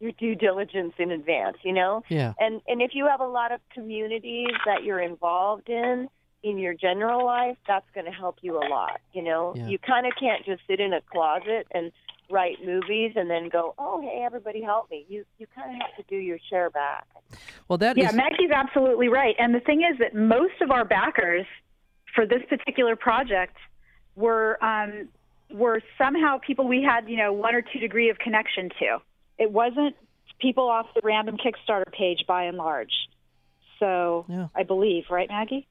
your 0.00 0.12
due 0.12 0.34
diligence 0.34 0.94
in 0.98 1.10
advance, 1.10 1.56
you 1.62 1.72
know. 1.72 2.02
Yeah. 2.08 2.32
And 2.38 2.60
and 2.66 2.80
if 2.82 2.92
you 2.94 3.06
have 3.06 3.20
a 3.20 3.26
lot 3.26 3.52
of 3.52 3.60
communities 3.72 4.50
that 4.66 4.84
you're 4.84 5.00
involved 5.00 5.68
in 5.68 6.08
in 6.42 6.58
your 6.58 6.74
general 6.74 7.24
life, 7.24 7.56
that's 7.68 7.86
going 7.94 8.06
to 8.06 8.10
help 8.12 8.36
you 8.42 8.56
a 8.58 8.66
lot. 8.68 9.00
You 9.12 9.22
know, 9.22 9.54
Yeah. 9.56 9.68
you 9.68 9.78
kind 9.78 10.06
of 10.06 10.12
can't 10.18 10.44
just 10.44 10.62
sit 10.66 10.80
in 10.80 10.92
a 10.92 11.00
closet 11.00 11.68
and 11.72 11.92
write 12.30 12.56
movies 12.64 13.12
and 13.14 13.28
then 13.30 13.48
go, 13.48 13.74
oh 13.78 14.00
hey 14.00 14.22
everybody 14.24 14.62
help 14.62 14.90
me. 14.90 15.04
You 15.08 15.24
you 15.38 15.46
kind 15.54 15.70
of 15.74 15.82
have 15.82 15.96
to 15.96 16.02
do 16.08 16.16
your 16.16 16.38
share 16.50 16.70
back. 16.70 17.06
Well, 17.68 17.78
that 17.78 17.96
Yeah, 17.96 18.08
is- 18.08 18.14
Maggie's 18.14 18.50
absolutely 18.50 19.08
right. 19.08 19.34
And 19.38 19.54
the 19.54 19.60
thing 19.60 19.82
is 19.90 19.98
that 19.98 20.14
most 20.14 20.60
of 20.60 20.70
our 20.70 20.84
backers 20.84 21.46
for 22.14 22.26
this 22.26 22.42
particular 22.48 22.96
project 22.96 23.56
were 24.16 24.62
um, 24.64 25.08
were 25.50 25.82
somehow 25.98 26.38
people 26.38 26.66
we 26.66 26.82
had, 26.82 27.08
you 27.08 27.16
know, 27.16 27.32
one 27.32 27.54
or 27.54 27.62
two 27.62 27.78
degree 27.78 28.10
of 28.10 28.18
connection 28.18 28.70
to. 28.78 28.98
It 29.38 29.50
wasn't 29.50 29.96
people 30.38 30.68
off 30.68 30.86
the 30.94 31.00
random 31.04 31.36
Kickstarter 31.36 31.90
page 31.92 32.24
by 32.26 32.44
and 32.44 32.56
large. 32.56 32.92
So 33.78 34.26
Yeah. 34.28 34.48
I 34.54 34.62
believe, 34.62 35.04
right, 35.10 35.28
Maggie? 35.28 35.66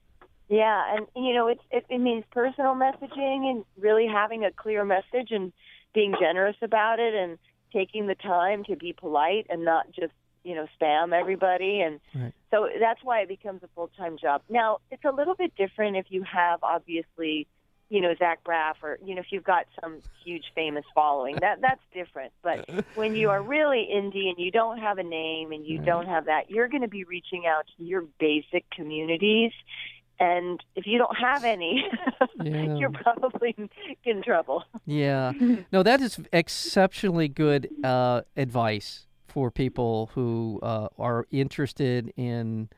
Yeah, 0.50 0.96
and 0.96 1.08
you 1.16 1.34
know 1.34 1.48
it's 1.48 1.62
it, 1.72 1.86
it 1.90 2.00
means 2.00 2.26
personal 2.32 2.76
messaging 2.76 3.50
and 3.50 3.64
really 3.80 4.06
having 4.06 4.44
a 4.44 4.52
clear 4.52 4.84
message 4.84 5.32
and 5.32 5.54
being 5.94 6.14
generous 6.20 6.58
about 6.62 7.00
it 7.00 7.14
and 7.14 7.38
taking 7.72 8.08
the 8.08 8.16
time 8.16 8.66
to 8.66 8.76
be 8.76 8.92
polite 8.92 9.48
and 9.50 9.64
not 9.64 9.90
just 9.94 10.12
you 10.44 10.56
know 10.56 10.68
spam 10.80 11.14
everybody 11.14 11.80
and 11.80 12.02
Right. 12.14 12.34
So 12.52 12.68
that's 12.80 13.00
why 13.04 13.22
it 13.22 13.28
becomes 13.28 13.64
a 13.64 13.68
full 13.76 13.90
time 13.98 14.18
job. 14.22 14.42
Now 14.50 14.78
it's 14.92 15.04
a 15.06 15.12
little 15.12 15.36
bit 15.36 15.54
different 15.56 15.98
if 15.98 16.06
you 16.10 16.24
have 16.24 16.60
obviously 16.64 17.48
you 17.90 18.00
know 18.02 18.14
Zach 18.20 18.44
Braff 18.44 18.76
or 18.84 19.00
you 19.04 19.16
know 19.16 19.22
if 19.22 19.28
you've 19.32 19.44
got 19.44 19.66
some 19.82 20.02
huge 20.24 20.46
famous 20.56 20.86
following 20.94 21.38
that 21.42 21.60
that's 21.62 21.82
different. 21.94 22.32
But 22.44 22.70
when 22.96 23.16
you 23.16 23.30
are 23.30 23.42
really 23.42 23.88
indie 23.94 24.28
and 24.30 24.38
you 24.38 24.52
don't 24.52 24.78
have 24.78 24.98
a 24.98 25.04
name 25.04 25.52
and 25.52 25.66
you 25.66 25.80
don't 25.80 26.08
have 26.08 26.26
that, 26.26 26.50
you're 26.50 26.68
going 26.68 26.84
to 26.84 26.88
be 26.88 27.04
reaching 27.04 27.44
out 27.48 27.66
to 27.78 27.84
your 27.84 28.06
basic 28.20 28.70
communities. 28.70 29.52
And 30.20 30.64
if 30.76 30.86
you 30.86 31.00
don't 31.00 31.18
have 31.18 31.44
any, 31.44 31.84
Yeah. 32.44 32.76
you're 32.78 32.92
probably 32.92 33.56
in 34.04 34.22
trouble. 34.22 34.64
Yeah. 34.86 35.34
No, 35.72 35.82
that 35.84 36.00
is 36.00 36.20
exceptionally 36.32 37.28
good 37.28 37.70
uh, 37.84 38.22
advice 38.38 39.08
for 39.32 39.50
people 39.50 40.10
who 40.14 40.60
uh, 40.62 40.90
are 40.98 41.26
interested 41.32 42.14
in 42.18 42.70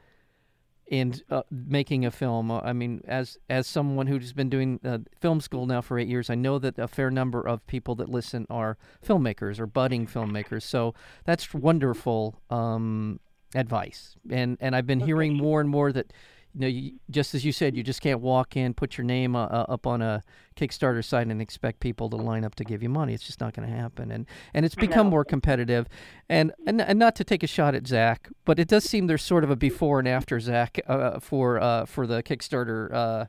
in 0.85 1.13
uh, 1.29 1.41
making 1.49 2.05
a 2.05 2.11
film. 2.11 2.51
Uh, 2.51 2.59
I 2.59 2.73
mean, 2.73 3.01
as 3.07 3.37
as 3.49 3.65
someone 3.65 4.07
who's 4.07 4.33
been 4.33 4.49
doing 4.49 4.79
uh, 4.83 4.99
film 5.19 5.41
school 5.41 5.65
now 5.65 5.81
for 5.81 5.97
eight 5.97 6.07
years, 6.07 6.29
I 6.29 6.35
know 6.35 6.59
that 6.59 6.77
a 6.77 6.87
fair 6.87 7.09
number 7.09 7.41
of 7.47 7.65
people 7.65 7.95
that 7.95 8.09
listen 8.09 8.45
are 8.49 8.77
filmmakers 9.05 9.59
or 9.59 9.65
budding 9.65 10.05
filmmakers. 10.05 10.63
So 10.63 10.93
that's 11.25 11.53
wonderful 11.53 12.39
um, 12.49 13.19
advice. 13.55 14.15
And 14.29 14.57
and 14.59 14.75
I've 14.75 14.87
been 14.87 14.99
hearing 14.99 15.35
more 15.35 15.59
and 15.59 15.69
more 15.69 15.91
that 15.91 16.13
you 16.55 16.61
know, 16.61 16.67
you, 16.67 16.93
just 17.09 17.33
as 17.33 17.43
you 17.43 17.51
said, 17.51 17.75
you 17.75 17.83
just 17.83 18.01
can't 18.01 18.19
walk 18.19 18.55
in, 18.55 18.73
put 18.73 18.97
your 18.97 19.05
name 19.05 19.35
uh, 19.35 19.45
uh, 19.45 19.65
up 19.69 19.87
on 19.87 20.01
a 20.01 20.23
Kickstarter 20.55 21.03
site, 21.03 21.27
and 21.27 21.41
expect 21.41 21.79
people 21.79 22.09
to 22.09 22.15
line 22.15 22.45
up 22.45 22.55
to 22.55 22.63
give 22.63 22.83
you 22.83 22.89
money. 22.89 23.13
It's 23.13 23.25
just 23.25 23.39
not 23.39 23.53
going 23.53 23.67
to 23.67 23.75
happen, 23.75 24.11
and 24.11 24.25
and 24.53 24.65
it's 24.65 24.75
become 24.75 25.07
more 25.07 25.25
competitive, 25.25 25.87
and, 26.29 26.51
and 26.67 26.81
and 26.81 26.99
not 26.99 27.15
to 27.15 27.23
take 27.23 27.43
a 27.43 27.47
shot 27.47 27.73
at 27.75 27.87
Zach, 27.87 28.29
but 28.45 28.59
it 28.59 28.67
does 28.67 28.83
seem 28.83 29.07
there's 29.07 29.23
sort 29.23 29.43
of 29.43 29.49
a 29.49 29.55
before 29.55 29.99
and 29.99 30.07
after 30.07 30.39
Zach 30.39 30.79
uh, 30.87 31.19
for 31.19 31.59
uh, 31.59 31.85
for 31.85 32.05
the 32.07 32.21
Kickstarter. 32.23 32.93
Uh, 32.93 33.25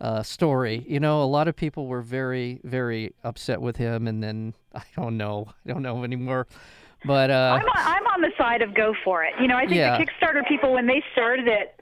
uh, 0.00 0.22
story. 0.22 0.84
You 0.86 1.00
know, 1.00 1.24
a 1.24 1.26
lot 1.26 1.48
of 1.48 1.56
people 1.56 1.88
were 1.88 2.02
very, 2.02 2.60
very 2.62 3.14
upset 3.24 3.60
with 3.60 3.76
him, 3.76 4.06
and 4.06 4.22
then 4.22 4.54
I 4.74 4.82
don't 4.96 5.16
know, 5.16 5.48
I 5.66 5.72
don't 5.72 5.82
know 5.82 6.04
anymore. 6.04 6.46
But 7.04 7.30
uh, 7.30 7.58
I'm 7.60 7.66
on, 7.66 7.72
I'm 7.76 8.06
on 8.06 8.20
the 8.22 8.30
side 8.36 8.62
of 8.62 8.74
go 8.74 8.94
for 9.04 9.24
it. 9.24 9.32
You 9.40 9.46
know, 9.48 9.56
I 9.56 9.62
think 9.66 9.74
Yeah. 9.74 9.98
the 9.98 10.04
Kickstarter 10.04 10.46
people 10.46 10.72
when 10.72 10.86
they 10.86 11.02
started 11.12 11.46
it, 11.46 11.77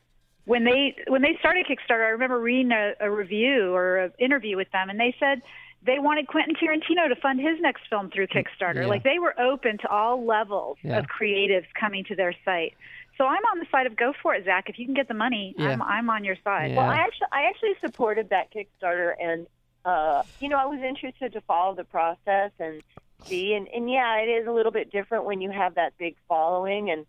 when 0.47 0.65
they 0.65 0.95
when 1.09 1.23
they 1.23 1.37
started 1.41 1.67
Kickstarter, 1.67 2.07
I 2.07 2.11
remember 2.11 2.41
reading 2.41 2.73
a, 2.73 2.93
a 3.01 3.11
review 3.11 3.75
or 3.75 3.97
an 3.99 4.13
interview 4.19 4.57
with 4.57 4.71
them, 4.73 4.89
and 4.89 4.99
they 4.99 5.15
said 5.21 5.43
they 5.85 5.99
wanted 5.99 6.27
Quentin 6.27 6.55
Tarantino 6.57 7.09
to 7.09 7.17
fund 7.21 7.39
his 7.41 7.61
next 7.61 7.83
film 7.91 8.11
through 8.11 8.29
Kickstarter. 8.29 8.83
yeah. 8.83 8.87
Like 8.87 9.05
they 9.05 9.19
were 9.19 9.39
open 9.39 9.79
to 9.79 9.89
all 9.89 10.25
levels 10.25 10.79
Yeah. 10.83 10.99
of 10.99 11.07
creatives 11.07 11.67
coming 11.79 12.05
to 12.05 12.17
their 12.17 12.35
site. 12.45 12.75
So 13.19 13.25
I'm 13.25 13.43
on 13.53 13.59
the 13.61 13.67
side 13.71 13.87
of 13.87 13.97
go 13.97 14.13
for 14.23 14.35
it, 14.35 14.45
Zach. 14.45 14.69
If 14.69 14.79
you 14.79 14.85
can 14.85 14.95
get 14.95 15.09
the 15.09 15.15
money, 15.15 15.55
Yeah. 15.59 15.69
I'm 15.71 15.83
I'm 15.83 16.11
on 16.11 16.25
your 16.25 16.37
side. 16.43 16.71
Yeah. 16.71 16.77
Well, 16.79 16.91
I 16.91 16.97
actually, 16.97 17.29
I 17.33 17.43
actually 17.49 17.75
supported 17.81 18.31
that 18.31 18.53
Kickstarter, 18.53 19.13
and 19.21 19.47
uh, 19.85 20.23
you 20.41 20.49
know, 20.49 20.59
I 20.59 20.67
was 20.67 20.81
interested 20.81 21.33
to 21.35 21.41
follow 21.43 21.75
the 21.75 21.85
process 21.85 22.51
and 22.59 22.83
see. 23.25 23.55
And, 23.55 23.69
and 23.69 23.89
yeah, 23.91 24.17
it 24.19 24.29
is 24.29 24.47
a 24.49 24.53
little 24.53 24.73
bit 24.73 24.91
different 24.91 25.25
when 25.25 25.41
you 25.41 25.51
have 25.51 25.77
that 25.77 25.93
big 25.99 26.17
following. 26.29 26.91
And 26.91 27.07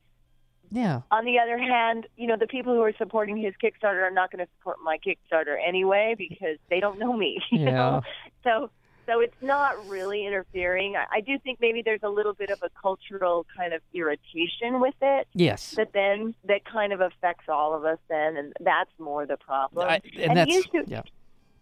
yeah, 0.72 1.02
on 1.12 1.26
the 1.26 1.40
other 1.40 1.58
hand, 1.58 2.08
you 2.18 2.28
know, 2.28 2.38
the 2.38 2.48
people 2.48 2.74
who 2.74 2.82
are 2.82 2.94
supporting 2.98 3.38
his 3.38 3.54
Kickstarter 3.64 4.02
are 4.04 4.12
not 4.12 4.32
going 4.32 4.46
to 4.46 4.52
support 4.58 4.78
my 4.84 4.98
Kickstarter 4.98 5.56
anyway 5.66 6.16
because 6.18 6.58
they 6.70 6.80
don't 6.80 7.00
know 7.00 7.14
me. 7.14 7.40
You 7.52 7.60
Yeah. 7.66 7.72
know? 7.72 8.02
So, 8.44 8.70
so 9.06 9.22
it's 9.22 9.36
not 9.42 9.88
really 9.88 10.26
interfering. 10.26 10.96
I, 10.98 11.18
I 11.18 11.22
do 11.22 11.40
think 11.40 11.60
maybe 11.62 11.82
there's 11.82 12.04
a 12.04 12.10
little 12.10 12.34
bit 12.34 12.50
of 12.50 12.60
a 12.62 12.70
cultural 12.82 13.46
kind 13.56 13.74
of 13.74 13.82
irritation 13.94 14.82
with 14.82 14.96
it. 15.02 15.28
yes, 15.34 15.72
That 15.78 15.94
then 15.94 16.36
that 16.46 16.66
kind 16.66 16.92
of 16.92 17.00
affects 17.02 17.46
all 17.48 17.74
of 17.74 17.86
us 17.86 18.00
then, 18.10 18.36
and 18.36 18.54
that's 18.60 18.92
more 19.00 19.26
the 19.26 19.38
problem. 19.38 19.88
I, 19.90 20.02
and, 20.16 20.24
and 20.32 20.38
that's 20.38 20.52
used 20.52 20.72
to, 20.72 20.84
yeah. 20.88 21.04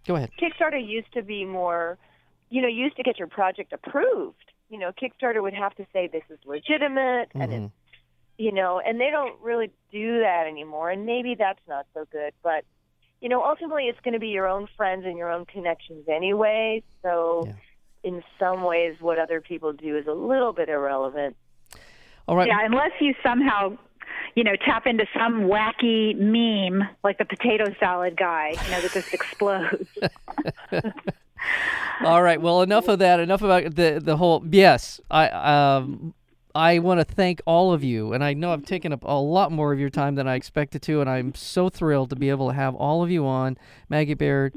Go 0.08 0.16
ahead. 0.16 0.30
Kickstarter 0.42 0.84
used 0.84 1.12
to 1.14 1.22
be 1.24 1.46
more, 1.46 1.98
you 2.50 2.62
know, 2.62 2.68
used 2.68 2.96
to 2.98 3.04
get 3.04 3.18
your 3.20 3.28
project 3.28 3.74
approved. 3.74 4.38
You 4.70 4.80
know, 4.80 4.92
Kickstarter 4.92 5.42
would 5.44 5.54
have 5.54 5.76
to 5.76 5.86
say 5.94 6.08
this 6.12 6.24
is 6.30 6.40
legitimate 6.46 7.30
and 7.36 7.52
Mhm. 7.52 7.66
it's, 7.66 7.74
you 8.38 8.52
know, 8.52 8.80
and 8.86 9.00
they 9.00 9.10
don't 9.12 9.40
really 9.42 9.72
do 9.92 10.20
that 10.20 10.46
anymore. 10.48 10.90
And 10.92 11.06
maybe 11.06 11.36
that's 11.36 11.60
not 11.68 11.86
so 11.94 12.06
good, 12.12 12.34
but 12.44 12.64
you 13.22 13.30
know, 13.30 13.44
ultimately 13.44 13.84
it's 13.86 14.00
going 14.02 14.14
to 14.14 14.20
be 14.20 14.28
your 14.28 14.48
own 14.48 14.68
friends 14.78 15.06
and 15.06 15.18
your 15.18 15.32
own 15.32 15.46
connections 15.46 16.06
anyway. 16.10 16.84
So, 17.02 17.46
Yeah. 17.48 17.54
in 18.04 18.24
some 18.38 18.64
ways, 18.64 18.96
what 19.00 19.18
other 19.18 19.42
people 19.42 19.74
do 19.74 19.98
is 19.98 20.06
a 20.06 20.12
little 20.14 20.54
bit 20.54 20.70
irrelevant. 20.70 21.36
All 22.28 22.36
right. 22.36 22.48
Yeah, 22.48 22.60
unless 22.64 22.92
you 23.00 23.16
somehow, 23.24 23.78
you 24.36 24.44
know, 24.44 24.56
tap 24.58 24.86
into 24.86 25.06
some 25.18 25.44
wacky 25.48 26.16
meme 26.16 26.88
like 27.04 27.18
the 27.18 27.26
potato 27.26 27.74
salad 27.80 28.16
guy, 28.18 28.50
you 28.66 28.72
know, 28.72 28.82
that 28.82 28.92
just 28.92 29.14
explodes. 29.14 29.88
All 32.04 32.22
right. 32.22 32.42
Well, 32.42 32.62
enough 32.62 32.88
of 32.88 33.00
that. 33.00 33.20
Enough 33.20 33.42
about 33.42 33.76
the 33.76 34.02
the 34.04 34.18
whole. 34.18 34.44
Yes, 34.50 35.00
I 35.10 35.30
um 35.30 36.14
I 36.56 36.80
want 36.80 37.02
to 37.02 37.04
thank 37.04 37.42
all 37.46 37.74
of 37.74 37.84
you, 37.84 38.14
and 38.14 38.24
I 38.24 38.34
know 38.34 38.54
I've 38.54 38.64
taken 38.64 38.94
up 38.94 39.04
a 39.04 39.20
lot 39.20 39.52
more 39.52 39.74
of 39.74 39.80
your 39.80 39.90
time 39.90 40.16
than 40.16 40.26
I 40.26 40.36
expected 40.36 40.82
to, 40.84 41.02
and 41.02 41.10
I'm 41.10 41.36
so 41.36 41.68
thrilled 41.68 42.12
to 42.12 42.16
be 42.16 42.30
able 42.30 42.48
to 42.48 42.54
have 42.54 42.74
all 42.76 43.04
of 43.04 43.12
you 43.12 43.28
on. 43.28 43.58
Maggie 43.90 44.14
Baird, 44.14 44.54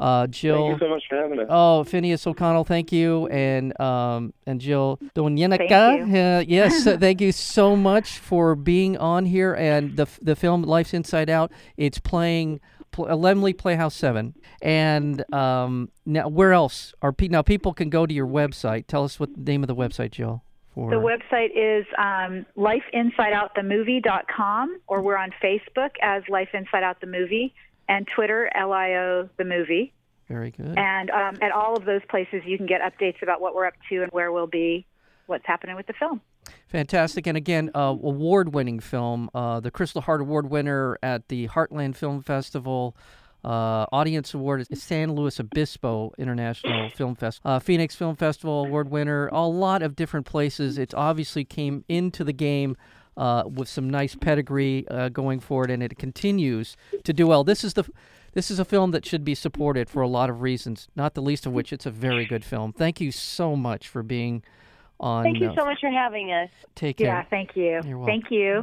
uh, 0.00 0.26
Jill. 0.26 0.70
Thank 0.70 0.82
you 0.82 0.86
so 0.88 0.90
much 0.90 1.02
for 1.08 1.16
having 1.16 1.38
us. 1.38 1.46
Oh, 1.48 1.84
Finneas 1.88 2.26
O'Connell, 2.26 2.64
thank 2.64 2.90
you, 2.90 3.28
and 3.28 3.80
um, 3.80 4.34
and 4.46 4.60
Jill 4.60 4.98
D'Agnenica. 5.14 5.68
Thank 5.68 6.12
Uh, 6.12 6.44
yes, 6.46 6.84
uh, 6.88 6.96
thank 7.00 7.20
you 7.20 7.30
so 7.30 7.76
much 7.76 8.18
for 8.18 8.56
being 8.56 8.96
on 8.98 9.24
here. 9.24 9.54
And 9.54 9.96
the 9.96 10.08
the 10.20 10.34
film 10.34 10.62
Life's 10.62 10.92
Inside 10.92 11.30
Out, 11.30 11.52
it's 11.76 12.00
playing 12.00 12.58
uh, 12.98 13.14
Laemmle 13.14 13.56
Playhouse 13.56 13.94
Seven. 13.94 14.34
And 14.60 15.22
um, 15.32 15.90
now, 16.04 16.26
where 16.26 16.52
else 16.52 16.94
are 17.00 17.12
pe- 17.12 17.28
now? 17.28 17.42
People 17.42 17.72
can 17.72 17.90
go 17.90 18.06
to 18.06 18.12
your 18.12 18.26
website. 18.26 18.88
Tell 18.88 19.04
us 19.04 19.20
what 19.20 19.32
the 19.34 19.52
name 19.52 19.62
of 19.62 19.68
the 19.68 19.76
website, 19.76 20.10
Jill. 20.10 20.42
The 20.86 20.96
website 20.96 21.50
is 21.56 21.84
um, 21.98 22.46
lifeinsideoutthemovie.com, 22.56 24.80
or 24.86 25.02
we're 25.02 25.16
on 25.16 25.32
Facebook 25.42 25.90
as 26.00 26.22
Life 26.28 26.50
Inside 26.54 26.84
Out 26.84 27.00
the 27.00 27.08
Movie, 27.08 27.52
and 27.88 28.06
Twitter, 28.14 28.48
LIO 28.54 29.28
the 29.38 29.44
Movie. 29.44 29.92
very 30.28 30.52
good. 30.52 30.78
And 30.78 31.10
um, 31.10 31.38
at 31.42 31.50
all 31.52 31.76
of 31.76 31.84
those 31.84 32.02
places, 32.08 32.42
you 32.44 32.56
can 32.56 32.66
get 32.66 32.80
updates 32.80 33.22
about 33.22 33.40
what 33.40 33.54
we're 33.54 33.66
up 33.66 33.74
to 33.88 34.02
and 34.02 34.12
where 34.12 34.30
we'll 34.30 34.46
be, 34.46 34.86
what's 35.26 35.46
happening 35.46 35.74
with 35.74 35.86
the 35.86 35.94
film. 35.94 36.20
Fantastic. 36.68 37.26
And 37.26 37.36
again, 37.36 37.70
uh, 37.74 37.96
award 38.02 38.54
winning 38.54 38.80
film, 38.80 39.30
uh, 39.34 39.60
the 39.60 39.70
Crystal 39.70 40.02
Heart 40.02 40.20
Award 40.20 40.50
winner 40.50 40.98
at 41.02 41.28
the 41.28 41.48
Heartland 41.48 41.96
Film 41.96 42.22
Festival. 42.22 42.96
Uh, 43.44 43.86
audience 43.92 44.34
award 44.34 44.66
is 44.68 44.82
San 44.82 45.12
Luis 45.12 45.38
Obispo 45.38 46.12
International 46.18 46.90
Film 46.90 47.14
Festival, 47.14 47.50
uh, 47.52 47.58
Phoenix 47.58 47.94
Film 47.94 48.16
Festival 48.16 48.64
award 48.66 48.90
winner, 48.90 49.28
a 49.28 49.46
lot 49.46 49.82
of 49.82 49.94
different 49.94 50.26
places. 50.26 50.76
It 50.76 50.92
obviously 50.94 51.44
came 51.44 51.84
into 51.88 52.24
the 52.24 52.32
game 52.32 52.76
uh, 53.16 53.44
with 53.46 53.68
some 53.68 53.88
nice 53.88 54.14
pedigree 54.14 54.86
uh, 54.88 55.08
going 55.08 55.40
forward, 55.40 55.70
and 55.70 55.82
it 55.82 55.98
continues 55.98 56.76
to 57.04 57.12
do 57.12 57.26
well. 57.26 57.44
This 57.44 57.62
is 57.62 57.74
the 57.74 57.84
this 58.34 58.50
is 58.50 58.58
a 58.58 58.64
film 58.64 58.90
that 58.90 59.06
should 59.06 59.24
be 59.24 59.34
supported 59.34 59.88
for 59.88 60.02
a 60.02 60.08
lot 60.08 60.30
of 60.30 60.42
reasons, 60.42 60.88
not 60.94 61.14
the 61.14 61.22
least 61.22 61.46
of 61.46 61.52
which 61.52 61.72
it's 61.72 61.86
a 61.86 61.90
very 61.90 62.26
good 62.26 62.44
film. 62.44 62.72
Thank 62.72 63.00
you 63.00 63.10
so 63.10 63.56
much 63.56 63.88
for 63.88 64.02
being 64.02 64.42
On 65.00 65.24
Thank 65.24 65.40
you 65.40 65.50
uh, 65.50 65.54
so 65.56 65.64
much 65.64 65.78
for 65.80 65.90
having 65.90 66.32
us. 66.32 66.50
Take 66.74 66.98
care. 66.98 67.06
Yeah, 67.06 67.22
thank 67.30 67.56
you. 67.56 67.80
Thank 68.04 68.30
you. 68.30 68.62